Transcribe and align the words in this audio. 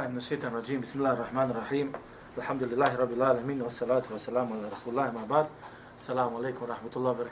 billahi 0.00 0.12
min 0.12 0.20
shaitan 0.20 0.52
rajim, 0.52 0.80
bismillahir 0.80 1.18
rahmanir 1.18 1.54
rahim, 1.54 1.92
alhamdulillahi 2.38 2.96
rabbil 2.96 3.22
alamin, 3.22 3.60
wa 3.60 3.68
salatu 3.68 4.12
wa 4.12 4.18
salamu 4.18 4.54
ala 4.54 4.70
rasulillahi 4.70 5.12
ma 5.12 5.26
ba'd, 5.26 5.46
assalamu 5.98 6.38
alaikum 6.38 6.68
wa 6.68 6.74
rahmatullahi 6.74 7.18
wa. 7.18 7.24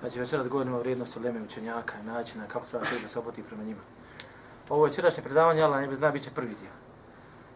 Znači, 0.00 0.20
večeras 0.20 0.48
govorimo 0.48 0.76
o 0.76 0.80
vrijednosti 0.80 1.18
uleme 1.18 1.42
učenjaka 1.42 1.94
i 2.02 2.06
načina 2.06 2.46
kako 2.48 2.66
treba 2.66 2.84
čovjek 2.84 3.02
da 3.02 3.08
se 3.08 3.18
opoti 3.18 3.42
prema 3.42 3.64
njima. 3.64 3.80
Ovo 4.68 4.84
večerašnje 4.84 5.22
predavanje, 5.22 5.62
Allah 5.62 5.80
ne 5.80 5.88
bi 5.88 5.94
zna, 5.94 6.10
bit 6.10 6.22
će 6.22 6.30
prvi 6.30 6.54
dio. 6.54 6.70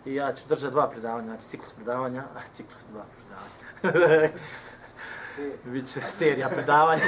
I 0.05 0.15
ja 0.15 0.35
ću 0.35 0.49
držati 0.49 0.73
dva 0.73 0.91
predavanja, 0.91 1.27
znači 1.27 1.45
ciklus 1.45 1.73
predavanja, 1.73 2.25
a 2.37 2.41
ciklus 2.55 2.87
dva 2.93 3.05
predavanja. 3.83 4.29
Biće 5.65 6.01
serija 6.09 6.49
predavanja. 6.49 7.05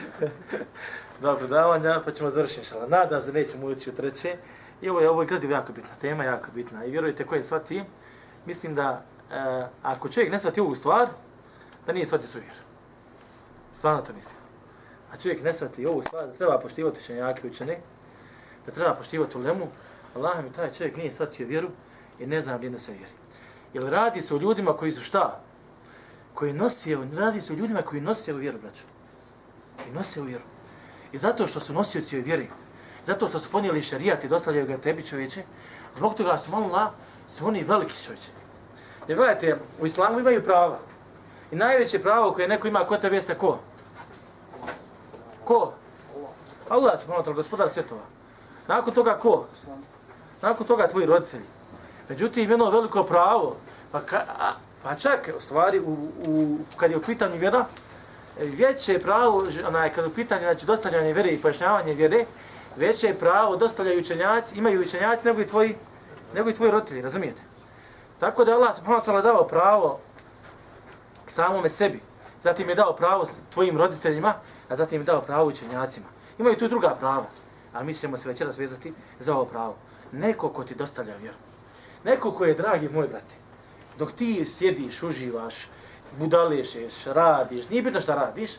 dva 1.20 1.36
predavanja, 1.36 2.00
pa 2.04 2.10
ćemo 2.10 2.30
završiti 2.30 2.66
šala. 2.66 2.86
Nadam 2.86 3.22
se, 3.22 3.32
nećemo 3.32 3.66
ući 3.66 3.90
u 3.90 3.94
treće. 3.94 4.36
I 4.82 4.88
ovo 4.88 5.00
je, 5.00 5.10
ovo 5.10 5.22
je 5.22 5.28
gradivo 5.28 5.52
jako 5.52 5.72
bitna 5.72 5.94
tema, 6.00 6.24
jako 6.24 6.48
bitna. 6.54 6.84
I 6.84 6.90
vjerujte 6.90 7.26
koje 7.26 7.42
shvati, 7.42 7.84
mislim 8.46 8.74
da 8.74 9.02
e, 9.32 9.66
ako 9.82 10.08
čovjek 10.08 10.32
ne 10.32 10.38
shvati 10.38 10.60
ovu 10.60 10.74
stvar, 10.74 11.08
da 11.86 11.92
nije 11.92 12.06
svati 12.06 12.26
svoju 12.26 12.44
vjeru. 12.44 12.60
Stvarno 13.72 14.02
to 14.02 14.12
mislim. 14.12 14.36
A 15.12 15.16
čovjek 15.16 15.42
ne 15.42 15.52
shvati 15.52 15.86
ovu 15.86 16.02
stvar, 16.02 16.26
da 16.26 16.32
treba 16.32 16.58
poštivati 16.58 17.00
učenjake 17.00 17.48
učene, 17.48 17.78
da 18.66 18.72
treba 18.72 18.94
poštivati 18.94 19.38
ulemu, 19.38 19.68
Allah 20.16 20.44
mi 20.44 20.52
taj 20.52 20.72
čovjek 20.72 20.96
nije 20.96 21.12
shvatio 21.12 21.46
vjeru 21.46 21.68
i 22.18 22.26
ne 22.26 22.40
zna 22.40 22.58
gdje 22.58 22.78
se 22.78 22.92
vjeri. 22.92 23.12
Jer 23.74 23.84
radi 23.84 24.20
se 24.20 24.34
o 24.34 24.38
ljudima 24.38 24.76
koji 24.76 24.92
su 24.92 25.02
šta? 25.02 25.40
Koji 26.34 26.52
nosi, 26.52 26.96
radi 27.14 27.40
se 27.40 27.52
o 27.52 27.56
ljudima 27.56 27.82
koji 27.82 28.00
nosi 28.00 28.32
vjeru, 28.32 28.58
braću. 28.58 28.82
Koji 29.82 29.94
nosi 29.94 30.22
vjeru. 30.22 30.44
I 31.12 31.18
zato 31.18 31.46
što 31.46 31.60
su 31.60 31.72
nosioci 31.72 32.16
ove 32.16 32.24
vjeri, 32.24 32.48
zato 33.06 33.28
što 33.28 33.38
su 33.38 33.50
ponijeli 33.50 33.82
šarijat 33.82 34.24
i 34.24 34.28
dostavljaju 34.28 34.66
ga 34.66 34.78
tebi 34.78 35.06
čovječe, 35.06 35.42
zbog 35.94 36.14
toga 36.14 36.38
su 36.38 36.50
malo 36.50 36.90
su 37.28 37.46
oni 37.46 37.62
veliki 37.62 38.04
čovječe. 38.04 38.30
Jer 39.08 39.16
gledajte, 39.16 39.56
u 39.80 39.86
islamu 39.86 40.20
imaju 40.20 40.44
prava. 40.44 40.78
I 41.50 41.56
najveće 41.56 41.98
pravo 41.98 42.32
koje 42.32 42.48
neko 42.48 42.68
ima 42.68 42.78
kod 42.78 43.00
tebe 43.00 43.16
jeste 43.16 43.34
ko? 43.34 43.58
Ko? 45.44 45.72
Allah, 46.68 47.00
subhanahu 47.00 47.30
wa 47.30 47.34
gospodar 47.34 47.70
svjetova. 47.70 48.00
Nakon 48.68 48.94
toga 48.94 49.18
ko? 49.18 49.46
Nakon 50.42 50.66
toga 50.66 50.88
tvoji 50.88 51.06
roditelji. 51.06 51.44
Međutim, 52.08 52.50
jedno 52.50 52.70
veliko 52.70 53.02
pravo, 53.02 53.56
pa, 53.92 54.00
ka, 54.00 54.16
a, 54.38 54.52
pa 54.82 54.94
čak, 54.94 55.30
u 55.36 55.40
stvari, 55.40 55.80
u, 55.80 55.92
u, 56.26 56.58
kad 56.76 56.90
je 56.90 56.96
u 56.96 57.02
pitanju 57.02 57.36
vjera, 57.36 57.64
e, 58.40 58.44
veće 58.44 58.98
pravo, 58.98 59.46
onaj, 59.66 59.92
kad 59.92 60.04
je 60.04 60.10
u 60.10 60.14
pitanju 60.14 60.42
znači, 60.42 60.66
dostavljanje 60.66 61.12
vjere 61.12 61.30
i 61.30 61.38
pojašnjavanje 61.38 61.94
vjere, 61.94 62.24
veće 62.76 63.14
pravo 63.18 63.56
dostavljaju 63.56 64.00
učenjaci, 64.00 64.58
imaju 64.58 64.80
učenjaci 64.80 65.26
nego 65.26 65.40
i 65.40 65.46
tvoji, 65.46 65.74
nego 66.34 66.50
i 66.50 66.54
tvoji 66.54 66.70
roditelji, 66.70 67.02
razumijete? 67.02 67.42
Tako 68.18 68.44
da 68.44 68.54
Allah 68.54 68.76
subhanahu 68.76 69.06
wa 69.06 69.12
ta'ala 69.12 69.22
dao 69.22 69.46
pravo 69.46 70.00
samome 71.26 71.68
sebi, 71.68 72.00
zatim 72.40 72.68
je 72.68 72.74
dao 72.74 72.96
pravo 72.96 73.26
tvojim 73.50 73.78
roditeljima, 73.78 74.34
a 74.68 74.76
zatim 74.76 75.00
je 75.00 75.04
dao 75.04 75.20
pravo 75.20 75.48
učenjacima. 75.48 76.06
Imaju 76.38 76.56
tu 76.56 76.68
druga 76.68 76.96
prava, 77.00 77.26
ali 77.72 77.86
mi 77.86 77.94
ćemo 77.94 78.16
se 78.16 78.28
večeras 78.28 78.58
vezati 78.58 78.92
za 79.18 79.34
ovo 79.34 79.44
pravo. 79.44 79.76
Neko 80.12 80.48
ko 80.48 80.64
ti 80.64 80.74
dostavlja 80.74 81.16
vjeru. 81.16 81.36
Neko 82.04 82.32
ko 82.32 82.44
je 82.44 82.54
dragi 82.54 82.88
moj 82.88 83.08
brate. 83.08 83.34
Dok 83.98 84.12
ti 84.12 84.44
sjediš, 84.44 85.02
uživaš, 85.02 85.54
budalešeš, 86.18 87.04
radiš, 87.04 87.68
nije 87.68 87.82
bitno 87.82 88.00
šta 88.00 88.14
radiš, 88.14 88.50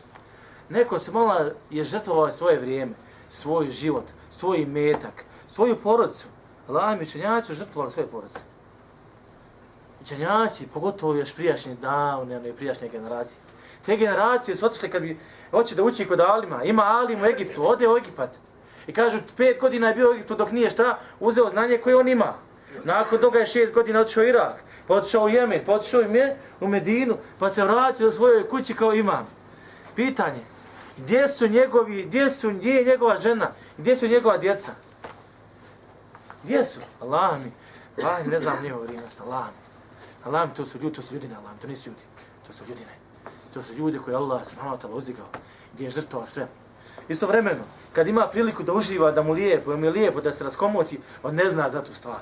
neko 0.70 1.00
se 1.00 1.12
mola 1.12 1.52
je 1.70 1.84
žrtvovao 1.84 2.32
svoje 2.32 2.60
vrijeme, 2.60 2.94
svoj 3.32 3.70
život, 3.72 4.04
svoj 4.30 4.66
metak, 4.66 5.24
svoju 5.48 5.76
porodicu. 5.76 6.28
Allah 6.68 6.98
mi 6.98 7.04
učenjaci 7.04 7.48
su 7.48 7.54
žrtvovali 7.54 7.92
svoje 7.92 8.08
porodice. 8.08 8.40
Učenjaci, 10.02 10.68
pogotovo 10.74 11.16
još 11.16 11.34
prijašnje 11.34 11.76
davne, 11.76 12.38
one 12.38 12.54
prijašnje 12.54 12.90
generacije. 12.90 13.40
Te 13.86 13.98
generacije 13.98 14.56
su 14.56 14.66
otišle 14.66 14.90
kad 14.90 15.02
bi 15.02 15.20
hoće 15.52 15.76
da 15.76 15.84
uči 15.84 16.08
kod 16.08 16.20
Alima. 16.20 16.64
Ima 16.64 16.84
Alim 16.84 17.22
u 17.22 17.26
Egiptu, 17.26 17.68
ode 17.68 17.88
u 17.88 17.98
Egipat. 17.98 18.30
I 18.88 18.94
kažu, 18.94 19.18
pet 19.38 19.60
godina 19.60 19.88
je 19.88 19.96
bio 19.96 20.10
u 20.10 20.14
Egiptu 20.14 20.36
dok 20.36 20.52
nije 20.52 20.70
šta, 20.70 21.00
uzeo 21.20 21.50
znanje 21.50 21.78
koje 21.78 21.96
on 21.96 22.08
ima. 22.08 22.34
Nakon 22.84 23.20
toga 23.20 23.40
je 23.40 23.46
šest 23.46 23.74
godina 23.74 24.00
otišao 24.00 24.24
u 24.24 24.28
Irak, 24.28 24.64
pa 24.88 24.94
otišao 24.94 25.24
u 25.24 25.30
Jemen, 25.30 25.62
pa 25.66 25.74
otišao 25.74 26.04
u 26.60 26.68
Medinu, 26.68 27.18
pa 27.40 27.50
se 27.50 27.64
vratio 27.64 28.10
u 28.10 28.12
svojoj 28.12 28.48
kući 28.48 28.74
kao 28.74 28.94
imam. 28.94 29.28
Pitanje, 29.96 30.40
gdje 31.04 31.28
su 31.28 31.48
njegovi, 31.48 32.04
gdje 32.04 32.30
su, 32.30 32.52
gdje 32.52 32.74
je 32.74 32.86
njegova 32.86 33.20
žena, 33.20 33.52
gdje 33.78 33.96
su 33.96 34.08
njegova 34.08 34.38
djeca? 34.38 34.72
Gdje 36.44 36.64
su? 36.64 36.80
Allah 37.02 37.40
mi, 37.44 37.52
Allah 38.04 38.26
mi, 38.26 38.32
ne 38.32 38.40
znam 38.40 38.64
njegov 38.64 38.82
vrijednost, 38.82 39.22
Allah 39.22 39.46
mi. 39.46 39.62
Allah 40.32 40.50
mi, 40.50 40.56
to 40.56 40.66
su 40.66 40.78
ljudi, 40.78 40.96
to 40.96 41.02
su 41.02 41.14
ljudi, 41.14 41.30
Allah 41.38 41.54
mi, 41.54 41.60
to 41.60 41.68
nisu 41.68 41.90
ljudi, 41.90 42.04
to 42.48 42.54
su 42.54 42.64
ljudi, 42.70 42.82
ne. 42.82 42.96
To 43.54 43.64
su 43.64 43.74
ljudi 43.74 44.00
koji 44.00 44.16
Allah 44.16 44.46
subhanahu 44.48 44.78
wa 44.78 44.82
ta'ala 44.82 44.96
uzdigao, 44.96 45.28
gdje 45.74 45.84
je 45.84 45.92
žrtova 45.92 46.26
sve. 46.26 46.48
Isto 47.10 47.28
vremeno, 47.28 47.64
kad 47.94 48.08
ima 48.08 48.28
priliku 48.28 48.64
da 48.64 48.74
uživa, 48.74 49.12
da 49.12 49.24
mu 49.24 49.34
lijepo, 49.34 49.72
da 49.72 49.78
mu 49.78 49.86
je 49.86 49.92
lijepo, 49.92 50.22
da 50.22 50.32
se 50.32 50.44
raskomoti, 50.44 51.00
on 51.24 51.36
ne 51.36 51.50
zna 51.50 51.70
za 51.70 51.84
tu 51.84 51.96
stvar. 51.96 52.20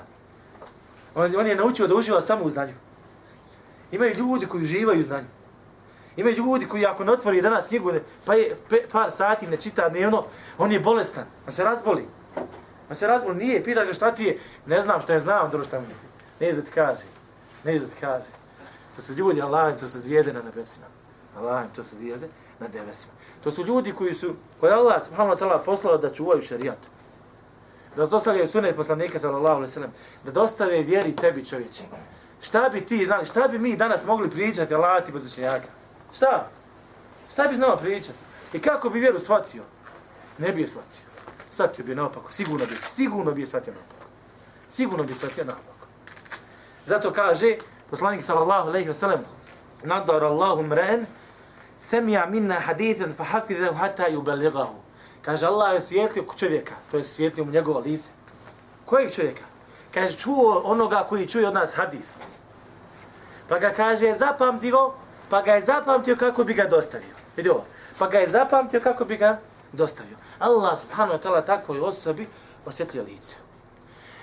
On, 1.14 1.36
on 1.36 1.46
je 1.46 1.54
naučio 1.54 1.86
da 1.86 1.94
uživa 1.94 2.20
samo 2.20 2.44
u 2.44 2.50
znanju. 2.50 2.74
Imaju 3.92 4.14
ljudi 4.14 4.46
koji 4.46 4.62
uživaju 4.62 5.00
u 5.00 5.02
znanju. 5.02 5.26
Ima 6.20 6.30
ljudi 6.30 6.66
koji 6.66 6.86
ako 6.86 7.04
ne 7.04 7.12
otvori 7.12 7.42
danas 7.42 7.68
knjigu, 7.68 7.92
pa 8.24 8.34
je 8.34 8.56
pe, 8.68 8.82
par 8.92 9.10
sati 9.10 9.46
ne 9.46 9.56
čita 9.56 9.88
dnevno, 9.88 10.24
on 10.58 10.72
je 10.72 10.80
bolestan, 10.80 11.24
on 11.46 11.52
se 11.52 11.64
razboli. 11.64 12.04
On 12.90 12.96
se 12.96 13.06
razboli, 13.06 13.36
nije, 13.36 13.64
pita 13.64 13.84
ga 13.84 13.92
šta 13.92 14.14
ti 14.14 14.24
je, 14.24 14.38
ne 14.66 14.82
znam 14.82 15.00
šta 15.00 15.12
je 15.12 15.20
znam, 15.20 15.50
dobro 15.50 15.66
šta 15.66 15.80
mi 15.80 15.86
je. 15.86 15.96
Ne 16.40 16.56
da 16.56 16.62
ti 16.62 16.70
kaže, 16.70 17.04
ne 17.64 17.78
da 17.78 17.86
ti 17.86 17.94
kaže. 18.00 18.26
To 18.96 19.02
su 19.02 19.14
ljudi, 19.14 19.42
Allah, 19.42 19.78
to 19.80 19.88
su 19.88 20.00
zvijezde 20.00 20.32
na 20.32 20.42
nebesima. 20.42 20.86
Allah, 21.38 21.64
to 21.76 21.84
su 21.84 21.96
zvijezde 21.96 22.28
na 22.58 22.68
nebesima. 22.68 23.12
To 23.44 23.50
su 23.50 23.64
ljudi 23.64 23.92
koji 23.92 24.14
su, 24.14 24.34
koji 24.60 24.72
Allah 24.72 25.02
subhanahu 25.02 25.36
wa 25.36 25.38
ta'ala 25.38 25.58
poslao 25.64 25.98
da 25.98 26.12
čuvaju 26.12 26.42
šarijat. 26.42 26.78
Da 27.96 28.06
dostavljaju 28.06 28.46
sunet 28.46 28.76
poslanika 28.76 29.18
sallallahu 29.18 29.54
alaihi 29.54 29.72
sallam. 29.72 29.92
Da 30.24 30.32
dostave 30.32 30.82
vjeri 30.82 31.16
tebi 31.16 31.46
čovječe. 31.46 31.82
Šta 32.42 32.68
bi 32.72 32.86
ti 32.86 33.06
znali, 33.06 33.26
šta 33.26 33.48
bi 33.48 33.58
mi 33.58 33.76
danas 33.76 34.06
mogli 34.06 34.30
pričati 34.30 34.74
Allah 34.74 35.04
ti 35.04 35.12
bez 35.12 35.26
učenjaka? 35.26 35.79
Šta? 36.12 36.48
Šta 37.32 37.48
bi 37.48 37.56
znao 37.56 37.76
pričati? 37.76 38.18
I 38.52 38.60
kako 38.60 38.90
bi 38.90 39.00
vjeru 39.00 39.18
shvatio? 39.18 39.62
Ne 40.38 40.52
bi 40.52 40.60
je 40.60 40.68
shvatio. 40.68 41.04
Shvatio 41.50 41.84
bi 41.84 41.94
naopako. 41.94 42.32
Sigurno 42.32 42.66
bi, 42.66 42.76
sigurno 42.90 43.32
bi 43.32 43.40
je 43.40 43.46
shvatio 43.46 43.74
naopako. 43.74 44.10
Sigurno 44.68 45.04
bi 45.04 45.12
je 45.12 45.16
shvatio 45.16 45.44
naopako. 45.44 45.86
Zato 46.86 47.12
kaže 47.12 47.56
poslanik 47.90 48.22
sallallahu 48.22 48.68
alaihi 48.68 48.88
wa 48.88 48.94
sallam 48.94 49.20
nadar 49.82 50.24
Allahu 50.24 50.62
mren 50.62 51.06
semija 51.78 52.26
minna 52.26 52.54
hadithan 52.54 53.12
fa 53.12 53.24
hafidahu 53.24 53.74
hata 53.74 54.08
yubaligahu. 54.08 54.74
Kaže, 55.22 55.46
Allah 55.46 55.74
je 55.74 55.80
svijetlio 55.80 56.24
čovjeka, 56.36 56.74
to 56.90 56.96
je 56.96 57.02
svijetlio 57.02 57.44
mu 57.44 57.52
njegovo 57.52 57.80
lice. 57.80 58.08
Kojeg 58.84 59.12
čovjeka? 59.12 59.42
Kaže, 59.94 60.18
čuo 60.18 60.62
onoga 60.64 61.06
koji 61.08 61.28
čuje 61.28 61.48
od 61.48 61.54
nas 61.54 61.74
hadis. 61.74 62.14
Pa 63.48 63.58
ga 63.58 63.72
kaže, 63.72 64.14
zapamtio, 64.14 64.92
pa 65.30 65.42
ga 65.42 65.52
je 65.52 65.64
zapamtio 65.64 66.16
kako 66.16 66.44
bi 66.44 66.54
ga 66.54 66.64
dostavio. 66.64 67.14
Vidi 67.36 67.48
ovo. 67.48 67.64
Pa 67.98 68.08
ga 68.08 68.18
je 68.18 68.28
zapamtio 68.28 68.80
kako 68.80 69.04
bi 69.04 69.16
ga 69.16 69.40
dostavio. 69.72 70.16
Allah 70.38 70.78
subhanahu 70.80 71.18
wa 71.18 71.22
ta'ala 71.22 71.46
takvoj 71.46 71.80
osobi 71.80 72.26
osvjetlio 72.66 73.02
lice. 73.02 73.36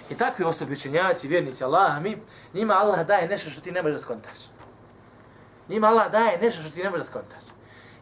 I 0.10 0.16
takvi 0.16 0.46
osobi 0.46 0.74
učenjaci, 0.74 1.28
vjernici 1.28 1.64
Allah, 1.64 2.02
mi, 2.02 2.18
njima 2.54 2.74
Allah 2.74 3.08
daje 3.08 3.28
nešto 3.28 3.50
što 3.50 3.62
ti 3.62 3.72
ne 3.72 3.82
možeš 3.82 3.96
da 3.96 4.02
skontaš. 4.02 4.38
Njima 5.70 5.88
Allah 5.88 6.12
daje 6.12 6.40
nešto 6.42 6.62
što 6.62 6.72
ti 6.72 6.84
ne 6.84 6.90
možeš 6.90 7.06
da 7.06 7.12
skontaš. 7.12 7.44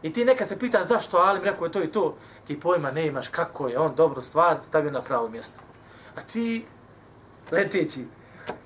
I 0.01 0.13
ti 0.13 0.25
neka 0.25 0.45
se 0.45 0.59
pitaš 0.59 0.87
zašto 0.87 1.17
Alim 1.17 1.43
rekao 1.43 1.65
je 1.65 1.71
to 1.71 1.83
i 1.83 1.91
to, 1.91 2.15
ti 2.47 2.59
pojma 2.59 2.91
ne 2.91 3.05
imaš 3.05 3.27
kako 3.27 3.67
je 3.67 3.79
on 3.79 3.95
dobru 3.95 4.21
stvar 4.21 4.57
stavio 4.63 4.91
na 4.91 5.01
pravo 5.01 5.29
mjesto. 5.29 5.59
A 6.15 6.21
ti 6.21 6.65
leteći, 7.51 8.05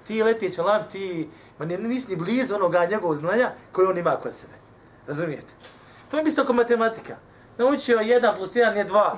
ti 0.08 0.24
leteći 0.24 0.62
lam, 0.62 0.84
ti 0.92 1.30
ma 1.60 1.66
nisi 1.66 2.10
ni 2.10 2.16
blizu 2.16 2.56
onoga 2.56 2.86
njegovog 2.86 3.16
znanja 3.16 3.52
koje 3.72 3.88
on 3.88 3.98
ima 3.98 4.16
kod 4.16 4.34
sebe. 4.34 4.54
Razumijete? 5.08 5.54
To 6.12 6.18
je 6.18 6.24
isto 6.24 6.46
kao 6.46 6.56
matematika. 6.56 7.16
Naučio 7.58 8.00
jedan 8.00 8.36
plus 8.36 8.56
jedan 8.56 8.78
je 8.78 8.88
2. 8.88 9.16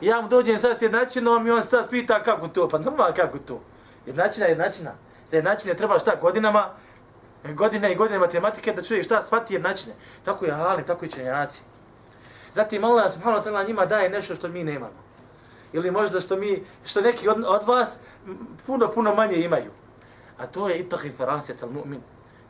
Ja 0.00 0.20
mu 0.20 0.28
dođem 0.28 0.58
sad 0.58 0.78
s 0.78 0.82
jednačinom 0.82 1.46
i 1.46 1.50
on 1.50 1.62
sad 1.62 1.90
pita 1.90 2.22
kako 2.22 2.48
to, 2.48 2.68
pa 2.68 2.78
normalno 2.78 3.14
kako 3.14 3.38
to. 3.38 3.60
Jednačina 4.06 4.46
je 4.46 4.50
jednačina. 4.50 4.90
Za 5.26 5.36
jednačine 5.36 5.74
treba 5.74 5.98
šta 5.98 6.16
godinama, 6.20 6.70
e, 7.44 7.52
godine 7.52 7.92
i 7.92 7.94
godine 7.94 8.18
matematike 8.18 8.72
da 8.72 8.82
čuje 8.82 9.02
šta 9.02 9.22
shvati 9.22 9.54
jednačine. 9.54 9.94
Tako 10.24 10.44
je 10.44 10.52
halim, 10.52 10.86
tako 10.86 11.04
i 11.04 11.10
čenjaci. 11.10 11.62
Zatim 12.52 12.84
Allah 12.84 13.12
subhanahu 13.12 13.44
wa 13.44 13.50
ta'ala 13.50 13.66
njima 13.66 13.86
daje 13.86 14.10
nešto 14.10 14.34
što 14.34 14.48
mi 14.48 14.64
nemamo. 14.64 15.02
Ili 15.72 15.90
možda 15.90 16.20
što 16.20 16.36
mi, 16.36 16.64
što 16.84 17.00
neki 17.00 17.28
od, 17.28 17.44
od 17.46 17.62
vas 17.66 17.98
puno, 18.66 18.90
puno 18.92 19.14
manje 19.14 19.36
imaju. 19.36 19.70
A 20.38 20.46
to 20.46 20.68
je 20.68 20.78
itahi 20.78 21.10
farasjet 21.10 21.62
al 21.62 21.70
mu'min. 21.70 22.00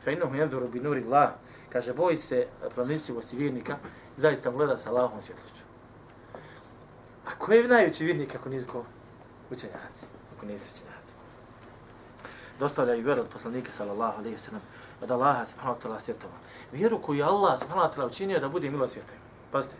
fe 0.03 0.13
innahu 0.13 0.35
yanzuru 0.35 0.69
bi 0.69 0.79
nuri 0.79 1.03
Allah. 1.05 1.31
Kaže, 1.69 1.93
boj 1.93 2.17
se 2.17 2.47
pronicljivosti 2.75 3.37
vjernika, 3.37 3.77
zaista 4.15 4.51
gleda 4.51 4.77
sa 4.77 4.89
Allahom 4.89 5.21
svjetlošću. 5.21 5.63
A 7.25 7.35
ko 7.37 7.53
je 7.53 7.67
najveći 7.67 8.05
vjernik 8.05 8.35
ako 8.35 8.49
nisu 8.49 8.67
ko 8.67 8.85
učenjaci? 9.51 10.05
Ako 10.37 10.45
nisu 10.45 10.69
učenjaci. 10.75 11.13
dostavljaju 12.59 13.03
vjeru 13.03 13.21
od 13.21 13.27
poslanika 13.29 13.71
sallallahu 13.71 14.19
alaihi 14.19 14.35
wa 14.35 14.39
sallam 14.39 14.61
od 15.01 15.11
Allaha 15.11 15.45
subhanahu 15.45 15.79
wa 15.79 15.83
ta'ala 15.83 15.99
svjetova. 15.99 16.33
Vjeru 16.71 17.01
koju 17.01 17.25
Allah 17.25 17.59
subhanahu 17.59 17.87
wa 17.87 17.95
ta'ala 17.95 18.05
učinio 18.05 18.39
da 18.39 18.49
bude 18.49 18.69
milost 18.69 18.93
svjetovima. 18.93 19.25
Pazite. 19.51 19.75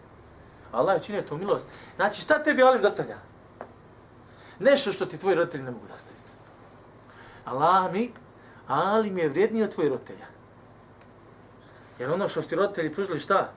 Allah 0.72 0.96
je 0.96 1.00
učinio 1.00 1.22
tu 1.22 1.38
milost. 1.38 1.68
Znači 1.96 2.22
šta 2.22 2.44
tebi 2.44 2.64
Alim 2.64 2.82
dostavlja? 2.82 3.18
Nešto 4.60 4.92
što 4.92 5.06
ti 5.06 5.18
tvoji 5.18 5.36
roditelji 5.36 5.64
ne 5.64 5.72
mogu 5.72 5.88
dostaviti. 5.88 6.19
Allah 7.46 7.94
mi, 7.94 8.12
Alim 8.68 9.18
je 9.18 9.30
vrijedniji 9.30 9.64
od 9.64 9.74
tvojih 9.74 9.92
roditelja. 9.92 10.26
Jer 12.00 12.12
ono 12.12 12.28
što 12.28 12.42
ti 12.42 12.56
roditelji 12.56 12.94
pružili 12.94 13.20
šta? 13.20 13.50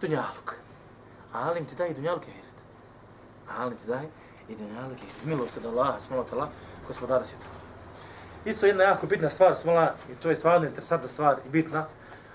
Dunjaluk. 0.00 0.54
Alim 1.32 1.64
ti 1.64 1.74
daje 1.74 1.94
dunjaluk 1.94 2.28
je 2.28 2.34
hirit. 2.34 2.54
Alim 3.58 3.78
ti 3.78 3.86
daje 3.86 4.08
i 4.48 4.56
dunjaluk 4.56 4.98
je 4.98 5.06
hirit. 5.06 5.24
Milost 5.24 5.56
od 5.56 5.66
Allaha, 5.66 6.00
smolo 6.00 6.24
tala, 6.24 6.48
gospodara 6.86 7.24
svjetova. 7.24 7.54
Isto 8.44 8.66
jedna 8.66 8.84
jako 8.84 9.06
bitna 9.06 9.30
stvar, 9.30 9.56
smola, 9.56 9.94
i 10.12 10.14
to 10.14 10.30
je 10.30 10.36
stvarno 10.36 10.66
interesantna 10.66 11.08
stvar 11.08 11.36
i 11.46 11.48
bitna, 11.48 11.86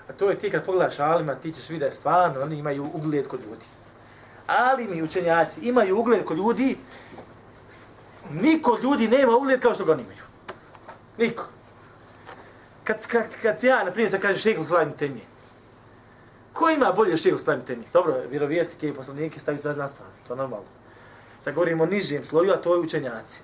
a 0.08 0.12
to 0.12 0.30
je 0.30 0.38
ti 0.38 0.50
kad 0.50 0.64
pogledaš 0.64 0.98
Alima, 1.00 1.34
ti 1.34 1.52
ćeš 1.52 1.70
vidjeti 1.70 1.96
stvarno, 1.96 2.40
oni 2.42 2.56
imaju 2.56 2.90
ugled 2.94 3.28
kod 3.28 3.40
ljudi. 3.40 3.66
Alimi 4.46 5.02
učenjaci 5.02 5.60
imaju 5.60 5.98
ugled 5.98 6.24
kod 6.24 6.36
ljudi, 6.36 6.76
niko 8.30 8.78
ljudi 8.82 9.08
nema 9.08 9.36
ugled 9.36 9.60
kao 9.60 9.74
što 9.74 9.84
ga 9.84 9.92
oni 9.92 10.02
imaju. 10.02 10.22
Niko. 11.18 11.44
Kad, 12.84 13.06
kad, 13.06 13.36
kad 13.42 13.64
ja, 13.64 13.84
na 13.84 13.90
primjer, 13.90 14.10
sad 14.10 14.20
kažeš 14.20 14.42
šehlu 14.42 14.64
slavim 14.64 14.92
temije, 14.92 15.24
ko 16.52 16.70
ima 16.70 16.92
bolje 16.92 17.16
šehlu 17.16 17.38
slavim 17.38 17.64
temije? 17.64 17.88
Dobro, 17.92 18.22
vjerovijestike 18.30 18.88
i 18.88 18.94
poslanike 18.94 19.40
stavi 19.40 19.58
za 19.58 19.72
na 19.72 19.88
stranu, 19.88 20.12
to 20.26 20.32
je 20.32 20.36
normalno. 20.36 20.66
Sad 21.40 21.54
govorimo 21.54 21.84
o 21.84 21.86
nižijem 21.86 22.24
sloju, 22.24 22.52
a 22.52 22.56
to 22.56 22.74
je 22.74 22.80
učenjaci. 22.80 23.40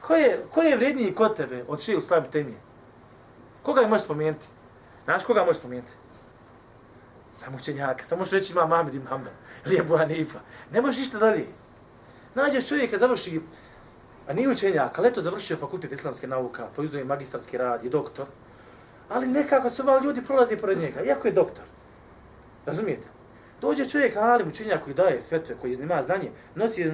Ko 0.00 0.14
je, 0.14 0.44
ko 0.50 0.62
je 0.62 0.76
vredniji 0.76 1.14
kod 1.14 1.36
tebe 1.36 1.64
od 1.68 1.80
šehlu 1.80 2.02
slavim 2.02 2.30
temije? 2.30 2.58
Koga 3.62 3.80
je 3.80 3.88
možeš 3.88 4.04
spomenuti? 4.04 4.46
Znaš 5.04 5.24
koga 5.24 5.44
možeš 5.44 5.56
spomenuti? 5.56 5.92
Samo 7.32 7.56
učenjaka. 7.56 8.04
Samo 8.04 8.24
što 8.24 8.36
reći 8.36 8.52
ima 8.52 8.66
Mahmed 8.66 8.94
ibn 8.94 9.06
Hanbel 9.06 9.32
ili 9.66 9.78
Ebu 9.78 9.96
Hanifa. 9.96 10.38
Ne 10.72 10.80
možeš 10.80 10.98
ništa 10.98 11.18
dalje. 11.18 11.46
Nađeš 12.34 12.68
čovjeka 12.68 12.98
završi, 12.98 13.40
a 14.30 14.32
nije 14.32 14.48
učenjak, 14.48 14.98
ali 14.98 15.08
eto 15.08 15.20
završio 15.20 15.56
fakultet 15.56 15.92
islamske 15.92 16.26
nauka, 16.26 16.68
poizuje 16.76 17.04
magistarski 17.04 17.58
rad, 17.58 17.84
je 17.84 17.90
doktor, 17.90 18.26
ali 19.08 19.26
nekako 19.26 19.70
su 19.70 19.84
malo 19.84 20.00
ljudi 20.00 20.22
prolazi 20.22 20.56
pored 20.56 20.78
njega, 20.78 21.02
iako 21.02 21.28
je 21.28 21.32
doktor. 21.32 21.64
Razumijete? 22.66 23.08
Dođe 23.60 23.88
čovjek, 23.88 24.16
ali 24.16 24.44
učenjak 24.48 24.84
koji 24.84 24.94
daje 24.94 25.20
fetve, 25.28 25.56
koji 25.60 25.70
iznima 25.70 26.02
znanje, 26.02 26.30
nosi, 26.54 26.92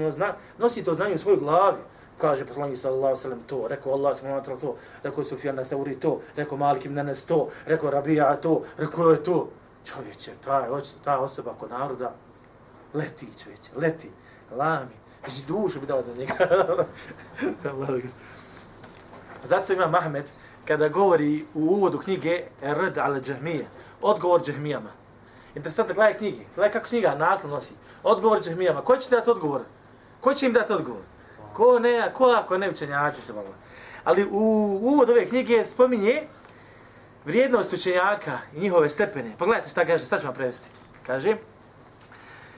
nosi 0.58 0.84
to 0.84 0.94
znanje 0.94 1.14
u 1.14 1.18
svojoj 1.18 1.38
glavi, 1.38 1.78
kaže 2.18 2.46
poslanik 2.46 2.78
sallallahu 2.78 3.06
alejhi 3.06 3.18
ve 3.18 3.22
sellem 3.22 3.42
to, 3.46 3.68
rekao 3.68 3.92
Allah 3.92 4.16
subhanahu 4.16 4.42
wa 4.42 4.48
ta'ala 4.48 4.60
to, 4.60 4.76
rekao 5.02 5.24
Sufjan 5.24 5.58
al-Thawri 5.58 5.98
to, 5.98 6.20
rekao 6.36 6.58
Malik 6.58 6.84
ibn 6.84 6.98
Anas 6.98 7.24
to, 7.24 7.48
rekao 7.66 7.90
Rabija 7.90 8.36
to, 8.36 8.62
rekao 8.78 9.10
je 9.10 9.22
to. 9.24 9.48
Čovječe, 9.84 10.32
ta, 10.44 10.80
ta 11.04 11.18
osoba 11.18 11.54
kod 11.58 11.70
naroda 11.70 12.14
leti, 12.94 13.26
čovječe, 13.42 13.70
leti. 13.76 14.10
Lami, 14.50 14.96
znači 15.30 15.46
dušu 15.48 15.80
bi 15.80 15.86
dao 15.86 16.02
za 16.02 16.14
njega. 16.14 16.34
Zato 19.44 19.72
ima 19.72 19.86
Mahmed, 19.86 20.24
kada 20.64 20.88
govori 20.88 21.44
u 21.54 21.60
uvodu 21.60 21.98
knjige 21.98 22.42
Rd 22.62 22.98
al 22.98 23.20
džahmije, 23.20 23.66
odgovor 24.02 24.42
džahmijama. 24.44 24.90
Interesantno, 25.54 25.94
gledaj 25.94 26.16
knjige, 26.16 26.44
gledaj 26.54 26.72
kako 26.72 26.86
knjiga 26.86 27.14
naslov 27.14 27.52
nosi. 27.52 27.74
Odgovor 28.02 28.42
džahmijama. 28.42 28.80
Ko 28.80 28.96
će 28.96 29.10
dati 29.10 29.30
odgovor? 29.30 29.62
Ko 30.20 30.34
će 30.34 30.46
im 30.46 30.52
dati 30.52 30.72
odgovor? 30.72 31.02
Ko 31.52 31.78
ne, 31.78 32.10
ko 32.14 32.24
ako 32.24 32.58
ne 32.58 32.70
učenjaci 32.70 33.22
se 33.22 33.32
malo. 33.32 33.54
Ali 34.04 34.24
u 34.30 34.78
uvod 34.82 35.10
ove 35.10 35.26
knjige 35.26 35.64
spominje 35.64 36.22
vrijednost 37.24 37.72
učenjaka 37.72 38.38
i 38.54 38.60
njihove 38.60 38.88
stepene. 38.88 39.30
Pa 39.30 39.38
Pogledajte 39.38 39.70
šta 39.70 39.84
kaže, 39.84 40.06
sad 40.06 40.20
ću 40.20 40.26
vam 40.26 40.34
prevesti. 40.34 40.68
Kaže, 41.06 41.36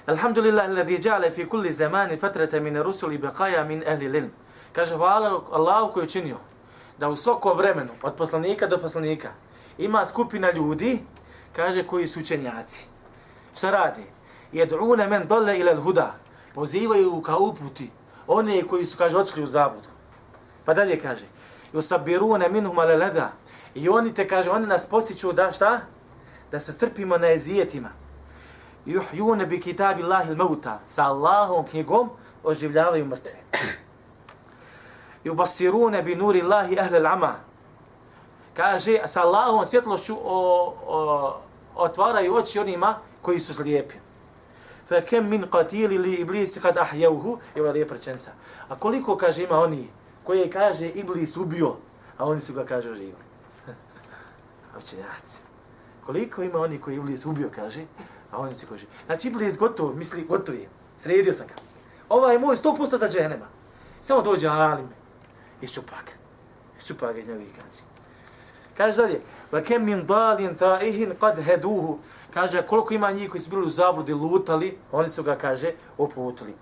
Alhamdulillah, 0.09 0.65
alladhi 0.65 0.97
ja'ala 0.99 1.31
fi 1.31 1.45
kulli 1.45 1.73
zamani 1.73 2.17
fatrata 2.17 2.61
min 2.61 2.83
rusuli 2.83 3.19
baqaya 3.19 3.67
min 3.67 3.83
ahli 3.87 4.07
ilm. 4.07 4.31
Kaže, 4.73 4.95
hvala 4.97 5.43
Allahu 5.53 5.93
koji 5.93 6.05
učinio 6.05 6.37
da 6.99 7.09
u 7.09 7.17
svako 7.17 7.55
vremenu, 7.55 7.91
od 8.03 8.15
poslanika 8.15 8.67
do 8.67 8.79
poslanika, 8.79 9.29
ima 9.79 10.07
skupina 10.07 10.53
ljudi, 10.53 11.01
kaže, 11.53 11.87
koji 11.87 12.07
su 12.07 12.21
učenjaci. 12.21 12.87
Šta 13.57 13.71
radi? 13.71 14.03
Jed'una 14.53 15.09
men 15.09 15.27
dolle 15.27 15.59
ila 15.59 15.73
al-huda. 15.73 16.11
Pozivaju 16.55 17.23
ka 17.23 17.37
uputi 17.37 17.91
one 18.27 18.63
koji 18.63 18.87
su, 18.87 18.99
kaže, 18.99 19.17
odšli 19.17 19.43
u 19.43 19.47
zabudu. 19.47 19.89
Pa 20.65 20.75
dalje 20.75 20.99
kaže, 21.01 21.25
yusabiruna 21.73 22.49
minhum 22.49 22.79
ala 22.79 22.95
lada. 22.95 23.33
I 23.75 23.89
oni 23.89 24.15
te, 24.15 24.29
kaže, 24.29 24.51
oni 24.51 24.67
nas 24.67 24.87
postiču 24.87 25.33
da, 25.33 25.53
šta? 25.53 25.81
Da 26.51 26.61
se 26.61 26.73
strpimo 26.73 27.19
na 27.19 27.31
ezijetima 27.31 28.08
juhjune 28.89 29.47
bi 29.47 29.61
kitabi 29.61 30.03
Allahi 30.03 30.31
l-mauta, 30.31 30.81
Sa 30.87 31.05
Allahom 31.05 31.67
knjigom 31.67 32.11
oživljavaju 32.45 33.07
mrtve. 33.07 33.37
Yubasiruna 35.25 36.03
bi 36.03 36.15
nuri 36.15 36.43
Allahi 36.43 36.79
ahle 36.81 36.99
al-ama. 36.99 37.35
Kaže, 38.55 38.99
sa 39.07 39.23
Allahom 39.23 39.65
svjetlošću 39.65 40.17
o, 40.25 40.75
o, 40.87 41.41
otvaraju 41.77 42.35
oči 42.35 42.59
onima 42.59 42.99
koji 43.23 43.41
su 43.41 43.55
slijepi 43.55 43.95
fa 44.89 45.01
kem 45.01 45.29
min 45.29 45.45
qatili 45.51 45.99
li 45.99 46.15
iblis 46.15 46.59
kad 46.63 46.77
ahyawhu 46.77 47.39
je 47.55 47.63
ova 47.63 47.73
lijepa 47.73 47.95
rečenca. 47.95 48.31
A 48.69 48.79
koliko 48.79 49.17
kaže 49.17 49.43
ima 49.43 49.59
oni 49.59 49.89
koji 50.25 50.51
kaže 50.51 50.89
iblis 50.89 51.37
ubio, 51.37 51.77
a 52.19 52.25
oni 52.25 52.41
su 52.41 52.53
ga 52.53 52.65
kaže 52.65 52.91
oživili. 52.91 53.25
Učenjaci. 54.79 55.39
Koliko 56.07 56.43
ima 56.43 56.59
oni 56.59 56.79
koji 56.81 56.97
iblis 56.97 57.27
ubio, 57.27 57.51
kaže, 57.55 57.85
a 58.31 58.39
on 58.39 58.57
se 58.57 58.67
kaže. 58.67 58.87
Znači 59.07 59.29
iblis 59.29 59.59
gotov, 59.59 59.97
misli 59.97 60.25
gotov 60.25 60.55
je. 60.55 60.69
Sredio 60.99 61.35
sam 61.35 61.47
ga. 61.47 61.55
Ovaj 62.09 62.35
je 62.35 62.39
moj 62.39 62.57
100% 62.57 62.99
za 62.99 63.09
džehennema. 63.09 63.47
Samo 64.01 64.23
dođe 64.23 64.49
alim 64.49 64.89
i 65.61 65.67
ščupak. 65.67 66.13
Ščupak 66.79 67.17
iz 67.17 67.29
njegovih 67.29 67.49
i 67.49 67.53
kaže. 67.53 67.83
Kaže 68.77 69.03
dalje, 69.03 69.21
va 69.53 69.61
kem 69.61 69.85
min 69.85 70.07
dalin 70.07 70.55
ta'ihin 70.57 71.13
qad 71.21 71.43
heduhu. 71.43 71.99
Kaže, 72.31 72.63
koliko 72.63 72.95
ima 72.95 73.11
njih 73.11 73.31
koji 73.31 73.41
su 73.41 73.51
bili 73.51 73.67
u 73.67 73.69
zabludi, 73.69 74.15
lutali, 74.15 74.79
oni 74.93 75.11
su 75.11 75.23
ga, 75.23 75.37
kaže, 75.37 75.73
uputili. 75.99 76.55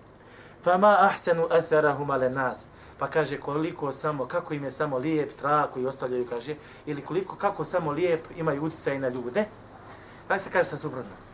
Fama 0.64 0.96
ahsanu 1.00 1.46
atharahum 1.50 2.11
ale 2.11 2.30
nas. 2.30 2.66
Pa 2.99 3.11
kaže, 3.11 3.40
koliko 3.40 3.92
samo, 3.92 4.26
kako 4.26 4.54
im 4.54 4.64
je 4.64 4.70
samo 4.70 4.99
lijep 4.99 5.37
tra 5.37 5.68
koji 5.73 5.87
ostavljaju, 5.87 6.26
kaže, 6.26 6.54
ili 6.87 7.02
koliko, 7.02 7.37
kako 7.37 7.64
samo 7.64 7.92
lijep 7.92 8.26
imaju 8.37 8.62
utjecaj 8.62 8.99
na 8.99 9.08
ljude. 9.08 9.44
Pa 10.28 10.38
se 10.38 10.50
kaže 10.50 10.68
sa 10.68 10.76
suprotno? 10.76 11.25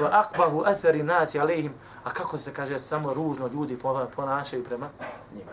Wa 0.00 0.22
aqbahu 0.22 0.64
athari 0.66 1.02
nasi 1.02 1.40
alehim. 1.40 1.74
A 2.04 2.10
kako 2.10 2.38
se 2.38 2.52
kaže, 2.54 2.78
samo 2.78 3.14
ružno 3.14 3.48
ljudi 3.48 3.78
ponašaju 4.16 4.64
prema 4.64 4.88
njima. 5.34 5.52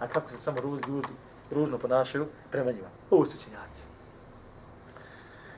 A 0.00 0.06
kako 0.06 0.30
se 0.30 0.38
samo 0.38 0.58
ljudi 0.60 1.08
ružno 1.50 1.78
ponašaju 1.78 2.26
prema 2.50 2.72
njima. 2.72 2.88
Ovo 3.10 3.26
su 3.26 3.36
učenjaci. 3.36 3.82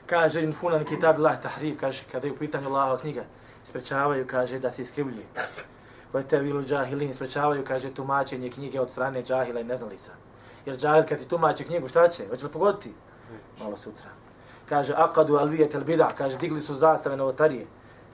Kaže 0.05 0.43
in 0.43 0.53
funan 0.53 0.85
kitab 0.85 1.15
Allah 1.15 1.41
tahrif, 1.41 1.79
kaže 1.79 2.03
kada 2.11 2.27
je 2.27 2.33
u 2.33 2.37
pitanju 2.37 2.67
Allahova 2.67 2.97
knjiga, 2.97 3.23
sprečavaju, 3.63 4.27
kaže 4.27 4.59
da 4.59 4.71
se 4.71 4.81
iskrivljuje. 4.81 5.25
Koje 6.11 6.41
vilu 6.41 6.63
džahilin, 6.63 7.13
sprečavaju, 7.13 7.65
kaže 7.65 7.93
tumačenje 7.93 8.49
knjige 8.49 8.81
od 8.81 8.91
strane 8.91 9.23
džahila 9.23 9.59
i 9.59 9.63
neznalica. 9.63 10.11
Jer 10.65 10.77
džahil 10.77 11.03
kad 11.09 11.17
ti 11.17 11.27
tumači 11.27 11.63
knjigu, 11.63 11.87
šta 11.87 12.07
će? 12.09 12.27
Hoće 12.27 12.45
li 12.45 12.51
pogoditi? 12.51 12.93
Malo 13.59 13.77
sutra. 13.77 14.09
Kaže, 14.69 14.93
akadu 14.97 15.37
alvijet 15.37 15.73
el 15.73 15.83
bida, 15.83 16.11
kaže, 16.17 16.37
digli 16.37 16.61
su 16.61 16.73
zastave 16.73 17.17
novotarije. 17.17 17.65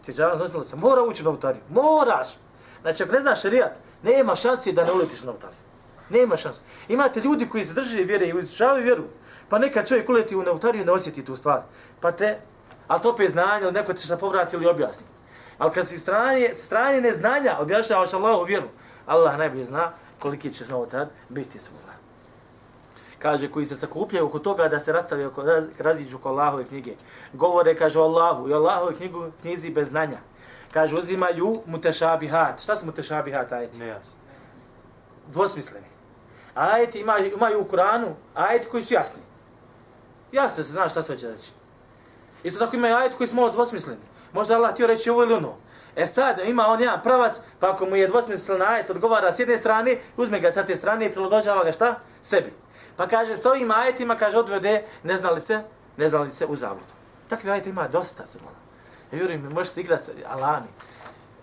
Ti 0.06 0.14
nosila 0.38 0.64
se 0.64 0.76
mora 0.76 1.04
ući 1.04 1.24
novotariju, 1.24 1.64
moraš! 1.70 2.28
Znači, 2.82 3.04
ako 3.04 3.12
ne 3.12 3.22
znaš 3.22 3.42
šarijat, 3.42 3.80
nema 4.04 4.36
šansi 4.36 4.74
da 4.74 4.86
ne 4.86 4.92
uletiš 4.92 5.24
novotariju. 5.24 5.60
Nema 6.10 6.38
šanse. 6.38 6.64
Imate 6.88 7.20
ljudi 7.20 7.50
koji 7.50 7.64
zadrže 7.64 8.04
vjere 8.04 8.26
i 8.26 8.40
izučavaju 8.40 8.84
vjeru. 8.84 9.04
Pa 9.50 9.60
neka 9.60 9.86
čovjek 9.86 10.10
uleti 10.10 10.36
u 10.36 10.44
neutariju 10.44 10.86
ne 10.86 10.92
osjeti 10.92 11.26
tu 11.26 11.36
stvar. 11.36 11.62
Pa 12.00 12.12
te, 12.12 12.40
ali 12.88 13.02
to 13.02 13.10
opet 13.10 13.32
znanje, 13.32 13.64
ili 13.64 13.72
neko 13.72 13.94
ćeš 13.94 14.10
na 14.10 14.18
povrati 14.18 14.56
ili 14.56 14.68
objasni. 14.68 15.06
Ali 15.58 15.72
kad 15.72 15.88
si 15.88 16.00
strani, 16.00 16.50
strani 16.54 17.02
neznanja 17.02 17.58
objašnjavaš 17.60 18.14
Allahu 18.14 18.44
vjeru, 18.44 18.68
Allah 19.06 19.38
najbolje 19.38 19.66
zna 19.66 19.92
koliki 20.20 20.54
ćeš 20.54 20.68
novotar 20.68 21.08
biti 21.30 21.60
svoj. 21.60 21.89
Kaže, 23.20 23.52
koji 23.52 23.66
se 23.66 23.76
sakupljaju 23.76 24.26
oko 24.26 24.40
toga 24.40 24.68
da 24.68 24.80
se 24.80 24.92
rastavi 24.92 25.26
oko, 25.26 25.44
raz, 25.44 25.68
raziđu 25.80 26.18
oko 26.18 26.30
Allahove 26.30 26.66
knjige. 26.66 26.96
Govore, 27.34 27.76
kaže, 27.76 28.00
Allahu 28.00 28.50
i 28.50 28.54
Allahove 28.54 28.96
knjigu, 28.96 29.32
knjizi 29.42 29.70
bez 29.70 29.88
znanja. 29.88 30.18
Kaže, 30.72 30.96
uzimaju 30.96 31.62
mutešabihat. 31.66 32.62
Šta 32.62 32.76
su 32.76 32.86
mutešabihat, 32.86 33.52
ajeti? 33.52 33.78
Nejasno. 33.78 34.20
Dvosmisleni 35.28 35.90
ajeti 36.60 37.00
ima, 37.00 37.18
imaju 37.18 37.62
u 37.62 37.66
Kuranu 37.66 38.16
ajeti 38.36 38.68
koji 38.70 38.84
su 38.84 38.94
jasni. 38.94 39.22
Jasno 40.32 40.64
se 40.64 40.72
zna 40.72 40.90
šta 40.90 41.02
se 41.02 41.14
hoće 41.14 41.28
reći. 41.28 41.52
Isto 42.44 42.66
tako 42.66 42.76
imaju 42.76 42.96
ajeti 42.96 43.16
koji 43.16 43.28
su 43.28 43.36
malo 43.36 43.50
dvosmisleni. 43.50 44.02
Možda 44.34 44.56
Allah 44.56 44.76
ti 44.76 44.88
reći 44.88 45.10
ovo 45.10 45.24
ili 45.24 45.34
ono. 45.34 45.56
E 45.96 46.06
sad, 46.06 46.40
ima 46.46 46.68
on 46.68 46.82
jedan 46.82 47.02
pravac, 47.04 47.34
pa 47.60 47.72
ako 47.72 47.86
mu 47.86 47.96
je 47.96 48.08
dvosmislen 48.08 48.62
ajet, 48.62 48.90
odgovara 48.90 49.34
s 49.34 49.40
jedne 49.40 49.58
strane, 49.58 49.98
uzme 50.18 50.40
ga 50.40 50.52
sa 50.52 50.66
te 50.66 50.76
strane 50.76 51.06
i 51.06 51.12
prilagođava 51.12 51.64
ga 51.64 51.72
šta? 51.72 52.00
Sebi. 52.22 52.54
Pa 53.00 53.08
kaže, 53.08 53.38
s 53.38 53.46
ovim 53.46 53.72
ajetima, 53.72 54.16
kaže, 54.16 54.38
odvede, 54.38 54.84
ne 55.04 55.18
znali 55.18 55.42
se, 55.42 55.64
ne 55.98 56.08
znali 56.08 56.32
se 56.32 56.46
u 56.46 56.56
zabludu. 56.56 56.94
Takvi 57.28 57.52
ajeti 57.52 57.70
ima 57.70 57.88
dosta, 57.88 58.24
zemljeno. 58.26 58.60
Ja 59.12 59.18
vjerujem, 59.18 59.50
možeš 59.54 59.74
se 59.74 59.82
igrati 59.82 60.04
sa 60.04 60.12
Alani. 60.28 60.68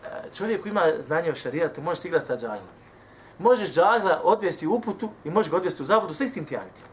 E, 0.04 0.34
čovjek 0.34 0.62
koji 0.62 0.70
ima 0.70 0.82
znanje 1.00 1.30
o 1.30 1.34
šarijatu, 1.34 1.82
možeš 1.82 2.02
se 2.02 2.08
igrati 2.08 2.26
sa 2.26 2.36
džahilom. 2.36 2.74
Možeš 3.38 3.72
džahila 3.72 4.20
odvesti 4.24 4.66
u 4.66 4.74
uputu 4.74 5.10
i 5.24 5.30
možeš 5.30 5.50
ga 5.50 5.56
odvesti 5.56 5.82
u 5.82 5.84
zabludu 5.86 6.14
sa 6.14 6.24
istim 6.24 6.44
ti 6.44 6.56
ajetima. 6.56 6.88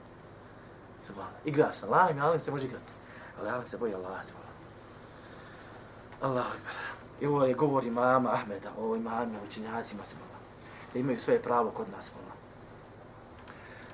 Igraš 1.46 1.76
sa 1.76 1.86
Allahim, 1.86 2.22
Alim 2.22 2.40
se 2.40 2.52
može 2.52 2.66
igrati. 2.66 2.94
Ali 3.40 3.50
Alim 3.50 3.68
se 3.68 3.78
boji 3.78 3.94
Allah, 3.94 4.12
Allahu 4.12 4.34
Allah, 6.22 6.46
I 7.22 7.26
ovo 7.26 7.46
je 7.46 7.54
govor 7.54 7.86
imama 7.86 8.34
Ahmeda, 8.34 8.72
o 8.80 8.96
imamima, 8.96 9.40
učenjacima 9.48 10.06
se 10.06 10.16
da 10.94 11.00
imaju 11.00 11.20
svoje 11.20 11.42
pravo 11.42 11.72
kod 11.72 11.90
nas. 11.90 12.12
Mola. 12.14 12.34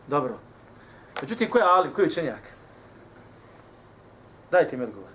Dobro. 0.07 0.48
Međutim, 1.21 1.49
ko 1.49 1.57
je 1.57 1.63
alim, 1.63 1.93
ko 1.93 2.01
je 2.01 2.07
učenjak? 2.07 2.53
Dajte 4.51 4.77
mi 4.77 4.83
odgovor. 4.83 5.09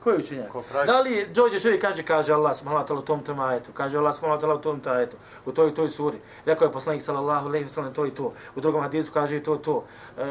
Ko 0.00 0.10
je 0.10 0.18
učenjak? 0.18 0.50
Ko 0.50 0.64
da 0.86 1.00
li 1.00 1.26
dođe 1.34 1.60
čovjek 1.60 1.80
kaže, 1.80 2.02
kaže 2.02 2.32
Allah 2.32 2.56
subhanahu 2.56 2.84
wa 2.84 2.88
ta'ala 2.88 2.98
u 2.98 3.02
tom 3.02 3.24
tom 3.24 3.40
ajetu, 3.40 3.72
kaže 3.72 3.98
Allah 3.98 4.14
subhanahu 4.14 4.40
wa 4.40 4.44
ta'ala 4.44 4.58
u 4.58 4.60
tom 4.60 4.80
tom 4.80 4.92
ajetu, 4.92 5.16
u 5.46 5.52
toj 5.52 5.74
toj 5.74 5.88
suri. 5.88 6.18
Rekao 6.46 6.66
je 6.66 6.72
poslanik 6.72 7.02
sallallahu 7.02 7.48
alejhi 7.48 7.64
ve 7.64 7.68
sellem 7.68 7.94
to 7.94 8.06
i 8.06 8.10
to. 8.10 8.32
U 8.56 8.60
drugom 8.60 8.82
hadisu 8.82 9.12
kaže 9.12 9.42
to 9.42 9.56
to. 9.56 9.84
E, 10.18 10.22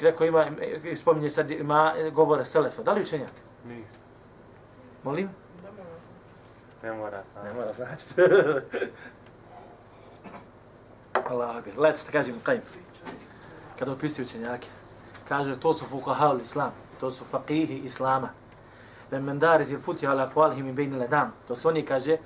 rekao 0.00 0.26
ima 0.26 0.46
spominje 0.96 1.30
sad 1.30 1.50
ima 1.50 1.94
govore 2.12 2.44
selefa. 2.44 2.82
Da 2.82 2.92
li 2.92 3.02
učenjak? 3.02 3.32
Nije. 3.64 3.84
Molim? 5.04 5.30
Ne 6.82 6.92
mora 6.92 7.22
znači. 7.32 7.48
Ne 7.48 7.54
mora 7.54 7.72
znači. 7.72 8.04
Allah 11.30 11.96
što 11.96 12.12
kažem 12.12 12.40
Qajm. 12.44 12.60
Kada 13.78 13.92
opisuju 13.92 14.26
učenjake, 14.26 14.68
kaže 15.28 15.60
to 15.60 15.74
su 15.74 15.84
fukahaul 15.86 16.40
islam, 16.40 16.72
to 17.00 17.10
su 17.10 17.24
faqihi 17.32 17.84
islama. 17.84 18.28
Ben 19.10 19.22
mendarit 19.22 19.70
il 19.70 19.78
futi 19.78 20.06
ala 20.06 20.30
aqwalihim 20.30 20.62
min 20.62 20.74
bejni 20.74 20.96
al-adam. 20.96 21.30
To 21.48 21.56
su 21.56 21.68
oni 21.68 21.82
kaže 21.82 22.16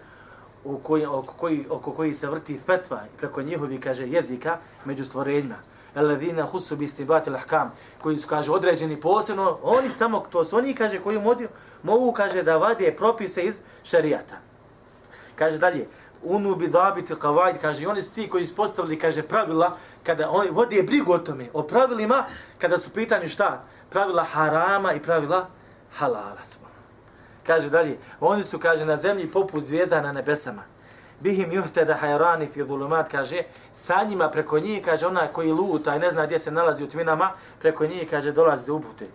u 0.65 0.79
koji, 0.79 1.07
oko, 1.07 1.35
koji, 1.35 1.67
oko 1.71 1.93
koji 1.93 2.15
se 2.15 2.27
vrti 2.27 2.59
fetva 2.59 3.01
preko 3.19 3.43
njihovi, 3.43 3.81
kaže, 3.81 4.09
jezika 4.09 4.59
među 4.85 5.05
stvorenjima. 5.05 5.55
Alladhina 5.95 6.47
husu 6.47 6.77
bi 6.77 6.85
istibati 6.85 7.31
l-ahkam, 7.31 7.71
koji 8.01 8.17
su, 8.17 8.29
kaže, 8.29 8.51
određeni 8.53 9.01
posebno, 9.01 9.59
oni 9.63 9.91
samo, 9.91 10.25
to 10.31 10.45
su 10.45 10.57
oni, 10.57 10.75
kaže, 10.75 11.01
koji 11.01 11.19
mogu, 11.19 11.45
mogu, 11.83 12.13
kaže, 12.13 12.43
da 12.43 12.57
vade 12.57 12.95
propise 12.97 13.43
iz 13.43 13.59
šarijata. 13.85 14.37
Kaže 15.35 15.59
dalje, 15.59 15.89
unu 16.23 16.57
bi 16.57 16.69
dabiti 16.69 17.15
kavajd, 17.15 17.59
kaže, 17.61 17.87
oni 17.87 18.03
su 18.03 18.11
ti 18.11 18.29
koji 18.29 18.43
ispostavili, 18.43 18.99
kaže, 18.99 19.23
pravila, 19.23 19.77
kada 20.03 20.31
oni 20.31 20.51
vode 20.51 20.83
brigu 20.83 21.13
o 21.13 21.19
tome, 21.19 21.49
o 21.53 21.63
pravilima, 21.63 22.25
kada 22.59 22.79
su 22.79 22.91
pitani 22.91 23.29
šta? 23.29 23.63
Pravila 23.91 24.25
harama 24.25 24.93
i 24.93 25.03
pravila 25.03 25.47
halala. 25.99 26.37
Kaže 27.47 27.71
dalje, 27.71 27.99
oni 28.21 28.45
su, 28.45 28.59
kaže, 28.59 28.85
na 28.85 28.97
zemlji 28.97 29.31
poput 29.31 29.63
zvijezda 29.63 30.01
na 30.01 30.13
nebesama. 30.13 30.63
Bihim 31.21 31.53
juhte 31.53 31.85
da 31.85 31.95
hajrani 31.95 32.47
fi 32.47 32.65
zulumat, 32.65 33.09
kaže, 33.09 33.43
sa 33.73 34.05
njima 34.05 34.31
preko 34.31 34.59
njih, 34.59 34.85
kaže, 34.85 35.07
onaj 35.07 35.33
koji 35.33 35.53
luta 35.53 35.97
i 35.97 35.99
ne 35.99 36.11
zna 36.11 36.27
gdje 36.27 36.39
se 36.39 36.51
nalazi 36.51 36.85
u 36.85 36.89
tminama, 36.89 37.31
preko 37.59 37.87
njih, 37.87 38.11
kaže, 38.11 38.33
dolazi 38.33 38.67
do 38.67 38.75
upute. 38.75 39.07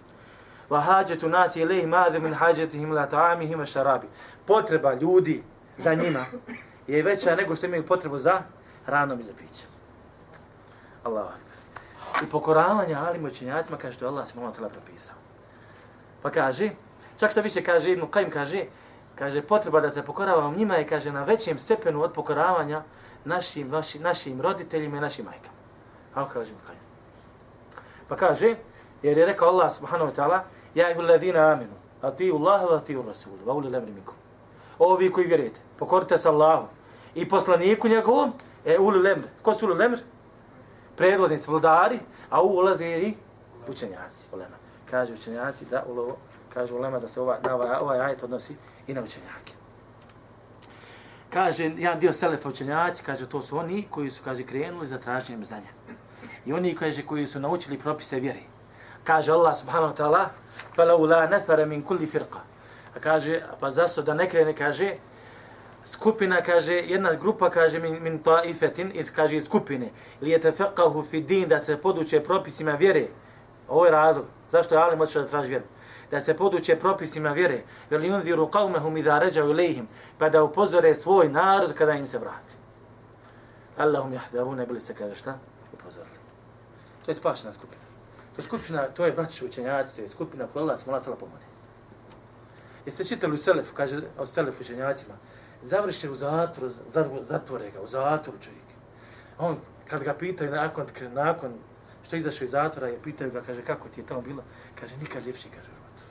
Wa 0.69 0.81
hađetu 0.81 1.29
nasi 1.29 1.61
ilaihi 1.61 1.87
madhi 1.87 2.19
min 2.19 2.33
hađetihim 2.33 2.91
la 2.91 3.09
ta'amihim 3.09 3.65
šarabi. 3.65 4.07
Potreba 4.45 4.93
ljudi 4.93 5.43
za 5.77 5.93
njima 5.93 6.25
je 6.87 7.03
veća 7.03 7.35
nego 7.35 7.55
što 7.55 7.65
imaju 7.65 7.85
potrebu 7.85 8.17
za 8.17 8.41
hranom 8.85 9.19
i 9.19 9.23
za 9.23 9.33
pićem. 9.37 9.76
Allahu 11.07 11.27
akbar. 11.27 11.57
I 12.23 12.29
pokoravanje 12.31 12.95
alim 12.95 13.25
učenjacima 13.25 13.77
kaže 13.77 13.97
što 13.97 14.05
je 14.05 14.09
Allah 14.09 14.27
subhanahu 14.27 14.53
wa 14.53 14.59
ta'ala 14.59 14.69
propisao. 14.69 15.15
Pa 16.21 16.31
kaže, 16.31 16.69
čak 17.17 17.31
što 17.31 17.41
više 17.41 17.63
kaže 17.63 17.91
Ibn 17.91 18.01
Qaim 18.11 18.29
kaže, 18.29 18.65
kaže 19.15 19.41
potreba 19.41 19.79
da 19.79 19.91
se 19.91 20.03
pokoravamo 20.03 20.57
njima 20.57 20.75
je 20.75 20.87
kaže 20.87 21.11
na 21.11 21.23
većem 21.23 21.59
stepenu 21.59 22.01
od 22.01 22.13
pokoravanja 22.13 22.83
našim, 23.25 23.71
vaši, 23.71 23.99
našim 23.99 24.41
roditeljima 24.41 24.97
i 24.97 25.01
našim 25.01 25.25
majkama. 25.25 25.57
Kako 26.13 26.33
kaže 26.33 26.51
Ibn 26.51 26.61
Qaim? 26.67 26.83
Pa 28.07 28.15
kaže, 28.15 28.55
jer 29.03 29.17
je 29.17 29.25
rekao 29.25 29.47
Allah 29.47 29.71
subhanahu 29.71 30.11
wa 30.11 30.15
ta'ala, 30.15 30.39
ja 30.75 30.91
ihu 30.91 31.01
ladina 31.01 31.51
aminu, 31.51 31.73
atiju 32.01 32.35
Allah 32.35 32.61
wa 32.61 32.77
atiju 32.77 33.03
Rasulu, 33.07 33.37
wa 33.45 33.53
uli 33.53 33.69
lemri 33.69 33.91
mikum. 33.91 34.15
Ovi 34.79 35.11
koji 35.11 35.27
vjerujete, 35.27 35.59
pokorite 35.77 36.17
se 36.17 36.29
Allahu 36.29 36.67
i 37.15 37.29
poslaniku 37.29 37.87
njegovom, 37.87 38.33
e 38.65 38.77
uli 38.77 38.99
lemri. 38.99 39.27
Ko 39.41 39.53
su 39.53 39.65
uli 39.65 39.75
lemri? 39.75 40.01
Predvodnici, 40.96 41.50
vladari, 41.50 41.98
a 42.30 42.42
u 42.42 42.46
ulaze 42.46 42.86
i 42.86 43.14
učenjaci, 43.68 44.26
ulema. 44.32 44.56
Kaže 44.90 45.12
učenjaci 45.12 45.64
da 45.64 45.84
ulovo, 45.88 46.16
kaže 46.54 46.74
ulema 46.74 46.98
da 46.98 47.08
se 47.08 47.20
ova, 47.20 47.38
na 47.44 47.54
ovaj, 47.54 47.76
ovaj 47.80 48.00
ajet 48.00 48.22
odnosi 48.22 48.56
i 48.86 48.94
na 48.94 49.02
učenjake. 49.02 49.52
Kaže, 51.30 51.64
jedan 51.64 51.98
dio 51.98 52.12
selefa 52.12 52.48
učenjaci, 52.48 53.02
kaže, 53.02 53.28
to 53.28 53.42
su 53.42 53.58
oni 53.58 53.86
koji 53.90 54.10
su, 54.10 54.22
kaže, 54.24 54.42
krenuli 54.42 54.86
za 54.86 54.98
traženjem 54.98 55.44
znanja. 55.44 55.72
I 56.46 56.52
oni, 56.52 56.74
kaže, 56.76 57.06
koji 57.06 57.26
su 57.26 57.40
naučili 57.40 57.78
propise 57.78 58.20
vjeri. 58.20 58.42
Kaže 59.04 59.32
Allah 59.32 59.56
subhanahu 59.56 59.92
wa 59.92 59.96
ta'ala, 59.96 60.26
فَلَوْ 60.76 60.98
لَا 61.06 61.66
min 61.66 61.82
kulli 61.82 62.06
firqa. 62.06 62.40
A 62.96 63.00
kaže, 63.00 63.42
pa 63.60 63.70
zašto 63.70 64.02
da 64.02 64.14
ne 64.14 64.28
krene, 64.28 64.54
kaže, 64.54 64.96
skupina, 65.87 66.41
kaže, 66.41 66.73
jedna 66.73 67.13
grupa, 67.13 67.49
kaže, 67.49 67.79
min, 67.79 68.03
min 68.03 68.19
taifetin, 68.23 68.91
iz, 68.93 69.11
kaže, 69.11 69.41
skupine, 69.41 69.91
li 70.21 70.29
je 70.29 70.41
tefekahu 70.41 71.03
fi 71.03 71.21
din, 71.21 71.47
da 71.49 71.59
se 71.59 71.77
poduče 71.77 72.23
propisima 72.23 72.71
vjere. 72.71 73.07
Ovo 73.67 73.85
je 73.85 73.91
razlog. 73.91 74.25
Zašto 74.49 74.75
je 74.75 74.81
Alim 74.81 75.01
odšao 75.01 75.21
da 75.21 75.27
traži 75.27 75.49
vjeru? 75.49 75.65
Da 76.11 76.19
se 76.19 76.37
poduče 76.37 76.75
propisima 76.79 77.31
vjere. 77.31 77.61
Veli 77.89 78.11
unziru 78.11 78.47
qavmehum 78.47 78.97
idha 78.99 79.19
ređaju 79.19 79.53
lejhim, 79.53 79.87
pa 80.17 80.29
da 80.29 80.43
upozore 80.43 80.95
svoj 80.95 81.29
narod 81.29 81.73
kada 81.73 81.93
im 81.93 82.07
se 82.07 82.17
vrati. 82.17 82.53
Allahum 83.77 84.13
jahdaru, 84.13 84.55
ne 84.55 84.65
bili 84.65 84.81
se, 84.81 84.95
kaže, 84.95 85.15
šta? 85.15 85.37
Upozorili. 85.73 86.17
To 87.05 87.11
je 87.11 87.15
spašena 87.15 87.53
skupina. 87.53 87.81
To 88.35 88.41
je 88.41 88.43
skupina, 88.43 88.83
to 88.83 89.05
je 89.05 89.11
braći 89.11 89.45
učenjaci, 89.45 89.95
to 89.95 90.01
je 90.01 90.09
skupina 90.09 90.47
koja 90.53 90.63
Allah 90.63 90.79
smo 90.79 90.93
natala 90.93 91.15
pomoći. 91.15 91.45
Jeste 92.85 93.03
čitali 93.03 93.33
u 93.33 93.37
Selefu, 93.37 93.75
kaže 93.75 94.01
o 94.17 94.25
Selefu 94.25 94.61
učenjacima, 94.61 95.15
završi 95.61 96.09
u 96.09 96.15
zatvoru, 96.15 96.73
zatvore 97.21 97.71
ga, 97.71 97.81
u 97.81 97.87
zatvoru 97.87 98.39
čovjek. 98.39 98.67
On, 99.39 99.57
kad 99.89 100.03
ga 100.03 100.13
pitaju 100.13 100.51
nakon, 100.51 100.85
nakon 101.13 101.53
što 102.03 102.15
je 102.15 102.19
izašao 102.19 102.45
iz 102.45 102.51
zatvora, 102.51 102.87
je 102.87 103.01
pitaju 103.03 103.31
ga, 103.31 103.41
kaže, 103.41 103.61
kako 103.61 103.89
ti 103.89 104.01
je 104.01 104.05
tamo 104.05 104.21
bilo? 104.21 104.43
Kaže, 104.75 104.97
nikad 104.97 105.25
ljepši, 105.25 105.49
kaže, 105.49 105.65
život. 105.65 106.01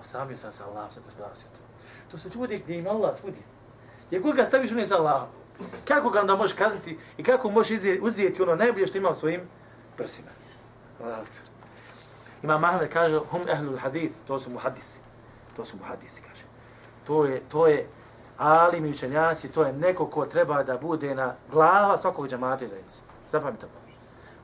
Osamio 0.00 0.36
sam 0.36 0.52
sa 0.52 0.66
Allahom, 0.66 0.92
sa 0.92 1.00
gospodarom 1.04 1.36
svijetom. 1.36 1.62
To 2.10 2.18
se 2.18 2.28
ljudi 2.34 2.58
gdje 2.58 2.78
ima 2.78 2.90
Allah 2.90 3.16
svudi. 3.16 3.42
Gdje 4.06 4.18
god 4.18 4.36
ga 4.36 4.44
staviš, 4.44 4.72
on 4.72 4.78
je 4.78 4.86
za 4.86 4.96
Allahom. 4.96 5.28
Kako 5.84 6.10
ga 6.10 6.20
onda 6.20 6.36
možeš 6.36 6.56
kazniti 6.56 6.98
i 7.16 7.22
kako 7.22 7.50
možeš 7.50 7.80
uzijeti 8.02 8.42
ono 8.42 8.56
najbolje 8.56 8.86
što 8.86 8.98
ima 8.98 9.08
u 9.08 9.14
svojim 9.14 9.40
prsima. 9.96 10.28
Ima 12.42 12.58
Mahmed 12.58 12.92
kaže, 12.92 13.18
hum 13.30 13.48
ehlul 13.48 13.78
hadith, 13.78 14.14
to 14.26 14.38
su 14.38 14.50
muhadisi. 14.50 15.00
To 15.56 15.64
su 15.64 15.76
muhadisi, 15.76 16.22
kaže. 16.22 16.44
To 17.06 17.24
je, 17.24 17.40
to 17.48 17.66
je 17.66 17.88
ali 18.38 18.80
mi 18.80 18.90
učenjaci, 18.90 19.52
to 19.52 19.62
je 19.62 19.72
neko 19.72 20.06
ko 20.06 20.26
treba 20.26 20.62
da 20.62 20.78
bude 20.78 21.14
na 21.14 21.34
glava 21.50 21.98
svakog 21.98 22.28
džamata 22.28 22.68
zajednice. 22.68 23.00
Zapamite 23.30 23.66
to. 23.66 23.78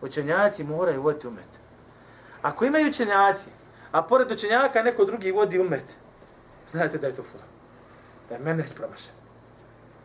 Učenjaci 0.06 0.64
moraju 0.64 1.02
voditi 1.02 1.26
umet. 1.26 1.48
Ako 2.42 2.64
imaju 2.64 2.88
učenjaci, 2.88 3.46
a 3.92 4.02
pored 4.02 4.32
učenjaka 4.32 4.82
neko 4.82 5.04
drugi 5.04 5.32
vodi 5.32 5.60
umet, 5.60 5.96
znate 6.70 6.98
da 6.98 7.06
je 7.06 7.14
to 7.14 7.22
fula. 7.22 7.44
Da 8.28 8.34
je 8.34 8.40
meneć 8.40 8.74
promašen. 8.74 9.12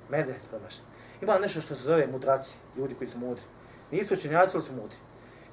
Meneć 0.09 0.41
promašen. 0.49 0.83
Ima 1.21 1.39
nešto 1.39 1.61
što 1.61 1.75
se 1.75 1.83
zove 1.83 2.07
mudraci, 2.07 2.57
ljudi 2.77 2.95
koji 2.95 3.07
su 3.07 3.17
mudri. 3.17 3.43
Nisu 3.91 4.13
učenjaci, 4.13 4.57
ali 4.57 4.63
su 4.63 4.73
mudri. 4.73 4.97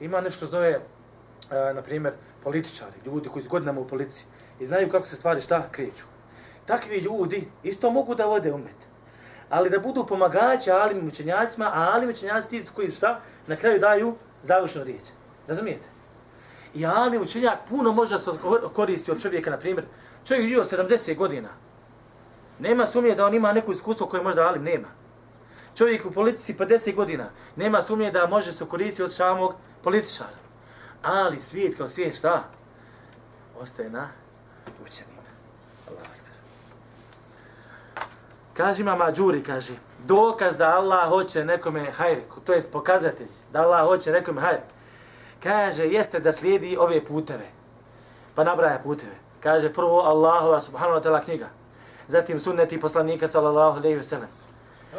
Ima 0.00 0.20
nešto 0.20 0.36
što 0.36 0.46
se 0.46 0.50
zove, 0.50 0.70
e, 0.70 0.80
na 1.74 1.82
primjer, 1.82 2.14
političari, 2.42 3.00
ljudi 3.06 3.28
koji 3.28 3.42
su 3.42 3.50
godinama 3.50 3.80
u 3.80 3.88
policiji 3.88 4.26
i 4.60 4.66
znaju 4.66 4.90
kako 4.90 5.06
se 5.06 5.16
stvari 5.16 5.40
šta 5.40 5.68
kreću. 5.70 6.04
Takvi 6.66 6.98
ljudi 6.98 7.48
isto 7.62 7.90
mogu 7.90 8.14
da 8.14 8.26
vode 8.26 8.52
umet. 8.52 8.76
Ali 9.50 9.70
da 9.70 9.78
budu 9.78 10.06
pomagači 10.06 10.70
alim 10.70 11.08
učenjacima, 11.08 11.70
a 11.74 11.90
alim 11.94 12.10
učenjaci 12.10 12.48
ti 12.48 12.64
koji 12.74 12.90
šta 12.90 13.20
na 13.46 13.56
kraju 13.56 13.78
daju 13.78 14.16
završnu 14.42 14.84
riječ. 14.84 15.04
Razumijete? 15.48 15.88
I 16.74 16.86
alim 16.86 17.22
učenjak 17.22 17.58
puno 17.68 17.92
može 17.92 18.10
da 18.10 18.18
se 18.18 18.30
koristi 18.72 19.10
od 19.10 19.22
čovjeka, 19.22 19.50
na 19.50 19.58
primjer, 19.58 19.84
čovjek 20.24 20.48
živo 20.48 20.64
70 20.64 21.16
godina. 21.16 21.48
Nema 22.58 22.86
sumnje 22.86 23.14
da 23.14 23.26
on 23.26 23.34
ima 23.34 23.52
neko 23.52 23.72
iskustvo 23.72 24.06
koje 24.06 24.22
možda 24.22 24.46
alim 24.46 24.62
nema. 24.62 24.88
Čovjek 25.76 26.06
u 26.06 26.10
politici 26.10 26.54
50 26.54 26.94
godina. 26.94 27.30
Nema 27.56 27.82
sumnje 27.82 28.10
da 28.10 28.26
može 28.26 28.52
se 28.52 28.66
koristiti 28.66 29.02
od 29.02 29.12
samog 29.12 29.54
političara. 29.82 30.38
Ali 31.02 31.40
svijet 31.40 31.76
kao 31.76 31.88
svijet 31.88 32.16
šta? 32.16 32.44
Ostaje 33.60 33.90
na 33.90 34.08
učenje. 34.86 35.16
Allah 35.88 36.16
Kaže 38.56 38.82
ima 38.82 38.96
mađuri, 38.96 39.42
kaže, 39.42 39.74
dokaz 40.06 40.56
da 40.56 40.76
Allah 40.76 41.08
hoće 41.08 41.44
nekome 41.44 41.90
hajr, 41.92 42.18
to 42.44 42.52
je 42.52 42.62
pokazatelj 42.72 43.28
da 43.52 43.60
Allah 43.62 43.86
hoće 43.88 44.12
nekome 44.12 44.40
hajr. 44.40 44.60
Kaže, 45.42 45.84
jeste 45.84 46.20
da 46.20 46.32
slijedi 46.32 46.76
ove 46.80 47.04
puteve. 47.04 47.46
Pa 48.34 48.44
nabraja 48.44 48.78
puteve. 48.84 49.12
Kaže, 49.40 49.72
prvo 49.72 50.00
Allahova 50.00 50.60
subhanahu 50.60 50.98
wa 50.98 51.02
ta'ala 51.02 51.24
knjiga. 51.24 51.48
Zatim 52.06 52.40
sunneti 52.40 52.80
poslanika 52.80 53.26
sallallahu 53.26 53.78
alaihi 53.78 53.98
wa 53.98 54.02
sallam. 54.02 54.28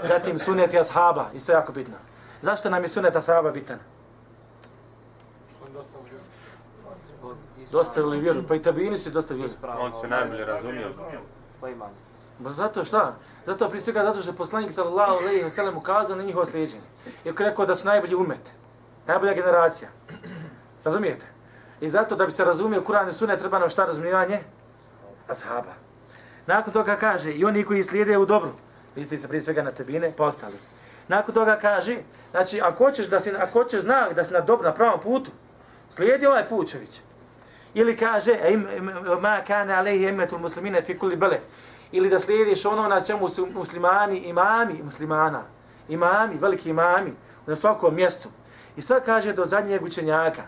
Zatim 0.03 0.39
sunneti 0.39 0.79
ashaba, 0.79 1.25
isto 1.33 1.51
jako 1.51 1.71
bitno. 1.71 1.95
Zašto 2.41 2.69
nam 2.69 2.83
je 2.83 2.89
sunnet 2.89 3.15
ashaba 3.15 3.51
bitan? 3.51 3.79
Dostavili 7.71 8.19
vjeru, 8.19 8.43
pa 8.47 8.55
i 8.55 8.61
tabini 8.61 8.97
su 8.97 9.09
dostavili 9.09 9.47
vjeru. 9.47 9.79
On 9.79 9.91
se 10.01 10.07
najbolje 10.07 10.45
razumio. 10.45 10.87
Ba 12.39 12.51
zato 12.51 12.85
šta? 12.85 13.15
Zato 13.47 13.69
prije 13.69 13.81
svega 13.81 14.03
zato 14.03 14.21
što 14.21 14.31
je 14.31 14.35
poslanik 14.35 14.71
sallallahu 14.71 15.17
alejhi 15.17 15.43
ve 15.43 15.49
sellem 15.49 15.77
ukazao 15.77 16.15
na 16.15 16.23
njihovo 16.23 16.45
sljeđenje. 16.45 16.81
I 17.25 17.31
rekao 17.37 17.65
da 17.65 17.75
su 17.75 17.85
najbolji 17.85 18.15
umet. 18.15 18.53
Najbolja 19.05 19.33
generacija. 19.33 19.89
Razumijete? 20.83 21.25
I 21.81 21.89
zato 21.89 22.15
da 22.15 22.25
bi 22.25 22.31
se 22.31 22.45
razumio 22.45 22.81
Kur'an 22.81 23.09
i 23.09 23.13
Sunne 23.13 23.37
treba 23.37 23.59
nam 23.59 23.69
šta 23.69 23.85
razumijevanje? 23.85 24.39
Ashaba. 25.27 25.73
Nakon 26.45 26.73
toga 26.73 26.95
kaže 26.95 27.31
i 27.31 27.45
oni 27.45 27.63
koji 27.63 27.83
slijede 27.83 28.17
u 28.17 28.25
dobru. 28.25 28.51
Misli 28.95 29.17
se 29.17 29.27
prije 29.27 29.41
svega 29.41 29.63
na 29.63 29.71
tebine, 29.71 30.11
pa 30.11 30.23
postali. 30.23 30.57
Nakon 31.07 31.33
toga 31.33 31.57
kaže, 31.61 31.97
znači 32.31 32.61
ako 32.61 32.83
hoćeš 32.83 33.07
da 33.07 33.19
si 33.19 33.31
ako 33.31 33.59
hoćeš 33.59 33.81
znak 33.81 34.13
da 34.13 34.23
si 34.23 34.33
na 34.33 34.41
dobrom 34.41 34.65
na 34.65 34.73
pravom 34.73 34.99
putu, 34.99 35.31
slijedi 35.89 36.25
ovaj 36.25 36.47
Pučević. 36.47 37.01
Ili 37.73 37.97
kaže 37.97 38.35
ma 39.21 39.41
kana 39.47 39.75
alejhi 39.75 40.05
emetul 40.05 40.39
muslimina 40.39 40.81
fi 40.81 40.99
kulli 40.99 41.15
balad 41.15 41.39
ili 41.91 42.09
da 42.09 42.19
slijediš 42.19 42.65
ono 42.65 42.87
na 42.87 43.01
čemu 43.01 43.29
su 43.29 43.47
muslimani, 43.53 44.17
imami 44.17 44.83
muslimana, 44.83 45.43
imami, 45.89 46.37
veliki 46.41 46.69
imami, 46.69 47.13
na 47.45 47.55
svakom 47.55 47.95
mjestu. 47.95 48.29
I 48.75 48.81
sve 48.81 49.03
kaže 49.03 49.33
do 49.33 49.45
zadnjeg 49.45 49.83
učenjaka. 49.83 50.43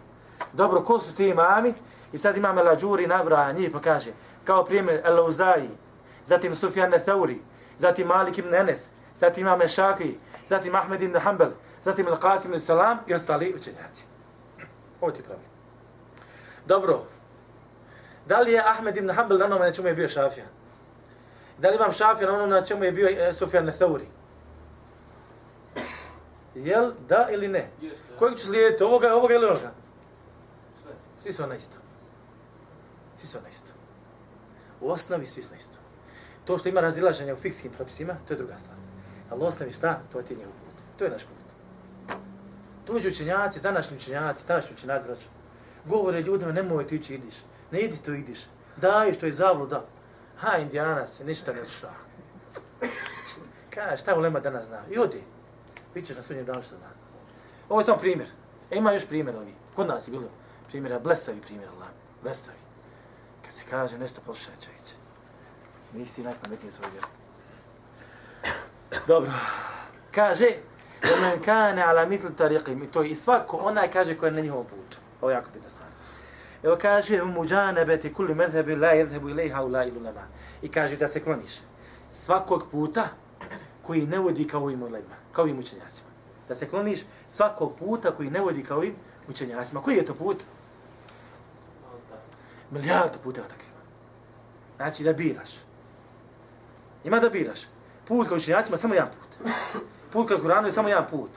Dobro, 0.53 0.83
ko 0.83 0.99
su 0.99 1.15
ti 1.15 1.27
imami? 1.27 1.73
I 2.13 2.17
sad 2.17 2.37
imam 2.37 2.57
El 2.57 2.69
Ađuri 2.69 3.07
nabraja 3.07 3.51
njih 3.51 3.69
pa 3.71 3.79
kaže, 3.79 4.11
kao 4.43 4.65
primjer 4.65 5.01
El 5.05 5.25
Uzaji, 5.25 5.69
zatim 6.23 6.55
Sufjan 6.55 6.91
Thauri, 7.05 7.41
zatim 7.77 8.07
Malik 8.07 8.37
ibn 8.37 8.55
Enes, 8.55 8.89
zatim 9.15 9.47
imam 9.47 9.67
Šafi, 9.67 10.17
zatim 10.45 10.75
Ahmed 10.75 11.01
ibn 11.01 11.19
Hanbel, 11.19 11.51
zatim 11.83 12.07
El 12.07 12.15
Qasim 12.15 12.45
ibn 12.45 12.59
Salam 12.59 12.99
i 13.07 13.13
ostali 13.13 13.53
učenjaci. 13.55 14.03
Ovo 15.01 15.11
ti 15.11 15.23
pravi. 15.23 15.43
Dobro, 16.65 17.03
da 18.25 18.39
li 18.39 18.51
je 18.51 18.63
Ahmed 18.65 18.97
ibn 18.97 19.09
Hanbel 19.09 19.37
na 19.37 19.45
onome 19.45 19.65
na 19.65 19.71
čemu 19.71 19.87
je 19.87 19.93
bio 19.93 20.09
Šafija? 20.09 20.45
Da 21.59 21.69
li 21.69 21.75
imam 21.75 21.91
šafir 21.91 22.27
na 22.27 22.33
ono 22.33 22.45
na 22.45 22.61
čemu 22.61 22.83
je 22.83 22.91
bio 22.91 23.07
e, 23.09 23.33
Sufjan 23.33 23.65
Nethauri? 23.65 24.07
Jel 26.55 26.91
da 27.07 27.27
ili 27.31 27.47
ne? 27.47 27.69
Kojeg 28.19 28.37
ću 28.37 28.45
slijediti? 28.45 28.83
Ovoga, 28.83 29.13
ovoga 29.13 29.33
ili 29.33 29.45
onoga? 29.45 29.71
Svi 31.17 31.33
su 31.33 31.43
ona 31.43 31.55
isto. 31.55 31.77
Svi 33.15 33.27
su 33.27 33.37
ona 33.37 33.47
isto. 33.47 33.71
U 34.81 34.91
osnovi 34.91 35.25
svi 35.25 35.43
su 35.43 35.55
isto. 35.55 35.77
To 36.45 36.57
što 36.57 36.69
ima 36.69 36.81
razilaženja 36.81 37.33
u 37.33 37.37
fikskim 37.37 37.71
propisima, 37.71 38.15
to 38.27 38.33
je 38.33 38.37
druga 38.37 38.57
stvar. 38.57 38.77
Ali 39.29 39.43
osnovi 39.43 39.71
šta? 39.71 39.99
To 40.11 40.21
ti 40.21 40.33
je 40.33 40.37
njegov 40.37 40.53
put. 40.53 40.83
To 40.97 41.03
je 41.03 41.11
naš 41.11 41.23
put. 41.23 41.39
Tuđi 42.85 43.07
učenjaci, 43.07 43.59
današnji 43.59 43.97
učenjaci, 43.97 44.47
današnji 44.47 44.73
učenjaci, 44.73 45.27
govore 45.85 46.21
ljudima, 46.21 46.51
nemoj 46.51 46.87
ti 46.87 46.95
ići, 46.95 47.15
idiš. 47.15 47.35
Ne 47.71 47.79
idi 47.79 47.97
to, 47.97 48.13
idiš. 48.13 48.39
Daj 48.77 49.13
što 49.13 49.25
je 49.25 49.31
zabluda. 49.31 49.85
Ha, 50.39 50.57
indijana 50.57 51.07
se 51.07 51.25
ništa 51.25 51.53
ne 51.53 51.63
zna. 51.63 51.89
Kaže, 53.69 53.97
šta 53.97 54.15
u 54.15 54.19
Lema 54.19 54.39
danas 54.39 54.65
zna? 54.65 54.81
I 54.91 54.99
odi. 54.99 55.23
Vićeš 55.95 56.15
na 56.15 56.21
sudnjem 56.21 56.45
danu 56.45 56.61
što 56.61 56.75
zna. 56.75 56.87
Ovo 57.69 57.79
je 57.79 57.83
samo 57.83 57.97
primjer. 57.97 58.29
E, 58.71 58.77
ima 58.77 58.91
još 58.91 59.07
primjer 59.07 59.35
ovi. 59.35 59.53
Kod 59.75 59.87
nas 59.87 60.07
je 60.07 60.11
bilo 60.11 60.29
primjera, 60.67 60.99
blesavi 60.99 61.41
primjer, 61.41 61.69
Allah. 61.69 61.87
Blesavi. 62.23 62.57
Kad 63.45 63.53
se 63.53 63.63
kaže 63.69 63.97
nešto, 63.97 64.21
poslušaj 64.25 64.53
čovječ. 64.65 64.81
Nisi 65.93 66.23
najpametniji 66.23 66.71
svoj 66.71 66.91
vjeru. 66.91 67.07
Dobro. 69.07 69.31
Kaže, 70.11 70.47
men 71.21 71.41
kane 71.41 71.83
ala 71.83 72.05
mitl 72.05 72.27
tariqi, 72.27 72.91
to 72.91 73.03
i 73.03 73.15
svako 73.15 73.57
onaj 73.57 73.91
kaže 73.91 74.17
ko 74.17 74.25
je 74.25 74.31
na 74.31 74.41
njihovom 74.41 74.65
putu. 74.65 74.97
Ovo 75.21 75.31
je 75.31 75.35
jako 75.35 75.49
bitna 75.53 75.69
stvar. 75.69 75.89
Evo 76.63 76.77
kaže 76.81 77.23
muđanebeti 77.23 78.13
kulli 78.13 78.35
medhebi 78.35 78.75
la 78.75 78.87
jedhebu 78.87 79.29
ilaiha 79.29 79.63
u 79.63 79.67
la 79.67 79.83
ilulema. 79.85 80.21
I 80.61 80.67
kaže 80.67 80.95
da 80.95 81.07
se 81.07 81.23
kloniš 81.23 81.51
svakog 82.09 82.63
puta 82.71 83.07
koji 83.81 84.05
ne 84.05 84.19
vodi 84.19 84.47
kao 84.47 84.63
ovim 84.63 84.83
ulema, 84.83 85.15
kao 85.31 85.43
ovim 85.43 85.59
učenjacima. 85.59 86.09
Da 86.47 86.55
se 86.55 86.69
kloniš 86.69 86.99
svakog 87.27 87.75
puta 87.75 88.11
koji 88.11 88.29
ne 88.29 88.41
vodi 88.41 88.63
kao 88.63 88.77
ovim 88.77 88.95
učenjacima. 89.29 89.81
Koji 89.81 89.95
je 89.95 90.05
to 90.05 90.13
put? 90.13 90.43
Milijardu 92.71 93.17
puta 93.23 93.41
takvima. 93.41 93.79
Znači 94.77 95.03
da 95.03 95.13
biraš. 95.13 95.49
Ima 97.03 97.19
da 97.19 97.29
biraš. 97.29 97.59
Put 98.07 98.27
kao 98.27 98.37
učenjacima 98.37 98.77
samo 98.77 98.93
jedan 98.93 99.09
put. 99.09 99.51
Put 100.13 100.27
kao 100.27 100.37
Kuranu 100.37 100.67
je 100.67 100.71
samo 100.71 100.89
jedan 100.89 101.07
put. 101.07 101.29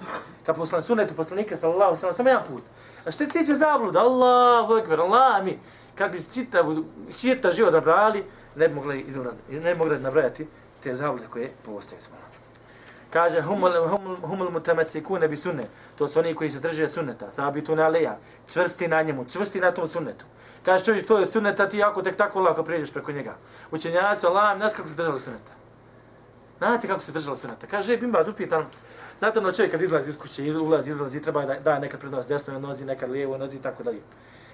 Kao 0.46 0.54
poslan, 0.54 0.82
sunetu 0.82 1.14
poslanika 1.14 1.56
sallallahu 1.56 1.96
sallam, 1.96 2.16
samo 2.16 2.28
jedan 2.28 2.44
put. 2.46 2.62
A 3.04 3.10
što 3.10 3.26
ti 3.26 3.46
će 3.46 3.54
zabluda? 3.54 4.00
Allahu 4.00 4.76
ekber, 4.76 5.00
Allah 5.00 5.44
mi. 5.44 5.58
Kad 5.94 6.12
bi 6.12 6.20
čitav, 6.34 6.76
čita 7.20 7.52
život 7.52 7.72
nabrali, 7.72 8.24
ne 8.56 8.68
bi 8.68 8.74
mogli, 8.74 9.00
izvrati, 9.00 9.36
ne 9.48 9.72
bi 9.74 9.78
mogli 9.78 9.98
nabrajati 9.98 10.46
te 10.82 10.94
zablude 10.94 11.26
koje 11.30 11.52
postoje 11.64 12.00
smo. 12.00 12.16
Kaže, 13.12 13.42
humul, 13.42 13.72
humul, 13.88 14.16
humul 14.16 14.50
mutamasikune 14.50 15.28
bi 15.28 15.36
sunne. 15.36 15.64
To 15.98 16.08
su 16.08 16.18
oni 16.18 16.34
koji 16.34 16.50
se 16.50 16.60
drže 16.60 16.88
sunneta. 16.88 17.26
Thabitu 17.30 17.76
ne 17.76 17.82
aleja. 17.82 18.18
Čvrsti 18.52 18.88
na 18.88 19.02
njemu, 19.02 19.24
čvrsti 19.24 19.60
na 19.60 19.70
tom 19.70 19.86
sunnetu. 19.86 20.24
Kaže, 20.64 20.84
čovjek, 20.84 21.06
to 21.06 21.18
je 21.18 21.26
sunneta, 21.26 21.68
ti 21.68 21.78
jako 21.78 22.02
tek 22.02 22.16
tako 22.16 22.40
lako 22.40 22.62
prijeđeš 22.62 22.92
preko 22.92 23.12
njega. 23.12 23.36
Učenjaci, 23.70 24.26
Allah, 24.26 24.56
znaš 24.56 24.72
kako 24.72 24.88
se 24.88 24.94
držali 24.94 25.20
sunneta. 25.20 25.52
Znate 26.58 26.88
kako 26.88 27.00
se 27.00 27.12
držalo 27.12 27.36
sunneta. 27.36 27.66
Kaže, 27.66 27.96
Bimba, 27.96 28.24
upitan, 28.30 28.66
Znate 29.22 29.38
ono 29.38 29.52
čovjek 29.52 29.72
kad 29.72 29.82
izlazi 29.82 30.10
iz 30.10 30.18
kuće, 30.18 30.58
ulazi, 30.58 30.90
izlazi, 30.90 31.22
treba 31.22 31.44
da 31.46 31.54
da 31.54 31.78
nekad 31.78 32.00
prednost 32.00 32.28
desnoj 32.28 32.60
nozi, 32.60 32.84
nekad 32.84 33.10
lijevoj 33.10 33.38
nozi 33.38 33.56
i 33.56 33.62
tako 33.62 33.82
dalje. 33.82 34.00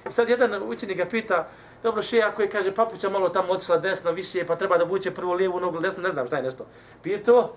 I 0.08 0.12
sad 0.12 0.28
jedan 0.28 0.62
učenik 0.62 0.96
ga 0.96 1.06
pita, 1.06 1.48
dobro 1.82 2.02
še, 2.02 2.20
ako 2.20 2.42
je, 2.42 2.50
kaže, 2.50 2.74
papuća 2.74 3.08
malo 3.08 3.28
tamo 3.28 3.52
otišla 3.52 3.78
desno, 3.78 4.12
više, 4.12 4.44
pa 4.46 4.56
treba 4.56 4.78
da 4.78 4.84
buće 4.84 5.10
prvo 5.10 5.34
lijevu 5.34 5.60
nogu, 5.60 5.80
desno, 5.80 6.02
ne 6.02 6.10
znam 6.10 6.26
šta 6.26 6.36
je 6.36 6.42
nešto. 6.42 6.66
Pito, 7.02 7.56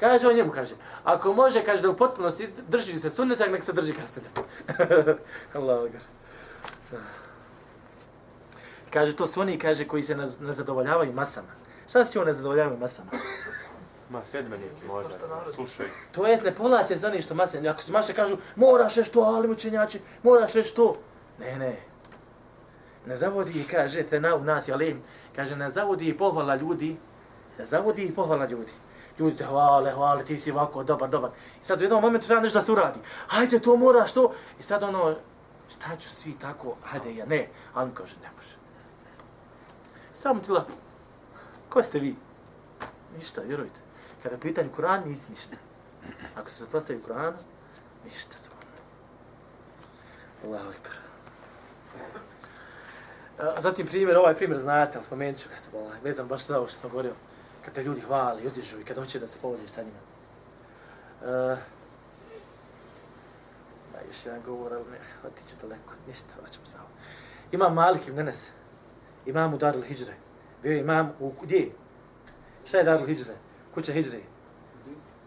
kaže 0.00 0.28
on 0.28 0.36
njemu, 0.36 0.52
kaže, 0.52 0.74
ako 1.04 1.32
može, 1.32 1.64
kaže, 1.64 1.82
da 1.82 1.90
u 1.90 1.96
potpunosti 1.96 2.48
drži 2.68 2.98
se 2.98 3.10
sunnetak, 3.10 3.50
nek 3.50 3.62
se 3.62 3.72
drži 3.72 3.92
ka 3.92 4.06
sunnetu. 4.06 4.42
Allah, 5.58 5.90
kaže, 8.90 9.16
to 9.16 9.26
su 9.26 9.40
oni, 9.40 9.58
kaže, 9.58 9.84
koji 9.84 10.02
se 10.02 10.16
ne 10.16 10.52
zadovoljavaju 10.52 11.12
masama. 11.12 11.58
Šta 11.88 12.04
se 12.04 12.12
će 12.12 12.20
on 12.20 12.26
ne 12.26 12.32
zadovoljavaju 12.32 12.78
masama? 12.78 13.10
Ma, 14.12 14.24
sljedbeniki 14.24 14.86
možda, 14.86 15.10
slušaj. 15.54 15.86
To 16.12 16.26
jest, 16.26 16.44
ne 16.44 16.54
polaće 16.54 16.96
za 16.96 17.10
ništo 17.10 17.34
mase. 17.34 17.68
Ako 17.68 17.82
se 17.82 17.92
maše 17.92 18.14
kažu, 18.14 18.36
moraš 18.56 18.96
nešto, 18.96 19.20
ali 19.20 19.50
učenjači, 19.50 20.00
moraš 20.22 20.54
nešto. 20.54 20.94
Ne, 21.40 21.58
ne. 21.58 21.76
Ne 23.06 23.16
zavodi 23.16 23.60
i 23.60 23.64
kaže, 23.64 24.02
te 24.02 24.20
na 24.20 24.34
u 24.34 24.44
nas, 24.44 24.68
ali 24.68 25.00
kaže, 25.36 25.56
ne 25.56 25.70
zavodi 25.70 26.08
i 26.08 26.16
pohvala 26.16 26.54
ljudi, 26.54 26.96
ne 27.58 27.64
zavodi 27.64 28.02
i 28.02 28.14
pohvala 28.14 28.46
ljudi. 28.46 28.72
Ljudi 29.18 29.36
te 29.36 29.44
hvale, 29.44 29.90
hvale, 29.90 30.24
ti 30.24 30.36
si 30.36 30.52
ovako, 30.52 30.84
dobar, 30.84 31.08
dobar. 31.08 31.30
I 31.62 31.64
sad 31.64 31.80
u 31.80 31.84
jednom 31.84 32.02
momentu 32.02 32.26
treba 32.26 32.42
nešto 32.42 32.58
da 32.58 32.64
se 32.64 32.72
uradi. 32.72 33.00
Hajde, 33.26 33.60
to 33.60 33.76
moraš, 33.76 34.12
to. 34.12 34.32
I 34.60 34.62
sad 34.62 34.82
ono, 34.82 35.16
šta 35.68 35.96
ću 35.96 36.10
svi 36.10 36.34
tako, 36.38 36.74
hajde 36.84 37.14
ja, 37.14 37.26
ne. 37.26 37.48
Ali 37.74 37.88
mi 37.88 37.94
kaže, 37.94 38.14
ne 38.22 38.30
može. 38.36 38.56
Samo 40.12 40.40
ti 40.40 40.50
lako. 40.52 40.70
Ko 41.68 41.82
ste 41.82 41.98
vi? 41.98 42.16
Ništa, 43.16 43.40
vjerujte. 43.40 43.80
Kada 44.22 44.38
pitanje 44.38 44.68
Kur'an, 44.76 45.08
nisi 45.08 45.30
ništa. 45.30 45.56
Ako 46.36 46.50
se 46.50 46.56
suprostavi 46.56 47.02
Kur'an, 47.02 47.34
ništa 48.04 48.36
za 48.38 48.48
Allahu 50.44 50.68
akbar. 50.68 50.92
Zatim 53.58 53.86
primjer, 53.86 54.16
ovaj 54.16 54.34
primjer 54.34 54.60
znate, 54.60 54.98
ali 54.98 55.04
spomenut 55.04 55.40
ću 55.40 55.48
ga 55.48 55.56
se 55.56 55.70
bolaj, 55.72 56.00
vezam 56.04 56.28
baš 56.28 56.46
za 56.46 56.58
ovo 56.58 56.68
što 56.68 56.78
sam 56.78 56.90
govorio, 56.90 57.14
kad 57.64 57.74
te 57.74 57.82
ljudi 57.82 58.00
hvali, 58.00 58.46
udižu 58.46 58.80
i 58.80 58.84
kada 58.84 59.00
hoće 59.00 59.18
da 59.18 59.26
se 59.26 59.38
povodiš 59.42 59.70
sa 59.70 59.82
njima. 59.82 59.98
Uh, 61.20 61.28
da, 63.92 63.98
još 64.06 64.26
jedan 64.26 64.42
govor, 64.46 64.72
ali 64.72 64.84
ne, 64.90 64.98
otiću 65.26 65.56
daleko, 65.62 65.92
ništa, 66.06 66.34
vraćam 66.40 66.66
se 66.66 66.76
na 66.76 66.82
ovo. 66.82 66.90
Imam 67.52 67.74
Malik 67.74 68.08
ibn 68.08 68.18
Enes, 68.18 68.50
imam 69.26 69.54
u 69.54 69.58
Darul 69.58 69.82
Hidžre, 69.82 70.14
bio 70.62 70.78
imam 70.78 71.12
u, 71.20 71.32
gdje? 71.42 71.72
Šta 72.64 72.78
je 72.78 72.84
Darul 72.84 73.06
Hidžre? 73.06 73.34
kuća 73.74 73.92
hijdre. 73.92 74.20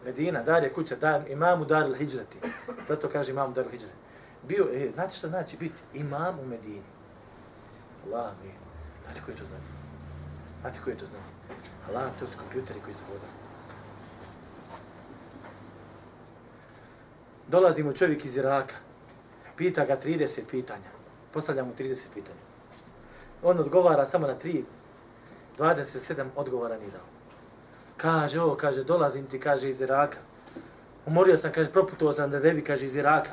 Medina, 0.06 0.44
dar 0.44 0.64
je 0.64 0.74
kuća, 0.74 0.96
dar, 0.96 1.30
imamu 1.30 1.66
dar 1.66 1.90
il 1.90 1.96
hijdreti. 1.96 2.38
Zato 2.88 3.10
kaže 3.10 3.32
imamu 3.32 3.54
dar 3.54 3.66
il. 3.74 3.80
Bio, 4.44 4.70
e, 4.74 4.90
znate 4.94 5.16
što 5.16 5.28
znači 5.28 5.58
biti 5.58 5.80
imam 5.94 6.40
u 6.40 6.46
Medini? 6.46 6.84
Allah 8.06 8.32
mi, 8.44 8.52
znate 9.06 9.22
koji 9.26 9.38
to 9.38 9.44
znači? 9.46 9.72
Znate 10.62 10.80
koji 10.84 10.98
to 10.98 11.06
znači? 11.06 11.24
Allah, 11.90 12.12
to 12.20 12.28
su 12.28 12.38
kompjuteri 12.38 12.80
koji 12.80 12.94
se 12.94 13.04
voda. 13.14 13.28
Dolazi 17.48 17.84
mu 17.84 17.94
čovjek 17.94 18.26
iz 18.26 18.38
Iraka, 18.38 18.76
pita 19.56 19.86
ga 19.86 19.98
30 20.06 20.42
pitanja, 20.52 20.90
postavlja 21.34 21.64
mu 21.64 21.74
30 21.74 22.06
pitanja. 22.14 22.40
On 23.44 23.60
odgovara 23.60 24.06
samo 24.06 24.28
na 24.28 24.36
3, 24.44 24.64
27 25.58 26.26
odgovora 26.36 26.78
nije 26.78 26.92
dao. 26.92 27.15
Kaže, 27.98 28.42
ovo, 28.42 28.56
kaže, 28.56 28.84
dolazim 28.84 29.26
ti, 29.26 29.40
kaže, 29.40 29.70
iz 29.70 29.82
Iraka. 29.82 30.18
Umorio 31.06 31.38
sam, 31.38 31.52
kaže, 31.52 31.72
proputovao 31.72 32.14
sam 32.14 32.32
da 32.32 32.40
debi, 32.40 32.64
kaže, 32.64 32.86
iz 32.86 32.96
Iraka. 32.96 33.32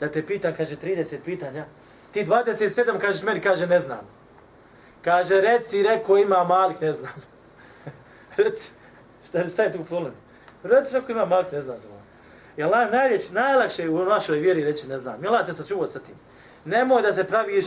Da 0.00 0.08
te 0.08 0.26
pitan, 0.26 0.54
kaže, 0.56 0.76
30 0.76 1.16
pitanja. 1.24 1.64
Ti 2.12 2.24
27, 2.24 2.98
kažeš 2.98 3.22
meni, 3.22 3.40
kaže, 3.40 3.66
ne 3.66 3.80
znam. 3.80 4.06
Kaže, 5.04 5.40
reci, 5.40 5.82
reko, 5.82 6.16
ima 6.16 6.44
malik, 6.44 6.80
ne 6.80 6.92
znam. 6.92 7.12
reci, 8.36 8.70
šta, 9.24 9.48
šta 9.48 9.62
je 9.62 9.72
tu 9.72 9.84
problem? 9.84 10.14
Reci, 10.62 10.94
reko, 10.94 11.12
ima 11.12 11.26
malik, 11.26 11.52
ne 11.52 11.60
znam. 11.60 11.78
I 12.56 12.62
Allah 12.62 12.90
najljeć, 12.92 13.30
najlakše 13.30 13.90
u 13.90 14.04
našoj 14.04 14.38
vjeri 14.38 14.64
reći, 14.64 14.88
ne 14.88 14.98
znam. 14.98 15.22
Je 15.22 15.28
Allah 15.28 15.46
te 15.46 15.54
sačuvao 15.54 15.86
sa 15.86 15.98
tim. 15.98 16.14
Nemoj 16.64 17.02
da 17.02 17.12
se 17.12 17.24
praviš 17.24 17.64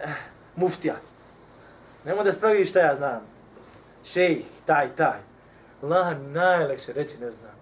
eh, 0.00 0.08
muftija. 0.56 0.94
Nemoj 2.04 2.24
da 2.24 2.32
se 2.32 2.40
praviš, 2.40 2.70
šta 2.70 2.80
ja 2.80 2.96
znam, 2.96 3.20
šejh, 4.04 4.44
taj, 4.66 4.88
taj. 4.96 5.18
Allah 5.82 6.20
najlakše 6.20 6.92
reći, 6.92 7.18
ne 7.20 7.30
znam. 7.30 7.52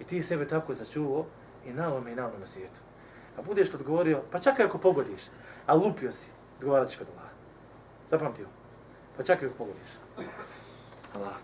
I 0.00 0.04
ti 0.04 0.22
sebe 0.22 0.48
tako 0.48 0.74
začuvao 0.74 1.26
i 1.66 1.72
na 1.72 1.88
ovome 1.88 2.12
i 2.12 2.14
na 2.14 2.26
ovome 2.26 2.46
svijetu. 2.46 2.80
A 3.38 3.42
budeš 3.42 3.68
kad 3.68 3.82
govorio, 3.82 4.22
pa 4.30 4.38
čakaj 4.38 4.66
ako 4.66 4.78
pogodiš, 4.78 5.22
a 5.66 5.74
lupio 5.74 6.12
si, 6.12 6.30
odgovarat 6.58 6.88
ćeš 6.88 6.98
kod 6.98 7.06
Allah. 7.16 7.30
Zapamtio. 8.10 8.46
Pa 9.16 9.22
čakaj 9.22 9.48
ako 9.48 9.56
pogodiš. 9.56 9.88
Allah. 11.14 11.34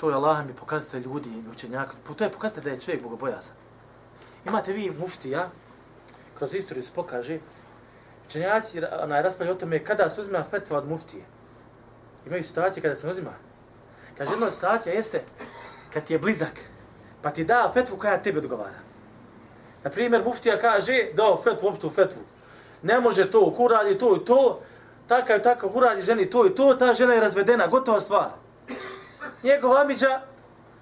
To 0.00 0.08
je 0.10 0.14
Allah 0.14 0.46
mi 0.46 0.54
pokazate 0.54 1.00
ljudi 1.00 1.30
i 1.30 1.50
učenjaka. 1.50 1.92
To 2.16 2.24
je 2.24 2.32
pokazate 2.32 2.60
da 2.60 2.70
je 2.70 2.80
čovjek 2.80 3.02
bogobojazan. 3.02 3.54
Imate 4.46 4.72
vi 4.72 4.90
muftija, 4.90 5.50
kroz 6.38 6.54
istoriju 6.54 6.82
se 6.82 6.92
pokaže, 6.94 7.38
učenjaci 8.26 8.82
onaj 9.02 9.22
raspravljaju 9.22 9.56
o 9.56 9.60
tome 9.60 9.84
kada 9.84 10.10
se 10.10 10.20
uzme 10.20 10.44
fetva 10.50 10.78
od 10.78 10.88
muftije. 10.88 11.24
Imaju 12.26 12.44
situacije 12.44 12.82
kada 12.82 12.94
se 12.94 13.08
uzima. 13.08 13.30
Kaže, 14.18 14.32
jedna 14.32 14.46
od 14.46 14.54
situacija 14.54 14.94
jeste 14.94 15.24
kad 15.92 16.04
ti 16.04 16.12
je 16.12 16.18
blizak, 16.18 16.60
pa 17.22 17.30
ti 17.30 17.44
da 17.44 17.70
fetvu 17.74 17.96
koja 17.96 18.22
tebi 18.22 18.38
odgovara. 18.38 18.78
Na 19.84 19.90
primjer, 19.90 20.24
muftija 20.24 20.58
kaže, 20.58 21.08
dao 21.14 21.36
fetvu, 21.42 21.68
opštu 21.68 21.90
fetvu. 21.90 22.22
Ne 22.82 23.00
može 23.00 23.30
to, 23.30 23.54
ko 23.56 23.68
radi 23.68 23.98
to 23.98 24.16
i 24.16 24.24
to, 24.24 24.60
takav 25.06 25.38
i 25.38 25.42
takav, 25.42 25.70
ko 25.70 25.80
radi 25.80 26.02
ženi 26.02 26.30
to 26.30 26.46
i 26.46 26.54
to, 26.54 26.74
ta 26.74 26.94
žena 26.94 27.14
je 27.14 27.20
razvedena, 27.20 27.66
gotova 27.66 28.00
stvar. 28.00 28.28
Njegov 29.42 29.76
amiđa, 29.76 30.20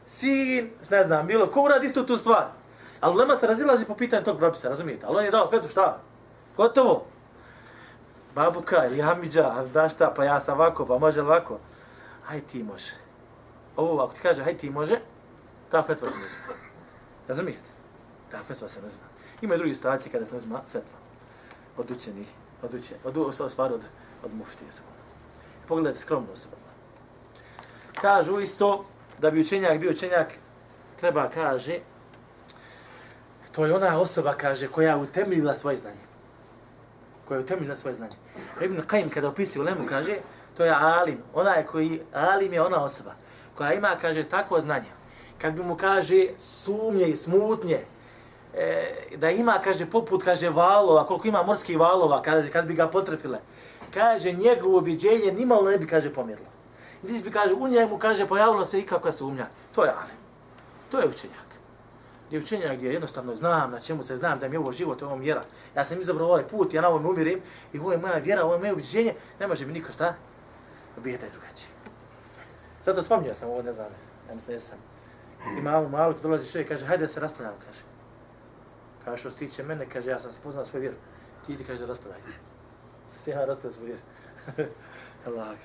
sin, 0.07 0.71
ne 0.91 1.05
znam, 1.05 1.27
bilo, 1.27 1.47
ko 1.47 1.69
radi 1.69 1.87
istu 1.87 2.07
tu 2.07 2.17
stvar. 2.17 2.47
Ali 3.01 3.17
lema 3.17 3.37
se 3.37 3.47
razilazi 3.47 3.85
po 3.85 3.95
pitanju 3.95 4.25
tog 4.25 4.39
propisa, 4.39 4.69
razumijete? 4.69 5.07
Ali 5.07 5.19
on 5.19 5.25
je 5.25 5.31
dao 5.31 5.51
fetvu 5.51 5.69
šta? 5.71 6.01
Gotovo. 6.57 7.07
Babuka 8.35 8.87
ili 8.87 9.03
Amidža, 9.03 9.65
da 9.75 9.89
šta, 9.89 10.13
pa 10.17 10.25
ja 10.25 10.41
sam 10.41 10.55
ovako, 10.55 10.87
pa 10.87 10.99
može 10.99 11.23
ovako. 11.23 11.59
Aj 12.29 12.41
ti 12.41 12.63
može. 12.63 12.93
Ovo 13.77 14.03
ako 14.03 14.15
ti 14.15 14.21
kaže, 14.21 14.43
aj 14.43 14.59
ti 14.59 14.71
može, 14.71 15.01
ta 15.71 15.83
fetva 15.83 16.09
se 16.09 16.19
ne 16.19 16.29
zna. 16.29 16.55
Razumijete? 17.29 17.71
Ta 18.31 18.39
fetva 18.39 18.69
se 18.69 18.83
ne 18.83 18.91
zna. 18.91 19.03
Ima 19.43 19.55
i 19.55 19.59
drugi 19.59 19.75
situacije 19.75 20.13
kada 20.13 20.27
se 20.27 20.35
ne 20.35 20.41
zna 20.41 20.61
fetva. 20.69 20.99
Od 21.77 21.91
učenih, 21.91 22.29
od 22.63 22.75
učenih, 22.75 23.05
od, 23.05 23.17
od, 23.17 23.53
stvari 23.53 23.75
od, 23.75 23.87
od 24.25 24.35
muftije. 24.35 24.71
Pogledajte 25.69 25.99
skromno 25.99 26.37
se. 26.37 26.49
Kažu 28.01 28.41
isto, 28.41 28.85
da 29.19 29.31
bi 29.31 29.41
učenjak 29.41 29.79
bio 29.79 29.91
učenjak, 29.91 30.33
treba 30.97 31.29
kaže, 31.29 31.79
to 33.53 33.67
je 33.67 33.75
ona 33.75 34.01
osoba, 34.01 34.33
kaže, 34.33 34.69
koja 34.69 34.97
utemljila 34.97 35.55
svoje 35.55 35.77
znanje. 35.77 36.10
Koja 37.31 37.39
je 37.39 37.45
utemeljena 37.45 37.77
svoje 37.77 37.95
znanje. 37.95 38.17
Ibn 38.61 38.77
Qaim 38.77 39.09
kada 39.09 39.29
opisuje 39.29 39.63
Lemu, 39.65 39.87
kaže, 39.89 40.17
to 40.57 40.65
je 40.65 40.71
alim. 40.71 41.19
Ona 41.35 41.51
je 41.55 41.67
koji, 41.67 42.01
alim 42.13 42.53
je 42.53 42.63
ona 42.63 42.85
osoba 42.85 43.15
koja 43.55 43.73
ima, 43.73 43.95
kaže, 44.01 44.25
takvo 44.25 44.61
znanje. 44.61 44.91
Kad 45.39 45.53
bi 45.53 45.63
mu, 45.63 45.77
kaže, 45.77 46.27
sumnje 46.37 47.07
i 47.07 47.17
smutnje, 47.17 47.79
e, 48.55 48.95
da 49.17 49.31
ima, 49.31 49.61
kaže, 49.65 49.87
poput, 49.87 50.23
kaže, 50.23 50.51
valova, 50.51 51.07
koliko 51.07 51.29
ima 51.29 51.43
morskih 51.43 51.79
valova, 51.79 52.23
kaže, 52.23 52.51
kad 52.51 52.67
bi 52.67 52.75
ga 52.75 52.89
potrefile, 52.89 53.39
kaže, 53.95 54.33
njegovo 54.33 54.79
objeđenje 54.79 55.33
nimalo 55.33 55.71
ne 55.71 55.79
bi, 55.79 55.87
kaže, 55.87 56.13
pomjerlo. 56.13 56.47
Niti 57.03 57.25
bi, 57.25 57.31
kaže, 57.31 57.55
u 57.55 57.69
njemu, 57.69 57.99
kaže, 57.99 58.27
pojavilo 58.27 58.65
se 58.65 58.81
ikakva 58.81 59.13
sumnja. 59.13 59.47
To 59.75 59.85
je 59.85 59.91
alim. 59.91 60.19
To 60.91 60.99
je 60.99 61.09
učenjak 61.09 61.50
gdje 62.31 62.39
učenja 62.39 62.75
gdje 62.75 62.93
jednostavno 62.93 63.37
znam 63.37 63.71
na 63.71 63.81
čemu 63.81 64.03
se 64.03 64.17
znam 64.17 64.39
da 64.39 64.49
mi 64.49 64.55
je 64.55 64.59
ovo 64.59 64.73
život, 64.73 65.03
ovo 65.03 65.17
vjera. 65.17 65.43
Ja 65.77 65.85
sam 65.85 66.01
izabrao 66.01 66.29
ovaj 66.29 66.49
put, 66.49 66.75
ja 66.75 66.83
na 66.83 66.89
ovom 66.89 67.07
umirim 67.07 67.41
i 67.73 67.79
ovo 67.79 67.93
je 67.93 67.99
moja 67.99 68.15
vjera, 68.15 68.45
ovo 68.45 68.55
je 68.55 68.61
moje 68.61 68.73
ubiđenje, 68.73 69.15
ne 69.41 69.47
može 69.47 69.67
mi 69.67 69.73
niko 69.73 69.93
šta? 69.93 70.15
Bijete 71.03 71.27
je 71.27 71.31
drugačije. 71.31 71.69
Zato 72.83 73.03
spomnio 73.03 73.35
sam 73.35 73.51
ovo, 73.51 73.63
ne 73.63 73.73
znam, 73.73 73.87
ja 74.29 74.35
mislim 74.35 74.57
da 74.57 74.61
sam. 74.61 74.79
I 75.59 75.63
malo, 75.63 75.89
malo, 75.89 76.13
kad 76.13 76.23
dolazi 76.23 76.53
čovjek, 76.53 76.69
kaže, 76.69 76.87
hajde 76.87 77.05
da 77.05 77.09
se 77.09 77.21
raspravljam, 77.21 77.59
kaže. 77.67 77.83
Kaže, 79.05 79.21
što 79.21 79.31
se 79.31 79.37
tiče 79.37 79.63
mene, 79.63 79.87
kaže, 79.89 80.11
ja 80.11 80.19
sam 80.19 80.33
spoznao 80.33 80.65
svoju 80.65 80.81
vjeru. 80.81 80.97
Ti 81.47 81.57
ti 81.57 81.65
kaže, 81.65 81.87
raspravljaj 81.87 82.23
se. 82.23 82.33
Što 83.11 83.21
se 83.21 83.31
ja 83.31 83.45
raspravljam 83.45 83.73
svoju 83.73 83.87
vjeru. 83.87 84.03
Allah, 85.27 85.57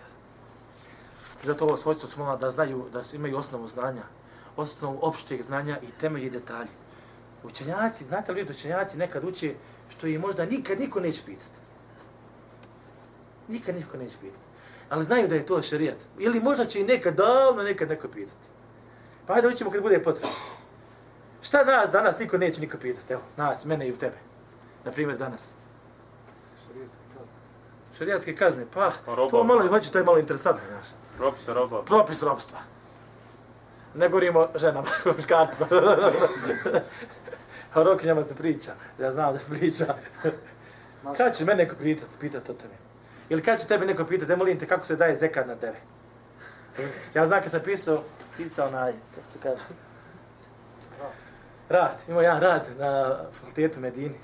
Zato 1.43 1.65
ovo 1.65 1.77
svojstvo 1.77 2.09
smo 2.09 2.37
da 2.37 2.51
znaju, 2.51 2.85
da 2.93 3.01
imaju 3.13 3.37
osnovu 3.37 3.67
znanja, 3.67 4.03
osnovu 4.57 4.99
opšteg 5.01 5.41
znanja 5.41 5.79
i 5.81 5.91
temelji 5.99 6.29
detalji. 6.29 6.69
Učenjaci, 7.43 8.05
znate 8.05 8.31
li 8.31 8.43
da 8.43 8.51
učenjaci 8.51 8.97
nekad 8.97 9.23
uče 9.23 9.53
što 9.89 10.07
i 10.07 10.17
možda 10.17 10.45
nikad 10.45 10.79
niko 10.79 10.99
neće 10.99 11.21
pitati. 11.25 11.59
Nikad 13.47 13.75
niko 13.75 13.97
neće 13.97 14.17
pitati. 14.21 14.45
Ali 14.89 15.03
znaju 15.03 15.27
da 15.27 15.35
je 15.35 15.45
to 15.45 15.61
šarijat. 15.61 15.97
Ili 16.19 16.39
možda 16.39 16.65
će 16.65 16.81
i 16.81 16.83
nekad 16.83 17.15
davno 17.15 17.63
nekad 17.63 17.89
neko 17.89 18.07
pitati. 18.07 18.47
Pa 19.27 19.33
hajde 19.33 19.47
učimo 19.47 19.71
kad 19.71 19.81
bude 19.81 20.03
potrebno. 20.03 20.35
Šta 21.41 21.63
nas 21.63 21.91
danas 21.91 22.19
niko 22.19 22.37
neće 22.37 22.61
niko 22.61 22.77
pitati? 22.77 23.13
Evo, 23.13 23.21
nas, 23.37 23.65
mene 23.65 23.87
i 23.87 23.91
u 23.91 23.97
tebe. 23.97 24.17
Na 24.85 24.91
primjer 24.91 25.17
danas. 25.17 25.49
Šarijatske 26.67 26.99
kazne. 27.17 27.35
Šarijatske 27.97 28.35
kazne, 28.35 28.65
pa 28.73 28.91
Roba. 29.07 29.29
to 29.29 29.43
malo 29.43 29.65
i 29.65 29.67
hoće, 29.67 29.91
to 29.91 29.97
je 29.97 30.03
malo 30.03 30.19
interesantno, 30.19 30.61
znaš. 30.69 30.87
Propis 31.17 31.47
roba. 31.47 31.83
Propis 31.83 32.23
robstva 32.23 32.74
ne 33.95 34.09
govorimo 34.09 34.47
ženama, 34.55 34.87
muškarcima. 35.17 35.67
o 37.75 37.83
rokinjama 37.83 38.23
se 38.23 38.35
priča, 38.35 38.71
ja 38.99 39.11
znam 39.11 39.33
da 39.33 39.39
se 39.39 39.51
priča. 39.51 39.95
kada 41.17 41.31
će 41.31 41.45
mene 41.45 41.63
neko 41.63 41.75
pitati, 41.75 42.11
pitati 42.19 42.51
o 42.51 42.53
tebe? 42.53 42.73
Ili 43.29 43.41
kada 43.41 43.57
će 43.57 43.67
tebe 43.67 43.85
neko 43.85 44.05
pitati, 44.05 44.27
da 44.27 44.35
molim 44.35 44.59
te 44.59 44.67
kako 44.67 44.85
se 44.85 44.95
daje 44.95 45.15
zekad 45.15 45.47
na 45.47 45.55
deve? 45.55 45.77
Ja 47.13 47.25
znam 47.25 47.41
kad 47.41 47.51
sam 47.51 47.61
pisao, 47.65 48.03
pisao 48.37 48.71
na, 48.71 48.91
kako 49.15 49.27
se 49.27 49.39
kaže, 49.43 49.61
rad, 51.69 52.01
imao 52.07 52.21
jedan 52.21 52.41
rad 52.41 52.67
na 52.77 53.19
fakultetu 53.33 53.79
Medini. 53.79 54.15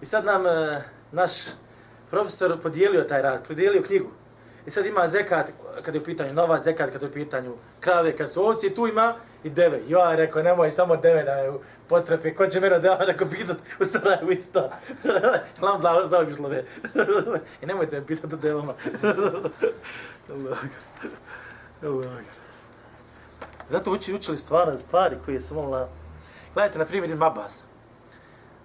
I 0.00 0.06
sad 0.06 0.24
nam 0.24 0.46
uh, 0.46 0.82
naš 1.12 1.32
profesor 2.10 2.60
podijelio 2.62 3.02
taj 3.02 3.22
rad, 3.22 3.48
podijelio 3.48 3.82
knjigu. 3.82 4.10
I 4.68 4.70
sad 4.70 4.86
ima 4.86 5.08
zekat, 5.08 5.50
kad 5.82 5.94
je 5.94 6.00
u 6.00 6.04
pitanju 6.04 6.32
nova 6.32 6.60
zekat, 6.60 6.90
kad 6.92 7.02
je 7.02 7.08
u 7.08 7.12
pitanju 7.12 7.54
krave, 7.80 8.16
kad 8.16 8.32
su 8.32 8.44
ovci, 8.44 8.74
tu 8.74 8.86
ima 8.86 9.14
i 9.44 9.50
deve. 9.50 9.80
Ja 9.88 10.10
je 10.10 10.16
rekao, 10.16 10.42
nemoj 10.42 10.70
samo 10.70 10.96
deve 10.96 11.24
da 11.24 11.32
je 11.32 11.52
potrefe, 11.88 12.34
ko 12.34 12.46
će 12.46 12.60
mene 12.60 12.78
da 12.78 12.96
rekao 13.00 13.28
pitat 13.28 13.56
u 13.80 13.84
Sarajevu 13.84 14.30
isto. 14.30 14.70
Lam 15.62 15.80
da 15.80 16.02
zaobišlo 16.06 16.48
me. 16.48 16.64
I 17.62 17.66
nemojte 17.66 18.00
me 18.00 18.06
pitati 18.06 18.34
o 18.34 18.38
devama. 18.38 18.74
Zato 23.68 23.90
uči, 23.90 24.14
učili 24.14 24.38
stvari, 24.38 24.78
stvari 24.78 25.16
koje 25.24 25.40
su 25.40 25.54
molila. 25.54 25.88
Gledajte, 26.54 26.78
na 26.78 26.84
primjer, 26.84 27.16
Mabas. 27.16 27.32
Abbas. 27.32 27.62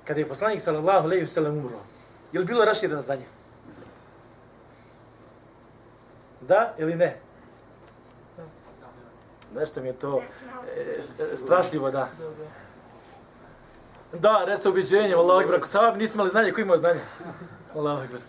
Kada 0.08 0.20
je 0.20 0.28
poslanik 0.28 0.62
sallallahu 0.62 1.06
alejhi 1.06 1.24
ve 1.24 1.28
sellem 1.28 1.58
umro, 1.58 1.80
je 2.32 2.40
li 2.40 2.46
bilo 2.46 2.66
rašireno 2.66 3.02
znanje? 3.02 3.26
Da 6.48 6.74
ili 6.78 6.96
ne? 6.96 7.20
Nešto 9.56 9.82
mi 9.82 9.88
je 9.88 9.94
to 9.94 10.22
e, 10.78 11.00
e 11.00 11.02
strašljivo, 11.36 11.92
da. 11.92 12.10
Da, 14.14 14.44
reca 14.46 14.70
ubiđenje, 14.70 15.16
Allah 15.16 15.42
akbar, 15.42 15.56
ako 15.56 15.68
sahabi 15.68 16.00
nisu 16.00 16.16
imali 16.16 16.30
znanje, 16.30 16.52
ko 16.52 16.62
imao 16.62 16.78
znanje? 16.78 17.00
Allah 17.76 18.04
akbar. 18.04 18.20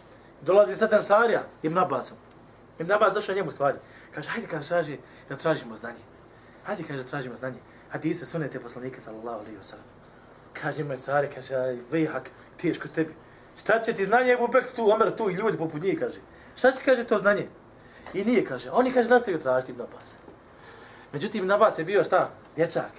Dolazi 0.43 0.75
sad 0.75 0.93
Ansarija, 0.93 1.43
Ibn 1.63 1.79
Abbasom. 1.79 2.17
Ibn 2.79 2.93
Abbas 2.93 3.15
došao 3.15 3.35
njemu 3.35 3.51
stvari. 3.51 3.79
Kaže, 4.15 4.29
hajde 4.29 4.47
kaže, 4.47 4.69
traži, 4.69 4.99
da 5.29 5.37
tražimo 5.37 5.77
znanje. 5.77 5.99
Hajde, 6.65 6.83
kaže, 6.89 7.07
tražimo 7.07 7.37
znanje. 7.37 7.57
Hadise 7.91 8.27
sunete 8.27 8.61
poslanike, 8.61 9.01
sallallahu 9.01 9.39
alaihi 9.39 9.57
wa 9.57 9.63
sallam. 9.63 9.87
Kaže 10.53 10.85
mu 10.85 10.93
Ansari, 10.93 11.29
kaže, 11.35 11.55
aj, 11.55 11.79
vejhak, 11.91 12.31
teško 12.57 12.89
tebi. 12.89 13.15
Šta 13.59 13.81
će 13.81 13.93
ti 13.93 14.05
znanje, 14.05 14.33
Ebu 14.33 14.49
Bekr 14.49 14.75
tu, 14.77 14.91
Omer 14.91 15.17
tu 15.17 15.31
i 15.31 15.35
ljudi 15.35 15.59
poput 15.59 15.83
njih, 15.83 15.99
kaže. 15.99 16.21
Šta 16.57 16.73
će 16.73 16.79
ti, 16.79 16.85
kaže, 16.85 17.05
to 17.05 17.19
znanje? 17.19 17.49
I 18.15 18.25
nije, 18.25 18.45
kaže. 18.45 18.71
Oni, 18.71 18.93
kaže, 18.93 19.09
nastavio 19.09 19.41
tražiti 19.41 19.73
Ibn 19.73 19.83
Abbas. 19.83 20.15
Međutim, 21.13 21.43
Ibn 21.43 21.53
Abbas 21.53 21.79
je 21.79 21.85
bio 21.85 22.05
šta? 22.05 22.31
Dječak. 22.57 22.93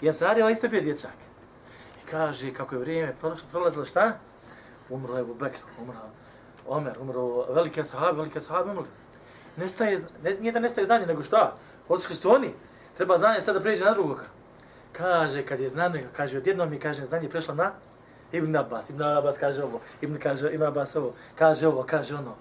I 0.00 0.08
Ansari 0.08 0.40
je 0.40 0.52
isto 0.52 0.68
bio 0.68 0.80
dječak. 0.80 1.16
I 2.02 2.10
kaže, 2.10 2.54
kako 2.54 2.74
je 2.74 2.78
vrijeme 2.78 3.14
prolazilo 3.50 3.84
šta? 3.84 4.18
Umro 4.88 5.16
je 5.16 5.24
Bubekr, 5.24 5.58
umro 5.80 5.98
Omer, 6.68 6.92
umro 7.00 7.46
velike 7.48 7.84
sahabe, 7.84 8.16
velike 8.16 8.40
sahabe 8.40 8.70
umrli. 8.70 8.88
Nestaje, 9.56 9.98
ne, 10.22 10.30
nije 10.40 10.52
da 10.52 10.60
nestaje 10.60 10.86
znanje, 10.86 11.06
nego 11.06 11.22
šta? 11.22 11.56
Otišli 11.88 12.16
su 12.16 12.30
oni. 12.30 12.54
Treba 12.96 13.18
znanje 13.18 13.40
sad 13.40 13.54
da 13.54 13.60
pređe 13.60 13.84
na 13.84 13.94
drugoga. 13.94 14.24
Kaže, 14.92 15.42
kad 15.42 15.60
je 15.60 15.68
znanje, 15.68 16.06
kaže, 16.12 16.38
odjednom 16.38 16.70
mi 16.70 16.78
kaže, 16.78 17.06
znanje 17.06 17.28
prešlo 17.28 17.54
na 17.54 17.72
Ibn 18.32 18.56
Abbas. 18.56 18.90
Ibn 18.90 19.02
Abbas 19.02 19.38
kaže 19.38 19.64
ovo, 19.64 19.80
Ibn, 20.00 20.18
kaže, 20.18 20.52
Ibn 20.52 20.64
Abbas 20.64 20.96
ovo, 20.96 21.14
kaže 21.34 21.68
ovo, 21.68 21.82
kaže 21.82 22.14
ono. 22.14 22.34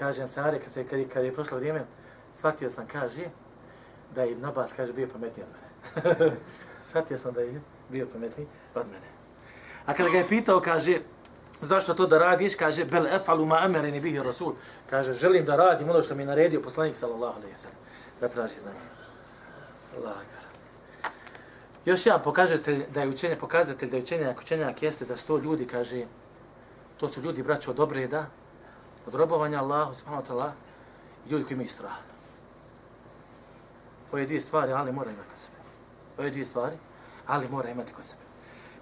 Kaže 0.00 0.22
Ansari, 0.22 0.58
kad, 0.58 0.72
se, 0.72 0.84
kad, 0.84 1.08
kad 1.12 1.24
je 1.24 1.34
prošlo 1.34 1.58
vrijeme, 1.58 1.84
shvatio 2.32 2.70
sam, 2.70 2.86
kaže, 2.86 3.28
da 4.14 4.22
je 4.22 4.32
Ibn 4.32 4.44
Abbas, 4.44 4.72
kaže, 4.72 4.92
bio 4.92 5.08
pametniji 5.08 5.44
od 5.44 5.52
mene. 5.52 6.36
shvatio 6.88 7.18
sam 7.18 7.34
da 7.34 7.40
je 7.40 7.60
bio 7.88 8.06
pametniji 8.12 8.46
od 8.74 8.86
mene. 8.86 9.06
A 9.86 9.94
kada 9.94 10.10
ga 10.10 10.18
je 10.18 10.28
pitao, 10.28 10.60
kaže, 10.60 11.00
zašto 11.60 11.94
to 11.94 12.06
da 12.06 12.18
radiš, 12.18 12.54
kaže, 12.54 12.84
bel 12.84 13.06
efalu 13.06 13.46
ma 13.46 13.58
amereni 13.64 14.00
bihi 14.00 14.18
rasul. 14.18 14.54
Kaže, 14.90 15.12
želim 15.12 15.44
da 15.44 15.56
radim 15.56 15.90
ono 15.90 16.02
što 16.02 16.14
mi 16.14 16.22
je 16.22 16.26
naredio 16.26 16.62
poslanik, 16.62 16.96
sallallahu 16.96 17.38
alaihi 17.38 17.56
sallam, 17.56 17.78
da 18.20 18.28
traži 18.28 18.58
znanje. 18.58 18.78
Allah 19.96 20.16
akbar. 20.16 20.44
Još 21.84 22.06
jedan 22.06 22.22
pokazatelj 22.22 22.86
da 22.94 23.02
je 23.02 23.08
učenje, 23.08 23.36
pokazatelj 23.36 23.90
da 23.90 23.96
je 23.96 24.02
učenje, 24.02 24.34
učenjak 24.40 24.82
jeste 24.82 25.04
da 25.04 25.16
sto 25.16 25.38
ljudi, 25.38 25.66
kaže, 25.66 26.04
to 26.96 27.08
su 27.08 27.20
ljudi, 27.20 27.42
braćo 27.42 27.70
od 27.70 27.80
obreda, 27.80 28.26
od 29.06 29.14
robovanja 29.14 29.58
Allahu, 29.60 29.94
subhanahu 29.94 30.22
wa 30.22 30.28
ta'ala, 30.28 30.50
i 31.26 31.30
ljudi 31.30 31.44
koji 31.44 31.54
imaju 31.54 31.68
strah. 31.68 31.96
Ove 34.12 34.26
dvije 34.26 34.40
stvari, 34.40 34.72
ali 34.72 34.92
mora 34.92 35.10
imati 35.10 35.28
kod 35.28 35.38
sebe. 35.38 35.56
Ove 36.18 36.30
dvije 36.30 36.46
stvari, 36.46 36.76
ali 37.26 37.48
mora 37.48 37.68
imati 37.68 37.92
kod 37.92 38.04
sebe. 38.04 38.22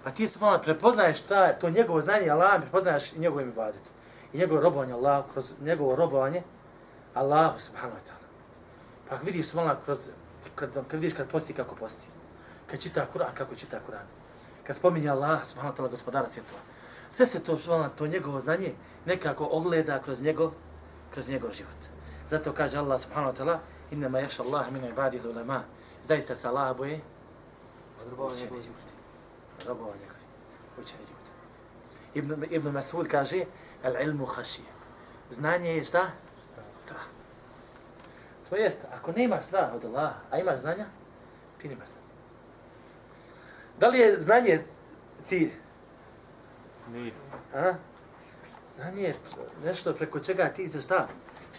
Pa 0.03 0.11
ti 0.11 0.27
su 0.27 0.39
malo 0.39 0.59
prepoznaješ 0.59 1.19
šta 1.19 1.45
je 1.45 1.59
to 1.59 1.69
njegovo 1.69 2.01
znanje 2.01 2.29
Allah, 2.29 2.61
prepoznaješ 2.61 3.13
i 3.13 3.19
njegovo 3.19 3.41
ime 3.41 3.51
bazitu. 3.51 3.91
I 4.33 4.37
njegovo 4.37 4.61
robovanje 4.61 4.93
Allah, 4.93 5.25
kroz 5.33 5.53
njegovo 5.61 5.95
robovanje 5.95 6.43
Allahu 7.13 7.59
subhanahu 7.59 7.97
wa 7.97 8.09
ta'ala. 8.09 8.27
Pa 9.09 9.15
vidiš 9.25 9.49
subhanahu 9.49 9.81
kroz, 9.85 10.09
kad, 10.55 10.73
kad 10.73 10.99
vidiš 10.99 11.13
kad 11.13 11.27
posti 11.27 11.53
kako 11.53 11.75
posti. 11.75 12.07
Kad 12.67 12.79
čita 12.79 13.05
Kur'an, 13.13 13.33
kako 13.33 13.55
čita 13.55 13.79
Kur'an. 13.87 14.05
Kad 14.63 14.75
spominje 14.75 15.09
Allah 15.09 15.45
subhanahu 15.45 15.75
wa 15.75 15.77
ta'ala 15.77 15.89
gospodara 15.89 16.27
svjetova. 16.27 16.59
Sve 17.09 17.25
se 17.25 17.43
to, 17.43 17.57
subhanahu 17.57 17.95
to 17.95 18.07
njegovo 18.07 18.39
znanje 18.39 18.73
nekako 19.05 19.47
ogleda 19.51 19.99
kroz 19.99 20.21
njegov, 20.21 20.51
kroz 21.13 21.29
njegov 21.29 21.51
život. 21.51 21.77
Zato 22.29 22.53
kaže 22.53 22.77
Allah 22.77 22.99
subhanahu 22.99 23.33
wa 23.33 23.37
ta'ala 23.37 23.59
inna 23.91 24.09
ma 24.09 24.19
yakhsha 24.19 24.43
Allah 24.43 24.71
min 24.71 24.85
ibadihi 24.85 25.27
ulama. 25.27 25.63
Zaista 26.03 26.35
se 26.35 26.47
Allah 26.47 26.77
boje 26.77 27.01
učeni 28.17 28.51
ljudi. 28.51 28.69
Robovanje 29.67 30.05
koji 30.07 30.83
učeni 30.83 31.01
ljudi. 31.01 31.31
Ibn, 32.13 32.45
Ibn 32.49 32.69
Masud 32.69 33.07
kaže 33.07 33.45
al 33.83 34.01
ilmu 34.01 34.25
khashi. 34.25 34.61
Znanje 35.29 35.69
je 35.69 35.85
šta? 35.85 36.11
Strah. 36.77 37.05
To 38.49 38.55
jest, 38.55 38.85
ako 38.93 39.11
nemaš 39.11 39.43
strah 39.43 39.73
od 39.75 39.85
Allaha, 39.85 40.13
a 40.31 40.37
imaš 40.37 40.59
znanja, 40.59 40.85
ti 41.57 41.67
nemaš 41.67 41.87
znanja. 41.87 42.09
Da 43.79 43.87
li 43.87 43.99
je 43.99 44.19
znanje 44.19 44.59
cilj? 45.23 45.51
Nije. 46.91 47.11
A? 47.53 47.73
Znanje 48.79 49.01
je 49.01 49.15
nešto 49.65 49.93
preko 49.93 50.19
čega 50.19 50.49
ti 50.49 50.67
za 50.67 50.81
šta? 50.81 51.07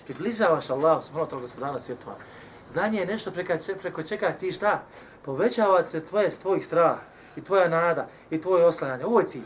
Ti 0.06 0.14
bližavaš 0.18 0.70
Allah, 0.70 1.04
subhanahu 1.04 1.36
wa 1.36 1.40
gospodana 1.40 1.78
svjetova. 1.78 2.16
Znanje 2.68 3.00
je 3.00 3.06
nešto 3.06 3.30
preko, 3.30 3.52
preko 3.80 4.02
čega 4.02 4.32
ti 4.32 4.52
šta? 4.52 4.82
Povećava 5.24 5.84
se 5.84 6.06
tvoje, 6.06 6.30
tvojih 6.30 6.66
strah 6.66 6.98
i 7.36 7.44
tvoja 7.44 7.68
nada 7.68 8.08
i 8.30 8.40
tvoje 8.40 8.64
oslanjanje. 8.64 9.04
Ovo 9.04 9.20
je 9.20 9.26
cilj. 9.26 9.42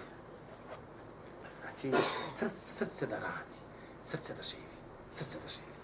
Znači, 1.62 1.92
srce, 2.36 2.60
srce 2.60 3.06
da 3.06 3.14
radi. 3.14 3.58
Srce 4.04 4.34
da 4.34 4.42
živi. 4.42 4.76
Srce 5.12 5.38
da 5.42 5.48
živi. 5.48 5.74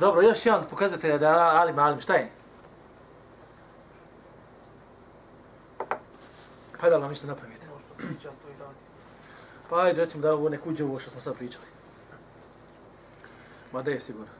Dobro, 0.00 0.22
još 0.22 0.46
jedan 0.46 0.64
pokazatelj 0.70 1.18
da 1.18 1.32
alim, 1.32 1.78
alim, 1.78 2.00
šta 2.00 2.14
je? 2.14 2.30
Pa 6.80 6.86
Možda 7.72 7.94
pričam 7.96 8.32
to 8.42 8.48
i 8.48 8.52
napravite? 8.52 8.85
Pa 9.70 9.82
ajde, 9.82 10.00
recimo 10.00 10.22
da 10.22 10.34
ovo 10.34 10.48
nek 10.48 10.66
uđe 10.66 10.84
ovo 10.84 10.98
što 10.98 11.10
smo 11.10 11.20
sad 11.20 11.34
pričali. 11.34 11.64
Ma 13.72 13.82
da 13.82 13.90
je 13.90 14.00
sigurno. 14.00 14.32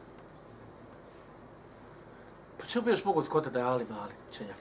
Po 2.59 2.67
čemu 2.67 2.85
bi 2.85 2.91
još 2.91 3.05
mogu 3.05 3.23
skotati 3.23 3.55
da 3.55 3.59
je 3.59 3.65
Ali 3.65 3.87
Mali, 3.91 4.12
učenjak? 4.31 4.57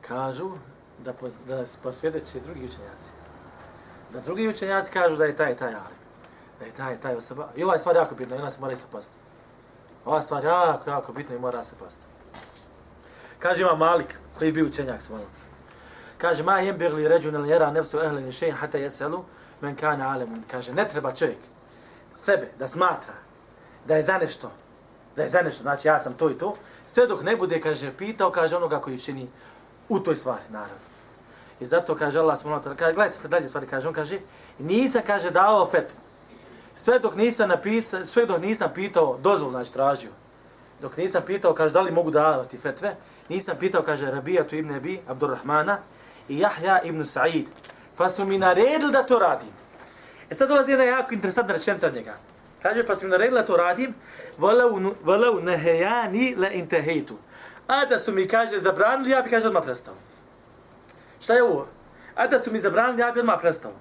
Kažu 0.00 0.50
da, 0.98 1.12
poz, 1.12 1.32
da 1.48 1.64
posvjedeće 1.82 2.40
drugi 2.40 2.64
učenjaci. 2.64 3.10
Da 4.12 4.20
drugi 4.20 4.48
učenjaci 4.48 4.92
kažu 4.92 5.16
da 5.16 5.24
je 5.24 5.36
taj 5.36 5.56
taj 5.56 5.74
Ali. 5.74 5.94
Da 6.58 6.64
je 6.64 6.72
taj 6.72 7.00
taj 7.00 7.14
osoba. 7.14 7.48
I 7.56 7.64
ova 7.64 7.72
je 7.74 7.78
stvar 7.78 7.96
jako 7.96 8.14
bitna, 8.14 8.36
ona 8.36 8.50
se 8.50 8.60
mora 8.60 8.72
isto 8.72 8.86
pasti. 8.92 9.16
Ova 10.04 10.22
stvar 10.22 10.44
jako, 10.44 10.90
jako 10.90 11.12
bitna 11.12 11.36
i 11.36 11.38
mora 11.38 11.64
se 11.64 11.72
pasti. 11.78 12.04
Kaže 13.38 13.62
ima 13.62 13.74
Malik, 13.74 14.18
koji 14.38 14.52
bi 14.52 14.62
učenjak 14.62 15.02
svojom. 15.02 15.28
Kaže, 16.24 16.42
ma 16.42 16.58
jem 16.58 16.78
birli 16.78 17.08
ređun 17.08 17.34
yara 17.34 17.48
jera 17.48 17.70
nefsu 17.70 18.00
ehleni 18.00 18.32
šein 18.32 18.54
hata 18.54 18.78
jeselu 18.78 19.24
men 19.60 19.76
kana 19.76 20.08
alemun. 20.08 20.42
Kaže, 20.50 20.72
ne 20.72 20.88
treba 20.88 21.12
čovjek 21.12 21.38
sebe 22.14 22.48
da 22.58 22.68
smatra 22.68 23.14
da 23.86 23.96
je 23.96 24.02
za 24.02 24.18
nešto, 24.18 24.50
da 25.16 25.22
je 25.22 25.28
za 25.28 25.42
nešto, 25.42 25.62
znači 25.62 25.88
ja 25.88 26.00
sam 26.00 26.14
to 26.14 26.30
i 26.30 26.38
to, 26.38 26.54
sve 26.86 27.06
dok 27.06 27.22
ne 27.22 27.36
bude, 27.36 27.60
kaže, 27.60 27.92
pitao, 27.98 28.30
kaže 28.30 28.56
onoga 28.56 28.80
koji 28.80 29.00
čini 29.00 29.28
u 29.88 30.00
toj 30.00 30.16
stvari, 30.16 30.42
naravno. 30.48 30.88
I 31.60 31.64
zato 31.66 31.94
kaže 31.94 32.18
Allah 32.18 32.38
smo 32.38 32.60
kaže, 32.78 32.94
gledajte 32.94 33.16
se 33.16 33.28
dalje 33.28 33.48
stvari, 33.48 33.66
kaže, 33.66 33.88
on 33.88 33.94
kaže, 33.94 34.18
nisam, 34.58 35.02
kaže, 35.06 35.30
dao 35.30 35.66
fetvu. 35.66 36.00
Sve 36.74 36.98
dok 36.98 37.16
nisam 37.16 37.48
napisao, 37.48 38.06
sve 38.06 38.26
dok 38.26 38.40
nisam 38.40 38.70
pitao, 38.74 39.18
dozvol, 39.22 39.50
znači, 39.50 39.72
tražio. 39.72 40.10
Dok 40.80 40.96
nisam 40.96 41.22
pitao, 41.26 41.54
kaže, 41.54 41.74
da 41.74 41.80
li 41.80 41.92
mogu 41.92 42.10
davati 42.10 42.56
fetve, 42.56 42.96
nisam 43.28 43.56
pitao, 43.60 43.82
kaže, 43.82 44.10
Rabijatu 44.10 44.56
ibn 44.56 44.74
Abi, 44.74 45.00
Abdurrahmana, 45.08 45.78
i 46.28 46.38
Jahja 46.38 46.80
ibn 46.84 47.04
Sa'id. 47.04 47.46
Pa 47.96 48.08
su 48.08 48.24
mi 48.24 48.38
naredili 48.38 48.92
da 48.92 49.02
to 49.02 49.18
radim. 49.18 49.50
E 50.30 50.34
sad 50.34 50.48
dolazi 50.48 50.70
jedna 50.70 50.84
jako 50.84 51.14
interesantna 51.14 51.54
rečenica 51.54 51.86
od 51.86 51.94
njega. 51.94 52.16
Kaže, 52.62 52.86
pa 52.86 52.96
su 52.96 53.04
mi 53.04 53.10
naredili 53.10 53.40
da 53.40 53.46
to 53.46 53.56
radim, 53.56 53.94
volau 55.02 55.40
nehejani 55.40 56.34
le 56.36 56.50
intehejtu. 56.52 57.16
A 57.66 57.84
da 57.84 57.98
su 57.98 58.12
mi, 58.12 58.28
kaže, 58.28 58.60
zabranili, 58.60 59.10
ja 59.10 59.22
bi, 59.22 59.30
kaže, 59.30 59.46
odmah 59.46 59.62
prestao. 59.62 59.94
Šta 61.20 61.34
je 61.34 61.42
ovo? 61.42 61.68
A 62.14 62.26
da 62.26 62.38
su 62.38 62.52
mi 62.52 62.60
zabranili, 62.60 63.00
ja 63.00 63.12
bi 63.12 63.20
odmah 63.20 63.38
prestao. 63.40 63.72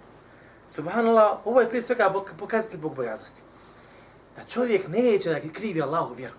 Subhanallah, 0.68 1.38
ovo 1.46 1.62
je 1.62 1.70
prije 1.70 1.82
svega 1.82 2.14
pokazatelj 2.40 2.80
Bog 2.80 2.96
bojaznosti. 2.96 3.42
Da 4.36 4.44
čovjek 4.46 4.88
neće 4.88 5.30
da 5.30 5.54
krivi 5.54 5.82
Allahu 5.82 6.14
vjeru. 6.14 6.36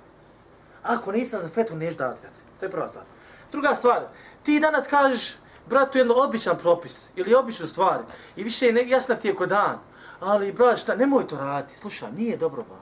Ako 0.83 1.13
nisam 1.13 1.41
za 1.41 1.49
fetu, 1.49 1.77
neću 1.77 1.99
davati 1.99 2.21
fetu. 2.21 2.39
To 2.61 2.67
je 2.67 2.71
prva 2.71 2.89
stvar. 2.89 3.05
Druga 3.53 3.75
stvar, 3.75 4.03
ti 4.43 4.61
danas 4.61 4.87
kažeš, 4.87 5.37
bratu, 5.69 5.99
jedno 5.99 6.15
običan 6.15 6.59
propis 6.59 7.09
ili 7.17 7.35
običnu 7.35 7.67
stvar 7.67 8.01
i 8.37 8.45
više 8.45 8.67
je 8.67 8.89
jasna 8.89 9.15
ti 9.15 9.29
je 9.29 9.35
ko 9.35 9.47
dan, 9.47 9.79
ali 10.21 10.53
brat, 10.53 10.79
šta, 10.79 10.95
nemoj 10.95 11.27
to 11.27 11.39
raditi. 11.39 11.79
Slušaj, 11.79 12.13
nije 12.13 12.37
dobro 12.37 12.63
ba. 12.63 12.77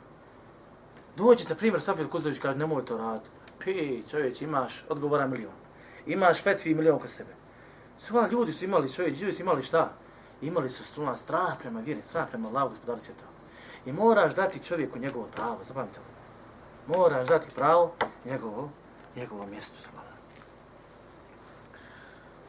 Dođe, 1.17 1.45
na 1.49 1.55
primjer, 1.55 1.83
Safir 1.83 2.09
Kuzović 2.09 2.39
kaže, 2.39 2.59
nemoj 2.59 2.85
to 2.85 2.99
raditi. 2.99 3.31
Pi, 3.59 4.03
čovječ, 4.11 4.43
imaš 4.43 4.85
odgovora 4.89 5.27
milion. 5.27 5.53
Imaš 6.07 6.43
fetvi 6.43 6.75
milion 6.75 6.99
kod 6.99 7.11
sebe. 7.11 7.35
Sva 7.99 8.29
ljudi 8.29 8.53
su 8.53 8.65
imali, 8.65 8.93
čovječ, 8.93 9.21
ljudi 9.21 9.33
su 9.33 9.43
imali 9.43 9.63
šta? 9.63 9.93
Imali 10.43 10.71
su 10.71 10.85
struna 10.85 11.17
strah 11.17 11.57
prema 11.61 11.81
vjeri, 11.81 12.03
strah 12.03 12.29
prema 12.29 12.49
lavu 12.49 12.69
gospodaru 12.69 13.01
svijeta. 13.01 13.25
I 13.87 13.93
moraš 13.93 14.35
dati 14.35 14.65
čovjeku 14.65 14.99
njegovo 14.99 15.27
pravo, 15.27 15.59
zapamite. 15.63 16.01
Moraš 16.87 17.29
dati 17.29 17.49
pravo 17.55 17.93
njegovo, 18.25 18.71
njegovo 19.17 19.47
mjesto, 19.47 19.75
zapamite. 19.83 20.02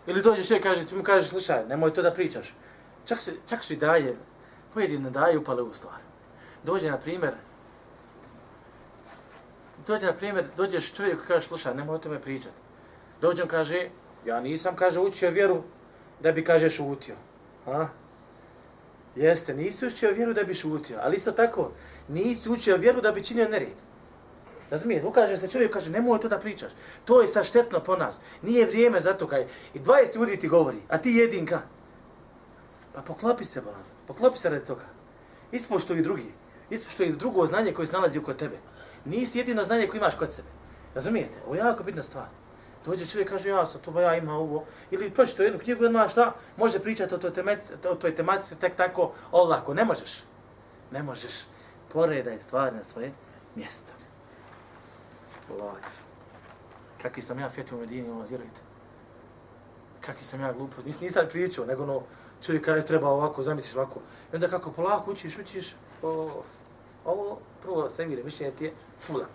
Ili 0.08 0.22
dođeš 0.22 0.52
i 0.52 0.60
kaže, 0.60 0.86
ti 0.86 0.96
mu 0.96 1.04
kažeš, 1.04 1.30
slušaj, 1.30 1.66
nemoj 1.68 1.94
to 1.94 2.02
da 2.02 2.14
pričaš. 2.14 2.54
Čak, 3.06 3.22
se, 3.22 3.34
čak 3.50 3.64
su 3.64 3.74
i 3.74 3.78
daje, 3.78 4.16
pojedine 4.74 5.10
daje 5.10 5.38
upale 5.38 5.62
u 5.62 5.74
stvar. 5.74 6.00
Dođe, 6.64 6.92
na 6.92 6.98
primjer, 6.98 7.34
dođe, 9.88 10.06
na 10.06 10.14
primjer, 10.14 10.46
dođeš 10.58 10.94
čovjek 10.94 11.20
i 11.24 11.28
kaže, 11.28 11.48
slušaj, 11.48 11.76
nemoj 11.76 11.96
o 11.96 12.00
tome 12.00 12.22
pričati. 12.22 12.56
Dođem, 13.22 13.48
kaže, 13.48 13.90
ja 14.26 14.42
nisam, 14.42 14.76
kaže, 14.76 15.00
učio 15.00 15.30
vjeru 15.30 15.64
da 16.20 16.32
bi, 16.32 16.44
kaže, 16.44 16.70
šutio. 16.70 17.16
A? 17.68 17.88
Jeste, 19.16 19.54
nisi 19.54 19.88
učio 19.88 20.12
vjeru 20.12 20.34
da 20.34 20.44
bi 20.44 20.54
šutio, 20.54 21.00
ali 21.02 21.16
isto 21.16 21.32
tako, 21.32 21.72
nisi 22.08 22.50
učio 22.50 22.78
vjeru 22.78 23.02
da 23.02 23.12
bi 23.12 23.24
činio 23.24 23.50
nered. 23.50 23.78
Razumiješ, 24.74 25.04
ukaže 25.04 25.38
se 25.38 25.48
čovjek, 25.48 25.74
kaže, 25.74 25.92
nemoj 25.92 26.20
to 26.20 26.30
da 26.30 26.40
pričaš. 26.40 26.72
To 27.06 27.22
je 27.22 27.28
saštetno 27.28 27.80
po 27.80 27.96
nas. 27.96 28.18
Nije 28.42 28.66
vrijeme 28.66 29.02
za 29.02 29.14
to 29.14 29.28
kaj. 29.28 29.46
I 29.74 29.80
20 29.80 30.16
ljudi 30.16 30.38
ti 30.40 30.48
govori, 30.48 30.78
a 30.90 30.98
ti 30.98 31.12
jedinka. 31.12 31.62
Pa 32.94 33.02
poklopi 33.02 33.46
se, 33.46 33.62
bolan. 33.62 33.84
Poklopi 34.08 34.38
se 34.38 34.50
radi 34.50 34.66
toga. 34.66 34.86
Ispoštuj 35.52 36.02
drugi. 36.02 36.32
Ispoštuj 36.70 37.12
drugo 37.12 37.46
znanje 37.46 37.74
koje 37.74 37.88
se 37.88 37.94
nalazi 37.94 38.20
oko 38.20 38.34
tebe. 38.34 38.58
Nisi 39.06 39.38
jedino 39.38 39.64
znanje 39.64 39.88
koje 39.88 40.00
imaš 40.00 40.16
kod 40.16 40.32
sebe. 40.32 40.50
Razumijete? 40.96 41.38
Ovo 41.46 41.56
je 41.56 41.60
jako 41.60 41.84
bitna 41.84 42.04
stvar. 42.04 42.28
Dođe 42.86 43.06
čovjek 43.06 43.30
kaže 43.30 43.50
ja 43.50 43.66
sam 43.66 43.82
to 43.82 43.92
ba 43.92 44.02
ja 44.02 44.18
ima 44.18 44.34
ovo 44.34 44.66
ili 44.92 45.14
pročito 45.14 45.44
jednu 45.44 45.60
knjigu 45.60 45.86
ima 45.86 46.08
šta 46.08 46.34
može 46.58 46.80
pričati 46.80 47.16
o 47.16 47.18
toj 47.18 47.34
tematici 47.34 47.74
o 47.90 47.96
toj 47.96 48.16
tematici 48.16 48.56
tek 48.56 48.76
tako 48.76 49.12
olako 49.32 49.74
ne 49.74 49.86
možeš. 49.86 50.24
Ne 50.92 51.04
možeš. 51.04 51.34
Poredaj 51.94 52.40
stvari 52.40 52.76
na 52.76 52.84
svoje 52.84 53.12
mjesto. 53.56 54.03
Allah. 55.52 55.74
Kakvi 57.02 57.22
sam 57.22 57.40
ja 57.40 57.50
fetu 57.50 57.76
u 57.76 57.80
Medini, 57.80 58.10
ono, 58.10 58.26
vjerujte. 58.30 58.62
Kakvi 60.02 60.24
sam 60.24 60.42
ja 60.42 60.54
glupo. 60.54 60.82
Nis, 60.86 61.00
nisam 61.00 61.26
pričao, 61.30 61.66
nego 61.66 61.86
no, 61.86 62.02
čovjek 62.46 62.66
kaže 62.66 62.86
treba 62.86 63.10
ovako, 63.10 63.44
zamisliš 63.44 63.76
ovako. 63.76 64.00
I 64.34 64.36
onda 64.36 64.48
kako 64.48 64.72
polako 64.72 65.12
učiš, 65.12 65.38
učiš, 65.38 65.76
o, 66.02 66.44
ovo 67.06 67.40
prvo 67.62 67.90
se 67.90 68.06
vidi, 68.06 68.24
mišljenje 68.24 68.52
ti 68.56 68.66
je 68.66 68.74
fula. 69.00 69.26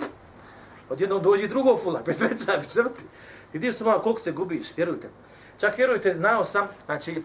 Odjednom 0.89 1.23
dođe 1.23 1.47
drugo 1.47 1.77
fula, 1.77 2.03
pet 2.05 2.19
treća, 2.19 2.63
četvrti. 2.63 3.05
Vidiš 3.53 3.75
se 3.75 3.85
malo 3.85 4.01
koliko 4.01 4.21
se 4.21 4.33
gubiš, 4.33 4.77
vjerujte. 4.77 5.09
Čak 5.59 5.77
vjerujte, 5.77 6.15
nao 6.15 6.45
sam, 6.45 6.69
znači, 6.85 7.23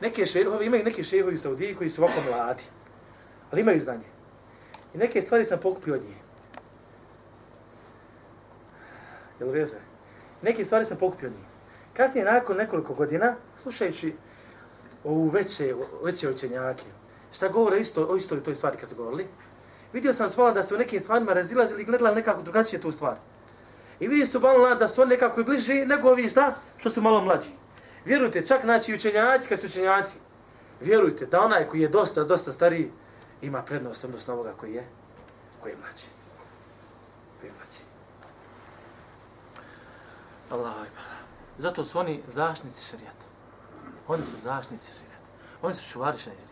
neke 0.00 0.26
šehovi, 0.26 0.66
imaju 0.66 0.84
neki 0.84 1.04
šehovi 1.04 1.34
u 1.34 1.38
Saudiji 1.38 1.74
koji 1.74 1.90
su 1.90 2.02
ovako 2.02 2.20
mladi, 2.30 2.62
ali 3.50 3.60
imaju 3.60 3.80
znanje. 3.80 4.08
I 4.94 4.98
neke 4.98 5.22
stvari 5.22 5.44
sam 5.44 5.58
pokupio 5.58 5.94
od 5.94 6.02
njih. 6.02 6.16
Jel 9.40 9.52
reze? 9.52 9.76
Neki 10.42 10.64
stvari 10.64 10.84
sam 10.84 10.96
pokupio 10.96 11.28
od 11.28 11.34
njih. 11.34 11.44
Kasnije, 11.96 12.24
nakon 12.24 12.56
nekoliko 12.56 12.94
godina, 12.94 13.34
slušajući 13.62 14.14
ovu 15.04 15.28
veće, 15.28 15.74
veće 16.02 16.30
učenjake, 16.30 16.84
šta 17.32 17.48
govore 17.48 17.80
isto, 17.80 18.06
o 18.10 18.16
istoj 18.16 18.42
toj 18.42 18.54
stvari 18.54 18.76
kad 18.76 18.88
su 18.88 18.96
govorili, 18.96 19.28
vidio 19.92 20.14
sam 20.14 20.30
svala 20.30 20.52
da 20.52 20.62
se 20.62 20.74
u 20.74 20.78
nekim 20.78 21.00
stvarima 21.00 21.32
razilazili 21.32 21.82
i 21.82 21.84
gledali 21.84 22.14
nekako 22.14 22.42
drugačije 22.42 22.80
tu 22.80 22.92
stvar. 22.92 23.16
I 24.00 24.08
vidio 24.08 24.26
su 24.26 24.40
malo 24.40 24.74
da 24.74 24.88
su 24.88 25.02
oni 25.02 25.10
nekako 25.10 25.40
i 25.40 25.44
bliži 25.44 25.86
nego 25.86 26.08
ovi 26.08 26.28
šta, 26.30 26.54
što 26.76 26.90
su 26.90 27.02
malo 27.02 27.20
mlađi. 27.20 27.48
Vjerujte, 28.04 28.46
čak 28.46 28.62
znači 28.62 28.94
učenjaci 28.94 29.48
kad 29.48 29.60
su 29.60 29.66
učenjaci, 29.66 30.18
vjerujte 30.80 31.26
da 31.26 31.40
onaj 31.40 31.66
koji 31.66 31.80
je 31.80 31.88
dosta, 31.88 32.24
dosta 32.24 32.52
stariji, 32.52 32.90
ima 33.42 33.62
prednost 33.62 34.04
odnosno 34.04 34.34
ovoga 34.34 34.52
koji 34.60 34.72
je, 34.72 34.84
koji 35.60 35.72
je 35.72 35.76
mlađi. 35.76 36.06
Koji 37.40 37.48
je 37.48 37.54
mlađi. 37.58 37.80
Allah 40.50 40.74
Zato 41.58 41.84
su 41.84 41.98
oni 41.98 42.22
zaštnici 42.26 42.84
šarijata. 42.90 43.26
Oni 44.08 44.24
su 44.24 44.36
zaštnici 44.36 44.92
šarijata. 44.92 45.28
Oni 45.62 45.74
su 45.74 45.92
čuvari 45.92 46.18
šarijata. 46.18 46.44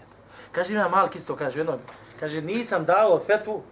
Kaže 0.52 0.74
ima 0.74 0.88
Malik 0.88 1.14
isto, 1.14 1.36
kaže 1.36 1.60
jedno, 1.60 1.78
kaže 2.20 2.42
nisam 2.42 2.84
dao 2.84 3.18
fetvu, 3.18 3.62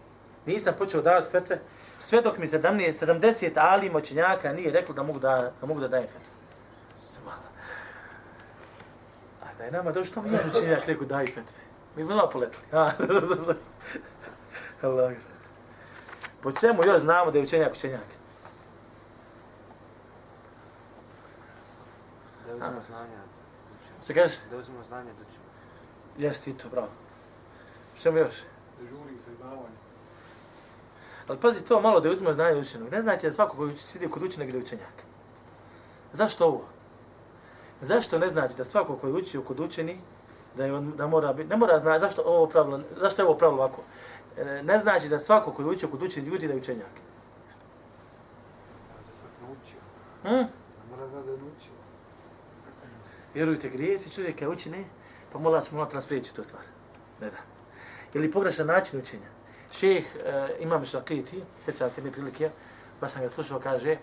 nisam 0.46 0.74
počeo 0.78 1.02
davati 1.02 1.30
fetve, 1.30 1.60
sve 1.98 2.22
dok 2.22 2.38
mi 2.38 2.46
17, 2.46 3.06
70 3.06 3.50
ali 3.56 3.90
moćenjaka 3.90 4.52
nije 4.52 4.72
reklo 4.72 4.94
da 4.94 5.02
mogu 5.02 5.18
da, 5.18 5.52
da 5.60 5.66
mogu 5.66 5.80
da 5.80 5.88
dajem 5.88 6.06
fetvu. 6.06 6.32
Subhala. 7.06 7.50
A 9.42 9.46
da 9.58 9.64
je 9.64 9.70
nama 9.70 9.92
došlo, 9.92 10.10
što 10.10 10.22
mi 10.22 10.28
je 10.28 10.40
moćenjak 10.46 10.86
rekao 10.86 11.06
daj 11.06 11.26
fetve. 11.26 11.58
Mi 11.96 12.04
bi 12.04 12.14
malo. 12.14 12.30
Allah. 14.82 15.12
Po 16.42 16.52
čemu 16.52 16.84
još 16.84 17.00
znamo 17.00 17.30
da 17.30 17.38
je 17.38 17.44
učenjak 17.44 17.72
učenjak? 17.72 18.19
Da 22.60 22.66
uzmemo 22.66 22.82
znanja. 22.82 23.22
Što 24.04 24.14
kažeš? 24.14 24.38
Da 24.50 24.56
uzmemo 24.56 24.82
znanje 24.84 25.12
da 25.12 25.22
učimo. 25.28 25.44
Jesi 26.18 26.44
ti 26.44 26.58
to, 26.58 26.68
bravo. 26.68 26.88
Što 27.98 28.08
još? 28.08 28.34
Žuri 28.80 29.18
se 29.24 29.30
davanje. 29.42 29.80
Ali 31.28 31.40
pazi 31.40 31.64
to 31.64 31.80
malo 31.80 32.00
da 32.00 32.10
uzmemo 32.10 32.34
znanje 32.34 32.60
učenog. 32.60 32.92
Ne 32.92 33.02
znači 33.02 33.26
da 33.26 33.32
svako 33.32 33.56
koji 33.56 33.78
sidi 33.78 34.10
kod 34.10 34.22
učenog 34.22 34.50
da 34.50 34.56
je 34.56 34.62
učenjak. 34.62 35.04
Zašto 36.12 36.46
ovo? 36.46 36.64
Zašto 37.80 38.18
ne 38.18 38.28
znači 38.28 38.56
da 38.56 38.64
svako 38.64 38.96
koji 38.96 39.12
uči 39.12 39.40
kod 39.46 39.60
učeni 39.60 40.00
da 40.56 40.64
je 40.64 40.74
on, 40.74 40.92
da 40.96 41.06
mora 41.06 41.32
biti, 41.32 41.48
ne 41.48 41.56
mora 41.56 41.78
znati 41.78 42.00
zašto 42.00 42.22
ovo 42.22 42.46
pravilo, 42.46 42.80
zašto 43.00 43.22
je 43.22 43.26
ovo 43.26 43.38
pravilo 43.38 43.62
ovako? 43.62 43.82
E, 44.36 44.62
ne 44.62 44.78
znači 44.78 45.08
da 45.08 45.18
svako 45.18 45.52
koji 45.52 45.68
uči 45.68 45.86
kod 45.90 46.02
učeni 46.02 46.28
ljudi 46.28 46.46
da 46.46 46.52
je 46.52 46.58
učenjak. 46.58 46.94
Da 49.06 49.16
se 49.16 49.26
naučio. 49.42 49.80
Hm? 50.22 50.28
Ne 50.28 50.90
mora 50.90 51.08
znati 51.08 51.26
da 51.26 51.32
je 51.32 51.38
naučio. 51.38 51.79
Vjerujte, 53.34 53.68
grijesi 53.68 54.10
čovjeka 54.10 54.48
uči 54.48 54.70
ne, 54.70 54.84
pa 55.32 55.38
mola 55.38 55.62
se 55.62 55.74
mora 55.74 56.00
spriječiti 56.00 56.36
tu 56.36 56.44
stvar. 56.44 56.62
Ne 57.20 57.30
da. 57.30 57.36
Ili 58.14 58.30
pogrešan 58.30 58.66
način 58.66 59.00
učenja. 59.00 59.28
Šeh 59.72 60.04
e, 60.16 60.56
Imam 60.60 60.84
Šakiti, 60.86 61.42
sjeća 61.64 61.90
se 61.90 62.02
ne 62.02 62.12
prilike, 62.12 62.50
baš 63.00 63.12
sam 63.12 63.22
ga 63.22 63.30
slušao, 63.30 63.60
kaže, 63.60 63.96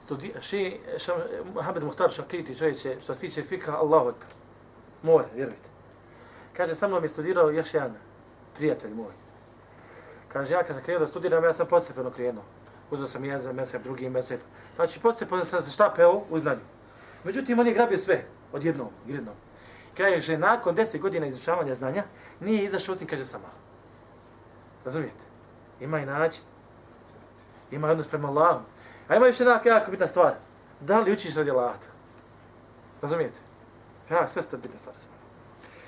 studi, 0.00 0.32
šeh 0.40 0.72
Mohamed 1.54 1.82
Muhtar 1.82 2.10
Šakiti, 2.10 2.58
čovječe, 2.58 2.96
što 3.02 3.14
se 3.14 3.20
tiče 3.20 3.42
fika, 3.42 3.76
Allahu 3.76 4.08
Akbar. 4.08 4.28
Mora, 5.02 5.26
vjerujte. 5.34 5.68
Kaže, 6.52 6.74
sa 6.74 6.88
mnom 6.88 7.02
je 7.02 7.08
studirao 7.08 7.50
još 7.50 7.74
jedan 7.74 7.94
prijatelj 8.56 8.94
moj. 8.94 9.12
Kaže, 10.28 10.54
ja 10.54 10.62
kad 10.62 10.76
sam 10.76 10.84
krenuo 10.84 11.00
da 11.00 11.06
studiram, 11.06 11.44
ja 11.44 11.52
sam 11.52 11.66
postepeno 11.66 12.10
krenuo. 12.10 12.44
Uzao 12.90 13.06
sam 13.06 13.24
jedan 13.24 13.54
mesep, 13.54 13.82
drugi 13.82 14.10
mesep. 14.10 14.40
Znači, 14.76 15.00
postepeno 15.00 15.44
sam 15.44 15.62
se 15.62 15.70
štapeo 15.70 16.22
u 16.30 16.38
znanju. 16.38 16.60
Međutim, 17.24 17.58
on 17.58 17.66
je 17.66 17.74
grabio 17.74 17.98
sve, 17.98 18.24
odjednom, 18.52 18.88
jednom. 19.06 19.34
Kaže, 19.96 20.38
nakon 20.38 20.74
deset 20.74 21.00
godina 21.00 21.26
izučavanja 21.26 21.74
znanja, 21.74 22.04
nije 22.40 22.64
izašao 22.64 22.92
osim, 22.92 23.06
kaže, 23.06 23.24
sama. 23.24 23.48
Razumijete? 24.84 25.24
Ima 25.80 25.98
i 26.00 26.06
način. 26.06 26.42
Ima 27.70 27.88
odnos 27.88 28.08
prema 28.08 28.28
Allahom. 28.28 28.62
A 29.08 29.16
ima 29.16 29.26
još 29.26 29.40
jedna 29.40 29.60
jako 29.64 29.90
bitna 29.90 30.06
stvar. 30.06 30.34
Da 30.80 31.00
li 31.00 31.12
učiš 31.12 31.36
radi 31.36 31.50
Allaha? 31.50 31.74
Razumijete? 33.02 33.38
Ja, 34.10 34.28
sve 34.28 34.42
ste 34.42 34.56
bitne 34.56 34.78
stvari. 34.78 34.98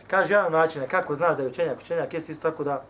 Kaže 0.06 0.34
jedan 0.34 0.52
način 0.52 0.82
kako 0.88 1.14
znaš 1.14 1.36
da 1.36 1.42
je 1.42 1.48
učenjak, 1.48 1.78
učenjak 1.80 2.14
jeste 2.14 2.32
isto 2.32 2.50
tako 2.50 2.64
da 2.64 2.84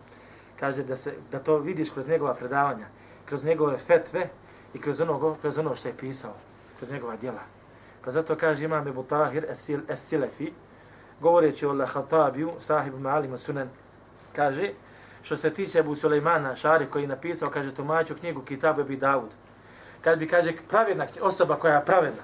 kaže 0.59 0.83
da 0.83 0.95
se 0.95 1.13
da 1.31 1.39
to 1.39 1.57
vidiš 1.57 1.89
kroz 1.89 2.07
njegova 2.07 2.33
predavanja, 2.33 2.85
kroz 3.25 3.43
njegove 3.43 3.77
fetve 3.77 4.29
i 4.73 4.81
kroz 4.81 5.01
ono, 5.01 5.35
kroz 5.41 5.57
ono 5.57 5.75
što 5.75 5.87
je 5.87 5.97
pisao, 5.97 6.33
kroz 6.77 6.91
njegova 6.91 7.15
djela. 7.15 7.41
Pa 8.03 8.11
zato 8.11 8.35
kaže 8.35 8.65
imam 8.65 8.87
Ebu 8.87 9.03
Tahir 9.03 9.45
Es-Silefi, 9.87 10.51
govoreći 11.19 11.65
o 11.65 11.73
Lahatabiju, 11.73 12.51
sahibu 12.59 12.99
Malima 12.99 13.37
Sunan, 13.37 13.69
kaže, 14.35 14.71
što 15.21 15.35
se 15.35 15.49
tiče 15.49 15.79
Ebu 15.79 15.95
Sulejmana 15.95 16.55
Šari 16.55 16.85
koji 16.85 17.03
je 17.03 17.07
napisao, 17.07 17.49
kaže, 17.49 17.73
tumaču 17.73 18.15
knjigu 18.15 18.41
Kitabu 18.41 18.81
Ebi 18.81 18.97
Davud. 18.97 19.29
Kad 20.01 20.19
bi, 20.19 20.27
kaže, 20.27 20.53
pravedna 20.69 21.07
osoba 21.21 21.55
koja 21.55 21.75
je 21.75 21.85
pravedna, 21.85 22.23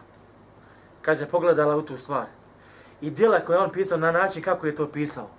kaže, 1.02 1.26
pogledala 1.26 1.76
u 1.76 1.82
tu 1.82 1.98
stvar, 1.98 2.26
i 3.02 3.12
djela 3.12 3.40
koje 3.40 3.60
on 3.60 3.72
pisao 3.72 3.98
na 3.98 4.12
način 4.12 4.44
kako 4.44 4.68
je 4.68 4.76
to 4.76 4.92
pisao, 4.92 5.30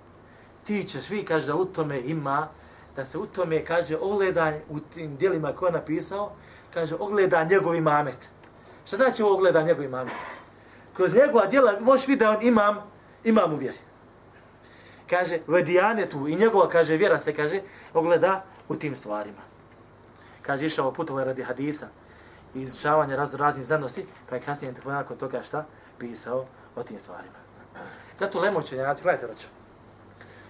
ti 0.63 0.83
ćeš 0.83 1.09
vi, 1.09 1.25
kaže, 1.25 1.47
da 1.47 1.55
u 1.55 1.65
tome 1.65 1.99
ima, 1.99 2.47
da 2.95 3.05
se 3.05 3.17
u 3.17 3.25
tome, 3.25 3.65
kaže, 3.65 3.97
ogleda 3.97 4.53
u 4.69 4.79
tim 4.79 5.15
djelima 5.15 5.53
koje 5.53 5.67
je 5.67 5.73
napisao, 5.73 6.31
kaže, 6.73 6.95
ogleda 6.95 7.43
njegov 7.43 7.75
imamet. 7.75 8.29
Sada 8.85 9.03
će 9.03 9.09
znači 9.09 9.23
ovo 9.23 9.37
gleda 9.37 9.61
njegov 9.61 9.83
imam. 9.83 10.09
Kroz 10.95 11.13
njegova 11.15 11.47
djela 11.47 11.79
možeš 11.79 12.07
vidjeti 12.07 12.25
da 12.25 12.31
on 12.31 12.47
imam, 12.47 12.91
imam 13.23 13.53
u 13.53 13.55
vjeri. 13.55 13.77
Kaže, 15.09 15.39
vedijane 15.47 16.09
tu 16.09 16.27
i 16.27 16.35
njegova, 16.35 16.69
kaže, 16.69 16.97
vjera 16.97 17.19
se, 17.19 17.35
kaže, 17.35 17.61
ogleda 17.93 18.43
u 18.69 18.75
tim 18.75 18.95
stvarima. 18.95 19.41
Kaže, 20.41 20.65
išao 20.65 20.91
putova 20.91 21.23
radi 21.23 21.43
hadisa 21.43 21.87
i 22.55 22.61
izučavanje 22.61 23.15
raz, 23.15 23.33
raznih 23.33 23.65
znanosti, 23.65 24.05
pa 24.29 24.35
je 24.35 24.41
kasnije 24.41 24.73
nakon 24.85 25.17
toga 25.17 25.43
šta 25.43 25.65
pisao 25.97 26.45
o 26.75 26.83
tim 26.83 26.99
stvarima. 26.99 27.39
Zato 28.19 28.39
lemo 28.39 28.59
učenjaci, 28.59 29.03
gledajte 29.03 29.27
roću. 29.27 29.47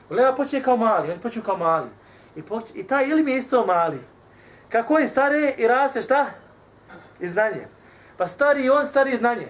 Lema 0.09 0.35
počne 0.35 0.63
kao 0.63 0.77
mali, 0.77 1.11
on 1.11 1.19
počne 1.19 1.41
kao 1.41 1.57
mali. 1.57 1.89
I, 2.35 2.41
poč, 2.41 2.63
i 2.73 2.87
taj 2.87 3.07
ili 3.07 3.23
mi 3.23 3.31
je 3.31 3.37
isto 3.37 3.65
mali. 3.65 3.99
Kako 4.69 4.93
on 4.93 5.07
stare 5.07 5.53
i 5.57 5.67
raste 5.67 6.01
šta? 6.01 6.25
I 7.19 7.27
znanje. 7.27 7.67
Pa 8.21 8.27
stari 8.27 8.63
i 8.63 8.69
on 8.69 8.87
stari 8.87 9.17
znanje. 9.17 9.47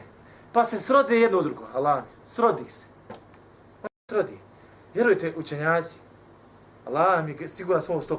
Pa 0.54 0.66
se 0.66 0.78
srode 0.80 1.20
jedno 1.20 1.40
u 1.40 1.42
drugo. 1.42 1.68
Allah, 1.74 2.04
srodi 2.26 2.70
se. 2.70 2.86
Srodi. 4.12 4.38
Vjerujte, 4.94 5.34
učenjaci, 5.38 6.00
Allah 6.86 7.26
mi 7.26 7.36
je 7.40 7.48
siguran 7.48 7.82
svom 7.82 8.02
100%. 8.02 8.18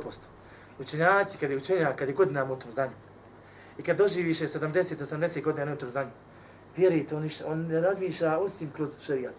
Učenjaci, 0.78 1.38
kad 1.38 1.50
je 1.50 1.56
učenjak, 1.56 1.96
kad 1.96 2.08
je 2.08 2.14
godinama 2.14 2.52
u 2.52 2.56
tom 2.56 2.72
znanju, 2.72 2.92
i 3.78 3.82
kad 3.82 3.96
doživiš 3.96 4.38
70-80 4.38 5.42
godina 5.42 5.72
u 5.72 5.76
tom 5.76 5.88
znanju, 5.88 6.10
vjerujte, 6.76 7.16
on, 7.16 7.28
on 7.46 7.66
ne 7.66 7.80
razmišlja 7.80 8.38
osim 8.38 8.70
kroz 8.76 8.96
šarijat. 9.00 9.36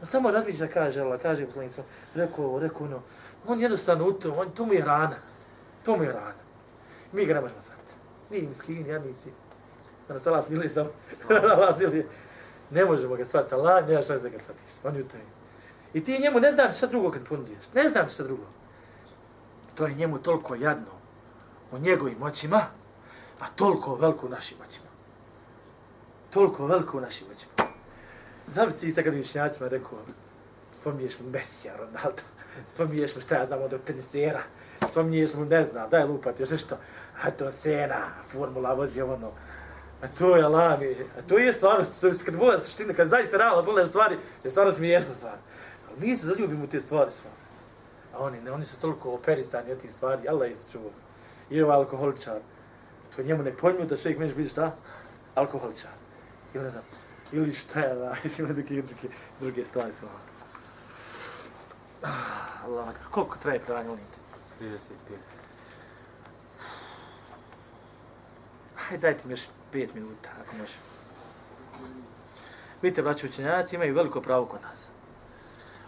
On 0.00 0.06
samo 0.06 0.30
razmišlja, 0.30 0.66
kaže 0.66 1.00
Allah, 1.00 1.20
kaže 1.20 1.46
poslanik 1.46 1.72
sam, 1.72 1.84
rekao 2.14 2.44
ovo, 2.44 2.58
rekao 2.58 2.86
ono, 2.86 3.02
on 3.46 3.60
jednostavno 3.60 4.06
u 4.06 4.12
tom, 4.12 4.38
on, 4.38 4.50
to 4.50 4.64
mu 4.64 4.72
je 4.72 4.84
rana. 4.84 5.16
To 5.82 5.96
mu 5.96 6.04
je 6.04 6.12
rana. 6.12 6.44
Mi 7.12 7.26
ga 7.26 7.34
ne 7.34 7.40
možemo 7.40 7.60
zvati. 7.60 7.92
Mi 8.30 8.46
miskini, 8.46 8.88
jadnici, 8.88 9.30
Ono, 10.08 10.08
da 10.08 10.14
nas 10.14 10.26
Allah 10.26 10.44
smili 10.44 10.68
sam, 10.68 10.86
ono. 11.30 11.40
nalazili, 11.48 12.06
ne 12.70 12.84
možemo 12.84 13.16
ga 13.16 13.24
shvatiti, 13.24 13.54
Allah 13.54 13.88
nema 13.88 14.02
znaš 14.02 14.20
da 14.20 14.28
ga 14.28 14.38
shvatiš, 14.38 14.70
on 14.84 14.96
je 14.96 15.02
u 15.02 15.08
tome. 15.08 15.22
I 15.94 16.04
ti 16.04 16.18
njemu 16.18 16.40
ne 16.40 16.52
znam 16.52 16.72
šta 16.72 16.86
drugo 16.86 17.10
kad 17.10 17.28
ponudiješ. 17.28 17.72
ne 17.74 17.88
znam 17.88 18.08
šta 18.08 18.22
drugo. 18.22 18.44
To 19.74 19.86
je 19.86 19.94
njemu 19.94 20.18
toliko 20.18 20.54
jadno 20.54 20.92
u 21.72 21.78
njegovim 21.78 22.22
očima, 22.22 22.60
A 23.40 23.46
toliko 23.56 23.96
veliko 23.96 24.26
u 24.26 24.30
našim 24.30 24.58
očima. 24.68 24.86
Toliko 26.30 26.66
veliko 26.66 26.98
u 26.98 27.00
našim 27.00 27.26
očima. 27.32 27.72
Zamisli 28.46 28.90
sad 28.90 29.04
kad 29.04 29.14
mišljenjacima 29.14 29.68
rekao, 29.68 29.98
spominješ 30.72 31.18
mu 31.18 31.30
Mesija, 31.30 31.76
Ronaldo, 31.76 32.22
spominješ 32.74 33.16
mu 33.16 33.22
šta 33.22 33.34
ja 33.34 33.44
znam 33.44 33.62
od 33.62 33.84
tenisera, 33.84 34.40
spominješ 34.90 35.34
mu 35.34 35.44
ne 35.44 35.64
znam, 35.64 35.90
daj 35.90 36.04
lupati, 36.04 36.42
još 36.42 36.50
nešto, 36.50 36.76
a 37.22 37.30
to 37.30 37.52
Sena, 37.52 38.08
formula 38.32 38.74
vozi 38.74 39.02
ono, 39.02 39.32
a 40.02 40.08
to 40.08 40.36
je 40.36 40.48
lami, 40.48 40.86
e, 40.86 41.04
a 41.18 41.22
to 41.22 41.38
je 41.38 41.52
stvarno, 41.52 41.84
to 42.00 42.06
je 42.06 42.12
kad 42.24 42.36
bolja 42.36 42.60
suština, 42.60 42.94
kad 42.94 43.08
zaista 43.08 43.36
realno 43.36 43.62
bolja 43.62 43.86
stvari, 43.86 44.18
je 44.44 44.50
stvarno 44.50 44.72
smiješna 44.72 45.14
stvar. 45.14 45.36
Ali 45.88 46.08
mi 46.08 46.16
se 46.16 46.26
zaljubimo 46.26 46.64
u 46.64 46.66
te 46.66 46.80
stvari 46.80 47.10
stvarno. 47.10 47.38
A 48.14 48.18
oni 48.18 48.40
ne, 48.40 48.52
oni 48.52 48.64
su 48.64 48.80
toliko 48.80 49.10
operisani 49.10 49.72
od 49.72 49.78
tih 49.78 49.92
stvari, 49.92 50.28
Allah 50.28 50.50
je 50.50 50.56
čuo. 50.72 50.90
I 51.50 51.62
ovaj 51.62 51.76
alkoholičar, 51.76 52.40
to 53.16 53.22
njemu 53.22 53.42
ne 53.42 53.56
pojmio 53.56 53.86
da 53.86 53.96
čovjek 53.96 54.18
među 54.18 54.36
biti 54.36 54.48
šta? 54.48 54.76
Alkoholičar. 55.34 55.90
Ili 56.54 56.64
ne 56.64 56.70
znam, 56.70 56.82
ili 57.32 57.52
šta 57.52 57.80
je 57.80 57.94
da, 57.94 58.14
ili 58.38 58.54
druge, 58.54 58.82
druge, 58.82 59.08
druge 59.40 59.64
stvari 59.64 59.92
su. 59.92 60.06
Ono. 60.06 60.34
Ah, 62.02 62.64
Allah, 62.64 62.94
koliko 63.10 63.38
traje 63.38 63.60
pranje 63.60 63.90
unite? 63.90 64.18
35. 64.60 65.43
Hajde, 68.88 69.02
dajte 69.02 69.22
mi 69.26 69.32
još 69.32 69.46
pet 69.72 69.94
minuta, 69.94 70.30
ako 70.42 70.56
može. 70.56 70.78
Vidite, 72.82 73.02
braći 73.02 73.26
učenjaci 73.26 73.76
imaju 73.76 73.94
veliko 73.94 74.20
pravo 74.20 74.46
kod 74.46 74.62
nas. 74.62 74.88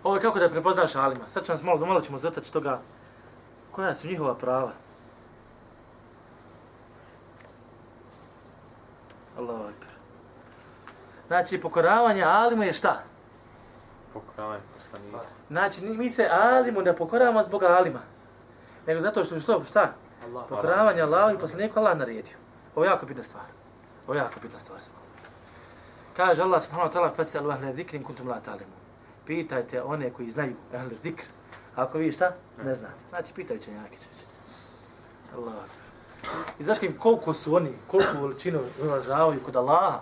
Ovo 0.02 0.14
je 0.14 0.22
kako 0.22 0.38
da 0.38 0.50
prepoznaš 0.50 0.94
alima. 0.94 1.28
Sad 1.28 1.48
nas 1.48 1.62
malo, 1.62 1.86
malo 1.86 2.00
ćemo 2.00 2.18
zataći 2.18 2.52
toga 2.52 2.80
koja 3.70 3.94
su 3.94 4.06
njihova 4.08 4.34
prava. 4.34 4.72
Allahu 9.38 9.62
akbar. 9.62 9.88
Znači, 11.26 11.60
pokoravanje 11.60 12.22
alimu 12.22 12.62
je 12.62 12.72
šta? 12.72 13.02
Pokoravanje 14.12 14.62
poslanika. 14.74 15.26
Znači, 15.48 15.80
mi 15.80 16.10
se 16.10 16.28
alimu 16.32 16.82
ne 16.82 16.96
pokoravamo 16.96 17.42
zbog 17.42 17.62
alima. 17.62 18.00
Nego 18.86 19.00
zato 19.00 19.24
što 19.24 19.40
što, 19.40 19.64
šta? 19.64 19.92
Allah. 20.24 20.44
Pokoravanje 20.48 21.02
Allahu 21.02 21.34
i 21.34 21.38
poslaniku 21.38 21.78
Allah 21.78 21.98
naredio. 21.98 22.45
Ovo 22.76 22.84
je 22.84 22.90
jako 22.90 23.06
bitna 23.06 23.22
stvar. 23.22 23.44
Ovo 24.06 24.14
je 24.14 24.22
jako 24.22 24.40
bitna 24.40 24.60
stvar. 24.60 24.80
Kaže 26.16 26.42
Allah 26.42 26.62
subhanahu 26.62 26.90
wa 26.90 26.92
ta'ala 26.92 27.16
fasalu 27.16 27.50
ahle 27.50 27.74
zikrin 27.76 28.04
kuntum 28.04 28.28
la 28.28 28.40
ta'lamun. 28.40 28.80
Pitajte 29.26 29.82
one 29.82 30.10
koji 30.10 30.30
znaju 30.30 30.56
ahle 30.74 30.90
zikr. 31.02 31.24
Ako 31.76 31.98
vi 31.98 32.12
šta? 32.12 32.34
Ne 32.64 32.74
znate. 32.74 33.04
Znači 33.08 33.32
pitaj 33.34 33.56
učenjake 33.56 33.96
čeće. 33.96 34.26
Allah. 35.36 35.54
I 36.58 36.64
zatim 36.64 36.98
koliko 36.98 37.32
su 37.32 37.54
oni, 37.54 37.72
koliko 37.86 38.18
veličinu 38.20 38.60
uvažavaju 38.82 39.40
kod 39.44 39.56
Allaha. 39.56 40.00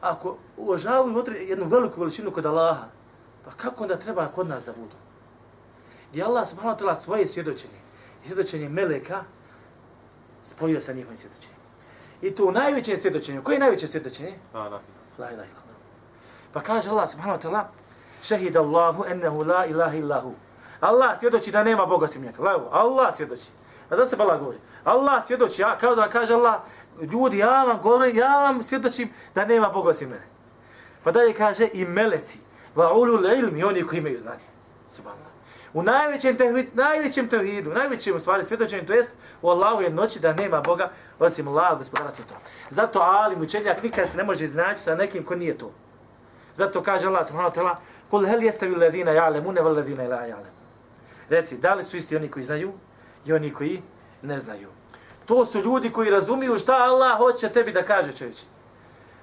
Ako 0.00 0.36
uvažavaju 0.56 1.24
jednu 1.48 1.66
veliku 1.68 2.00
veličinu 2.00 2.30
kod 2.30 2.46
Allaha, 2.46 2.84
pa 3.44 3.50
kako 3.50 3.82
onda 3.82 3.96
treba 3.96 4.26
kod 4.26 4.48
nas 4.48 4.64
da 4.64 4.72
budu? 4.72 4.96
Gdje 6.10 6.24
Allah 6.24 6.48
subhanahu 6.48 6.78
wa 6.78 6.82
ta'ala 6.82 7.02
svoje 7.02 7.28
svjedočenje 7.28 7.78
i 8.24 8.26
svjedočenje 8.26 8.68
meleka 8.68 9.24
spojio 10.44 10.80
sa 10.80 10.92
njihovim 10.92 11.16
svjedočenjem. 11.16 11.55
I 12.22 12.34
to 12.34 12.44
u 12.46 12.52
najvećem 12.52 12.96
svjedočenju. 12.96 13.42
Koje 13.42 13.54
je 13.54 13.60
najveće 13.60 13.88
svjedočenje? 13.88 14.34
La 15.18 15.30
ilaha 15.30 15.48
illallah. 15.48 15.76
Pa 16.52 16.60
kaže 16.60 16.90
Allah 16.90 17.10
subhanahu 17.10 17.40
wa 17.40 17.48
ta'ala, 17.48 17.64
šehid 18.22 18.56
Allahu 18.56 19.04
ennehu 19.08 19.44
la 19.44 19.66
ilaha 19.66 19.96
illahu. 19.96 20.34
Allah 20.80 21.18
svjedoči 21.18 21.50
da 21.50 21.64
nema 21.64 21.86
Boga 21.86 22.06
sim 22.06 22.22
njega. 22.22 22.58
Allah 22.70 23.14
svjedoči. 23.14 23.48
A 23.90 23.96
za 23.96 24.06
se 24.06 24.16
Allah 24.18 24.40
govori. 24.40 24.58
Allah 24.84 25.26
svjedoči, 25.26 25.62
ja, 25.62 25.78
kao 25.78 25.94
da 25.94 26.08
kaže 26.08 26.34
Allah, 26.34 26.60
ljudi, 27.00 27.38
ja 27.38 27.64
vam 27.64 27.80
govorim, 27.82 28.16
ja 28.16 28.42
vam 28.42 28.62
svjedočim 28.62 29.10
da 29.34 29.44
nema 29.44 29.68
Boga 29.68 29.94
sim 29.94 30.08
mene. 30.08 30.26
Pa 31.04 31.12
dalje 31.12 31.34
kaže 31.34 31.68
i 31.72 31.84
meleci, 31.84 32.38
va 32.74 32.92
ulul 32.92 33.26
ilmi, 33.26 33.64
oni 33.64 33.82
koji 33.82 33.98
imaju 33.98 34.18
znanje. 34.18 34.44
Subhanallah. 34.88 35.35
U 35.76 35.82
najvećem 35.82 36.36
tevhidu, 36.36 36.70
najvećem 36.74 37.28
tevhidu, 37.28 37.70
najvećem 37.70 38.16
u 38.16 38.18
stvari 38.18 38.44
svjedočenju, 38.44 38.86
to 38.86 38.92
jest 38.92 39.14
u 39.42 39.48
Allahu 39.48 39.82
jednoći 39.82 40.20
da 40.20 40.32
nema 40.32 40.60
Boga 40.60 40.90
osim 41.18 41.48
Allaha, 41.48 41.74
gospodara 41.74 42.10
svjetova. 42.10 42.40
Zato 42.70 43.00
alim, 43.00 43.40
učenjak 43.40 43.82
nikad 43.82 44.08
se 44.08 44.16
ne 44.16 44.24
može 44.24 44.44
iznaći 44.44 44.80
sa 44.80 44.94
nekim 44.94 45.24
ko 45.24 45.34
nije 45.34 45.58
to. 45.58 45.72
Zato 46.54 46.82
kaže 46.82 47.06
Allah 47.06 47.26
subhanahu 47.26 47.54
wa 47.54 47.60
ta'ala, 47.60 47.76
kul 48.10 48.26
hel 48.26 48.42
jestavi 48.42 48.74
ledina 48.74 49.10
ja'lemune 49.10 49.64
vel 49.64 49.74
ledina 49.74 50.04
ila 50.04 50.16
ja'lem. 50.16 50.54
Reci, 51.28 51.58
da 51.58 51.74
li 51.74 51.84
su 51.84 51.96
isti 51.96 52.16
oni 52.16 52.30
koji 52.30 52.44
znaju 52.44 52.72
i 53.26 53.32
oni 53.32 53.52
koji 53.52 53.82
ne 54.22 54.38
znaju. 54.38 54.68
To 55.26 55.46
su 55.46 55.60
ljudi 55.60 55.92
koji 55.92 56.10
razumiju 56.10 56.58
šta 56.58 56.76
Allah 56.76 57.18
hoće 57.18 57.48
tebi 57.48 57.72
da 57.72 57.84
kaže 57.84 58.12
čovječe. 58.12 58.42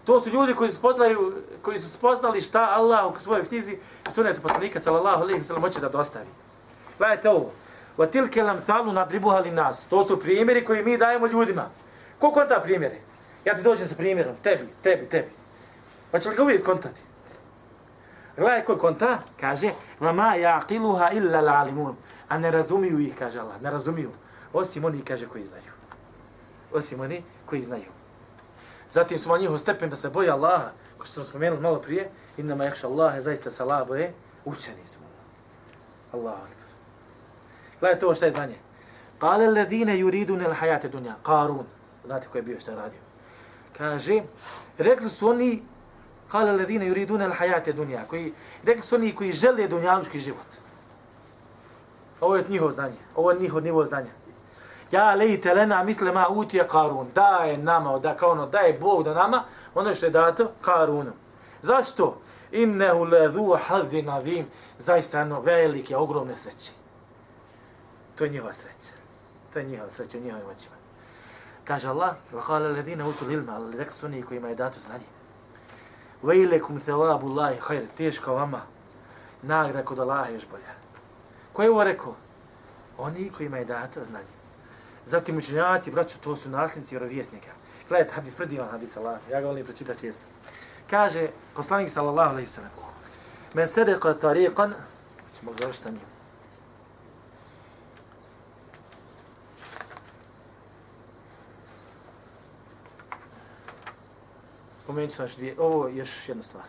To 0.05 0.21
su 0.21 0.29
ljudi 0.29 0.53
koji 0.53 0.71
spoznaju, 0.71 1.33
koji 1.61 1.79
su 1.79 1.89
spoznali 1.89 2.41
šta 2.41 2.69
Allah 2.73 3.11
u 3.11 3.23
svojoj 3.23 3.47
knjizi 3.47 3.77
sunetu 4.09 4.41
poslanika 4.41 4.79
sallallahu 4.79 5.23
alejhi 5.23 5.39
ve 5.39 5.43
sellem 5.43 5.63
hoće 5.63 5.79
da 5.79 5.89
dostavi. 5.89 6.42
Gledajte 7.03 7.29
ovo. 7.29 7.51
Wa 7.97 8.07
tilka 8.07 8.43
lamthalu 8.43 8.91
nadribuha 8.91 9.39
lin 9.39 9.55
nas. 9.55 9.85
To 9.89 10.07
su 10.07 10.19
primjeri 10.19 10.63
koji 10.63 10.83
mi 10.83 10.97
dajemo 10.97 11.27
ljudima. 11.27 11.69
Ko 12.19 12.31
konta 12.31 12.59
primjere? 12.63 12.95
Ja 13.45 13.55
ti 13.55 13.61
dođem 13.61 13.87
sa 13.87 13.95
primjerom, 13.95 14.35
tebi, 14.43 14.67
tebi, 14.81 15.05
tebi. 15.09 15.29
Pa 16.11 16.19
će 16.19 16.29
li 16.29 16.35
ga 16.35 16.43
uvijek 16.43 16.61
skontati? 16.61 17.01
Gledaj 18.37 18.63
ko 18.63 18.77
konta, 18.77 19.19
kaže, 19.39 19.71
lama 20.01 20.33
yaqiluha 20.37 21.13
illa 21.13 21.41
l'alimun. 21.41 21.93
A 22.29 22.37
ne 22.37 22.51
razumiju 22.51 22.99
ih, 22.99 23.15
kaže 23.19 23.39
Allah, 23.39 23.61
ne 23.61 23.71
razumiju. 23.71 24.11
Osim 24.53 24.85
oni, 24.85 25.01
kaže, 25.01 25.27
koji 25.27 25.45
znaju. 25.45 25.71
Osim 26.73 26.99
oni 26.99 27.23
koji 27.45 27.61
znaju. 27.61 27.91
Zatim 28.89 29.19
smo 29.19 29.37
njihov 29.37 29.57
stepen 29.57 29.89
da 29.89 29.95
se 29.95 30.09
boje 30.09 30.29
Allaha, 30.29 30.71
ko 30.97 31.05
što 31.05 31.13
smo 31.13 31.23
spomenuli 31.23 31.61
malo 31.61 31.81
prije, 31.81 32.09
innama 32.37 32.63
jakša 32.63 32.87
Allahe, 32.87 33.21
zaista 33.21 33.51
se 33.51 33.63
Allah 33.63 33.87
boje, 33.87 34.13
učeni 34.45 34.85
smo. 34.87 35.05
Allahu 36.11 36.43
akbar. 36.43 36.62
Gledajte 37.83 38.05
ovo 38.05 38.15
šta 38.15 38.25
je 38.25 38.31
znanje. 38.31 38.55
Kale 39.19 39.47
ledine 39.47 39.97
yuridu 39.97 40.37
nel 40.37 40.53
hajate 40.53 40.87
dunja, 40.89 41.15
Karun. 41.23 41.65
Znate 42.05 42.27
ko 42.27 42.37
je 42.37 42.41
bio 42.41 42.59
šta 42.59 42.71
je 42.71 42.77
radio. 42.77 42.99
Kaže, 43.77 44.21
rekli 44.77 45.09
su 45.09 45.27
oni, 45.29 45.63
kale 46.27 46.51
ledine 46.51 46.85
yuridu 46.85 47.17
nel 47.17 47.33
hajate 47.33 47.73
dunja, 47.73 48.05
koji, 48.07 48.33
rekli 48.63 48.81
su 48.81 48.95
oni 48.95 49.15
koji 49.15 49.33
žele 49.33 49.67
dunjalučki 49.67 50.19
život. 50.19 50.47
Ovo 52.21 52.35
je 52.35 52.45
njihovo 52.49 52.71
znanje. 52.71 52.95
Ovo 53.15 53.31
je 53.31 53.39
njihov 53.39 53.63
nivo 53.63 53.85
znanja. 53.85 54.11
Ja 54.91 55.15
lejte 55.15 55.53
lena 55.53 55.83
misle 55.83 56.11
ma 56.11 56.27
utije 56.29 56.67
Karun. 56.67 57.07
Daje 57.15 57.57
nama, 57.57 57.99
da 57.99 58.15
kao 58.15 58.31
ono, 58.31 58.45
daje 58.45 58.77
Bog 58.79 59.03
da 59.03 59.13
nama, 59.13 59.43
ono 59.75 59.95
što 59.95 60.05
je 60.05 60.09
dato 60.09 60.51
Karunom. 60.61 61.13
Zašto? 61.61 62.21
Innehu 62.51 63.03
ledhu 63.03 63.57
hadhi 63.67 64.01
navim. 64.01 64.45
Zaista 64.77 65.19
jedno 65.19 65.41
velike, 65.41 65.97
ogromne 65.97 66.35
sreće. 66.35 66.82
To 68.15 68.23
je 68.23 68.29
njihova 68.29 68.53
sreća. 68.53 68.93
To 69.53 69.59
je 69.59 69.65
njihova 69.65 69.89
sreća 69.89 70.17
u 70.17 70.21
njihovim 70.21 70.47
očima. 70.47 70.75
Kaže 71.63 71.87
Allah, 71.87 72.15
وَقَالَ 72.33 72.65
الَّذِينَ 72.65 72.75
ledine 72.75 73.03
الْعِلْمَ 73.03 73.49
ali 73.49 73.77
rekli 73.77 73.93
su 73.93 74.05
oni 74.05 74.21
kojima 74.23 74.49
je 74.49 74.55
dato 74.55 74.79
znanje. 74.79 75.05
وَيْلَكُمْ 76.23 76.79
ثَوَابُ 76.79 77.21
اللَّهِ 77.21 77.59
خَيْرِ 77.59 77.85
teško 77.97 78.33
vama. 78.33 78.61
Nagrada 79.41 79.85
kod 79.85 79.99
Allaha 79.99 80.29
još 80.29 80.47
bolja. 80.51 80.73
Ko 81.53 81.63
je 81.63 81.69
ovo 81.69 81.83
rekao? 81.83 82.15
Oni 82.97 83.29
kojima 83.29 83.57
je 83.57 83.65
dato 83.65 84.03
znanje. 84.03 84.33
Zatim 85.05 85.37
učenjaci, 85.37 85.91
braćo, 85.91 86.17
to 86.23 86.35
su 86.35 86.49
nasljednici 86.49 86.95
vjerovjesnika. 86.95 87.51
Gledajte, 87.89 88.13
hadis, 88.13 88.35
predivan 88.35 88.69
hadis, 88.69 88.97
Allah, 88.97 89.19
ja 89.31 89.41
ga 89.41 89.47
volim 89.47 89.65
pročitati 89.65 90.01
često. 90.01 90.25
Kaže, 90.89 91.27
poslanik 91.55 91.89
sallallahu 91.89 92.29
alaihi 92.29 92.49
sallam, 92.49 92.71
men 93.53 93.67
sedeqa 93.67 94.13
tariqan, 94.21 94.73
ćemo 95.39 95.53
završiti 95.53 95.83
sa 95.83 95.89
njim. 95.89 96.12
Spomenut 104.83 105.15
ću 105.15 105.23
još 105.23 105.35
dvije, 105.35 105.55
ovo 105.59 105.87
je 105.87 105.95
još 105.95 106.29
jedna 106.29 106.43
stvar. 106.43 106.63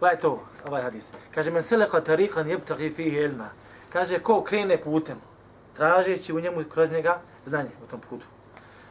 Gledajte 0.00 0.26
ovo, 0.26 0.40
ovaj 0.68 0.82
hadis. 0.82 1.12
Kaže, 1.34 1.50
men 1.50 1.62
seleka 1.62 2.00
tariqan 2.00 2.48
jebtagi 2.48 2.90
fihi 2.90 3.16
ilma. 3.16 3.48
Kaže, 3.92 4.18
ko 4.18 4.42
krene 4.44 4.80
putem, 4.80 5.18
tražeći 5.76 6.32
u 6.32 6.40
njemu 6.40 6.64
kroz 6.72 6.92
njega 6.92 7.20
znanje 7.44 7.70
u 7.84 7.90
tom 7.90 8.00
putu. 8.00 8.26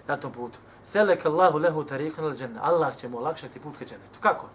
Na 0.07 0.17
tom 0.17 0.31
putu. 0.31 0.59
Seleka 0.83 1.29
Allahu 1.29 1.59
lehu 1.59 1.83
tariqan 1.83 2.23
al 2.23 2.35
dženna. 2.35 2.59
Allah 2.63 2.95
će 2.95 3.09
mu 3.09 3.17
olakšati 3.17 3.59
put 3.59 3.77
ka 3.77 3.85
džennetu. 3.85 4.19
Kako? 4.19 4.49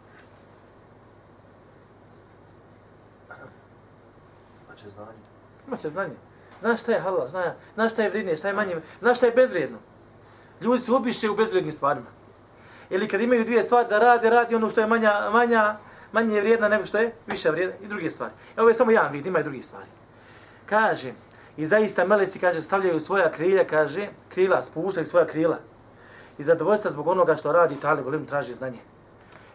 Znači 4.66 4.90
znanje. 4.90 5.24
Imaće 5.68 5.90
znanje. 5.90 6.14
Znaš 6.60 6.80
šta 6.80 6.92
je 6.92 7.00
halal, 7.00 7.28
znaš, 7.28 7.46
znaš 7.74 7.92
šta 7.92 8.02
je 8.02 8.10
vrednije, 8.10 8.36
šta 8.36 8.48
je 8.48 8.54
manje, 8.54 8.76
znaš 9.00 9.16
šta 9.16 9.26
je 9.26 9.32
bezvrijedno. 9.32 9.78
Ljudi 10.60 10.80
se 10.80 10.92
ubišće 10.92 11.30
u 11.30 11.36
bezvrijednim 11.36 11.72
stvarima. 11.72 12.06
Ili 12.90 13.08
kad 13.08 13.20
imaju 13.20 13.44
dvije 13.44 13.62
stvari 13.62 13.88
da 13.88 13.98
rade, 13.98 14.30
radi 14.30 14.54
ono 14.54 14.70
što 14.70 14.80
je 14.80 14.86
manja, 14.86 15.30
manja, 15.32 15.76
manje 16.12 16.40
vrijedna 16.40 16.68
nego 16.68 16.86
što 16.86 16.98
je 16.98 17.12
više 17.26 17.50
vrijedna 17.50 17.74
i 17.82 17.86
druge 17.86 18.10
stvari. 18.10 18.32
Ovo 18.56 18.68
je 18.68 18.74
samo 18.74 18.90
jedan 18.90 19.12
vid, 19.12 19.26
ima 19.26 19.40
i 19.40 19.42
druge 19.42 19.62
stvari. 19.62 19.86
Kaže, 20.66 21.12
i 21.56 21.66
zaista 21.66 22.04
meleci, 22.04 22.38
kaže, 22.38 22.62
stavljaju 22.62 23.00
svoja 23.00 23.30
krilja, 23.30 23.64
kaže, 23.64 24.08
krila, 24.28 24.62
spuštaju 24.62 25.06
svoja 25.06 25.26
krila. 25.26 25.58
i 26.38 26.42
zadovoljstva 26.42 26.90
zbog 26.90 27.08
onoga 27.08 27.36
što 27.36 27.52
radi 27.52 27.80
talib 27.80 28.06
ilm 28.06 28.26
traži 28.26 28.54
znanje. 28.54 28.78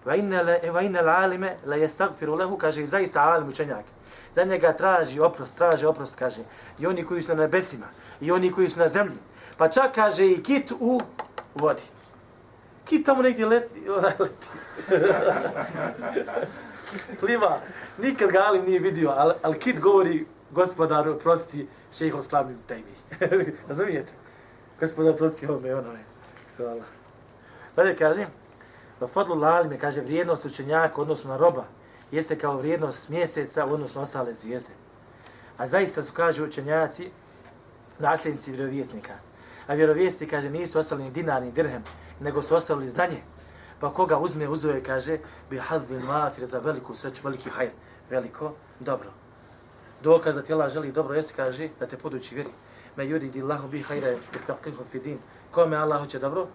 Va 0.05 0.15
inna 0.15 0.41
la 0.41 1.01
va 1.03 1.17
alime 1.17 1.57
la 1.65 1.75
jestagfiru 1.75 2.35
lahu 2.35 2.57
kaže 2.57 2.83
i 2.83 2.87
zaista 2.87 3.21
alim 3.21 3.49
učenjak. 3.49 3.85
Za 4.33 4.43
njega 4.43 4.73
traži 4.73 5.19
oprost, 5.19 5.55
traži 5.55 5.85
oprost 5.85 6.15
kaže. 6.15 6.41
I 6.79 6.87
oni 6.87 7.03
koji 7.05 7.21
su 7.21 7.35
na 7.35 7.41
nebesima 7.41 7.85
i 8.21 8.31
oni 8.31 8.51
koji 8.51 8.69
su 8.69 8.79
na 8.79 8.87
zemlji. 8.87 9.17
Pa 9.57 9.67
čak 9.67 9.95
kaže 9.95 10.27
i 10.27 10.43
kit 10.43 10.71
u 10.79 11.01
vodi. 11.55 11.83
Kit 12.89 13.05
tamo 13.05 13.21
negdje 13.21 13.45
leti, 13.45 13.89
onaj 13.89 14.13
leti. 14.19 14.47
Pliva. 17.19 17.59
Nikad 17.97 18.31
ga 18.31 18.39
Alim 18.39 18.65
nije 18.65 18.79
vidio, 18.79 19.13
ali, 19.17 19.33
ali 19.41 19.59
kit 19.59 19.79
govori 19.79 20.25
gospodaru, 20.51 21.19
prosti, 21.19 21.67
šehol 21.97 22.21
slavim 22.21 22.57
mi. 22.69 23.17
Razumijete? 23.67 24.11
Gospodar, 24.79 25.15
prosti 25.15 25.47
ovome, 25.47 25.75
onome. 25.75 25.99
Svala. 26.55 26.83
Dalje 27.75 27.95
kažem, 27.95 28.27
da 28.99 29.07
fadlu 29.07 29.35
lalime, 29.35 29.79
kaže, 29.79 30.01
vrijednost 30.01 30.45
učenjaka 30.45 31.01
odnosno 31.01 31.29
na 31.29 31.37
roba, 31.37 31.65
jeste 32.11 32.37
kao 32.37 32.57
vrijednost 32.57 33.09
mjeseca 33.09 33.65
odnosno 33.65 34.01
ostale 34.01 34.33
zvijezde. 34.33 34.71
A 35.57 35.67
zaista 35.67 36.03
su, 36.03 36.13
kaže 36.13 36.43
učenjaci, 36.43 37.11
nasljednici 37.99 38.51
vjerovjesnika. 38.51 39.28
A 39.69 39.73
vjerovijesti, 39.73 40.27
kaže, 40.27 40.49
nisu 40.49 40.79
ostali 40.79 41.03
ni 41.03 41.11
dinar, 41.11 41.43
ni 41.43 41.51
dirhem, 41.51 41.83
nego 42.19 42.41
su 42.41 42.55
ostavili 42.55 42.89
znanje. 42.89 43.21
Pa 43.79 43.93
koga 43.93 44.17
uzme, 44.17 44.49
uzove, 44.49 44.83
kaže, 44.83 45.19
bi 45.49 45.57
hadbil 45.57 45.99
mafir 45.99 46.45
za 46.45 46.59
veliku 46.59 46.95
sreću, 46.95 47.21
veliki 47.23 47.49
hajr, 47.49 47.69
veliko, 48.09 48.53
dobro. 48.79 49.11
Dokaz 50.03 50.35
da 50.35 50.41
ti 50.41 50.53
Allah 50.53 50.73
želi 50.73 50.91
dobro 50.91 51.15
jeste, 51.15 51.33
kaže, 51.35 51.69
da 51.79 51.87
te 51.87 51.97
podući 51.97 52.35
vjeri. 52.35 52.49
Me 52.95 53.07
judi 53.07 53.29
di 53.29 53.41
Allahu 53.41 53.67
bi 53.67 53.81
hajra 53.81 54.11
i 54.11 54.17
faqihu 54.47 54.83
fi 54.91 54.99
din. 54.99 55.19
Kome 55.51 55.77
Allah 55.77 55.99
hoće 55.99 56.19
dobro, 56.19 56.47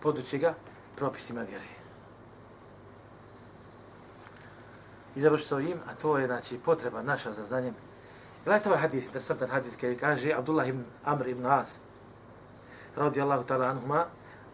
podući 0.00 0.38
ga 0.38 0.54
propisima 0.96 1.42
vjere. 1.42 1.64
I 5.16 5.20
završi 5.20 5.44
s 5.44 5.52
ovim, 5.52 5.78
a 5.88 5.94
to 5.94 6.18
je, 6.18 6.26
znači, 6.26 6.58
potreba 6.58 7.02
naša 7.02 7.32
za 7.32 7.44
znanjem. 7.44 7.74
Gledajte 8.44 8.68
ovaj 8.68 8.80
hadis, 8.80 9.06
interesantan 9.06 9.50
hadis, 9.50 9.76
koji 9.80 9.96
kaže 9.96 10.32
Abdullah 10.32 10.68
ibn 10.68 10.84
Amr 11.04 11.28
ibn 11.28 11.46
As, 11.46 11.78
radijallahu 12.96 13.44
ta'ala 13.44 13.70
anhuma, 13.70 14.06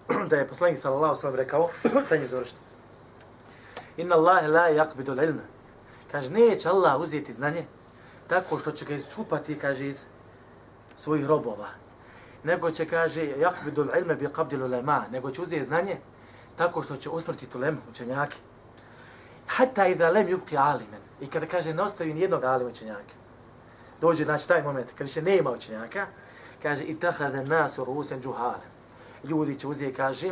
da 0.31 0.37
je 0.37 0.49
poslanik 0.49 0.79
sallallahu 0.79 1.17
sallam 1.17 1.37
rekao, 1.37 1.69
sa 2.09 2.17
njim 2.17 2.29
završiti. 2.29 2.61
Inna 3.97 4.15
Allah 4.15 4.49
la 4.49 4.69
yaqbidu 4.71 5.25
ilma. 5.25 5.43
Kaže, 6.11 6.31
neće 6.31 6.69
Allah 6.69 7.01
uzeti 7.01 7.33
znanje 7.33 7.67
tako 8.29 8.59
što 8.59 8.71
će 8.71 8.85
ga 8.85 8.95
isčupati, 8.95 9.59
kaže, 9.59 9.87
iz 9.87 10.05
svojih 10.97 11.27
robova. 11.27 11.69
Nego 12.45 12.71
će, 12.71 12.87
kaže, 12.87 13.23
yaqbidu 13.23 13.99
ilma 13.99 14.15
bi 14.15 14.27
qabdilu 14.27 14.71
lema. 14.71 15.05
Nego 15.11 15.31
će 15.31 15.43
uzeti 15.43 15.65
znanje 15.65 15.97
tako 16.57 16.83
što 16.83 16.97
će 16.97 17.11
usmrtiti 17.11 17.57
ulemu, 17.57 17.79
učenjaki. 17.91 18.39
Hatta 19.47 19.87
i 19.87 19.95
da 19.95 20.11
lem 20.11 20.27
yubqi 20.27 20.59
alimen. 20.59 21.01
I 21.21 21.27
kada 21.27 21.47
kaže, 21.47 21.75
ne 21.75 21.83
ostavi 21.83 22.15
nijednog 22.15 22.45
alima 22.45 22.71
učenjaka. 22.71 23.15
Dođe, 24.01 24.25
znači, 24.25 24.49
taj 24.49 24.63
moment, 24.63 24.91
kada 24.93 25.05
više 25.05 25.23
nema 25.23 25.51
učenjaka, 25.51 26.07
kaže, 26.63 26.85
i 26.85 26.99
tahade 26.99 27.45
nas 27.45 27.79
u 27.79 27.85
rusen 27.85 28.23
džuhalen 28.23 28.79
ljudi 29.25 29.59
će 29.59 29.67
uzeti, 29.67 29.95
kaže, 29.95 30.31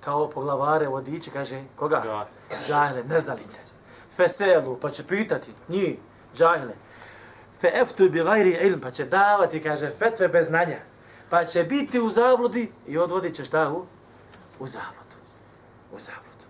kao 0.00 0.30
poglavare 0.30 0.88
vodiče, 0.88 1.30
kaže, 1.30 1.64
koga? 1.76 2.26
Džahile, 2.66 3.04
neznalice. 3.04 3.60
Feselu, 4.16 4.76
pa 4.76 4.90
će 4.90 5.06
pitati, 5.06 5.52
njih, 5.68 5.96
džahile. 6.36 6.74
Fe 7.60 7.70
eftu 7.74 8.08
bi 8.10 8.22
gajri 8.22 8.50
ilm, 8.50 8.80
pa 8.80 8.90
će 8.90 9.04
davati, 9.04 9.62
kaže, 9.62 9.90
fetve 9.90 10.28
bez 10.28 10.46
znanja. 10.46 10.78
Pa 11.30 11.44
će 11.44 11.64
biti 11.64 12.00
u 12.00 12.10
zabludi 12.10 12.72
i 12.86 12.98
odvodit 12.98 13.34
će 13.34 13.44
šta 13.44 13.70
u? 13.70 13.86
U 14.58 14.66
zabludu. 14.66 15.16
U 15.92 15.98
zabludu. 15.98 16.46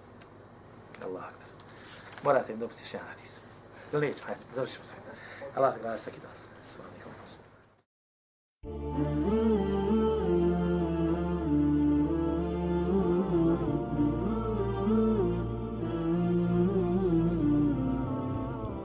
Allah 1.05 1.25
akbar. 1.25 1.49
Morate 2.25 2.53
im 2.53 2.59
dopustiti 2.59 2.89
še 2.89 2.97
jedan 2.97 3.09
hadis. 3.09 3.41
Ili 3.93 4.07
neću, 4.07 4.25
hajde, 4.27 4.41
završimo 4.55 4.85
sve. 4.85 4.97
Allah 5.55 5.75
te 5.75 5.81
gleda 5.81 5.99
svaki 5.99 6.21
dan. 6.21 6.31
Svala 6.65 6.91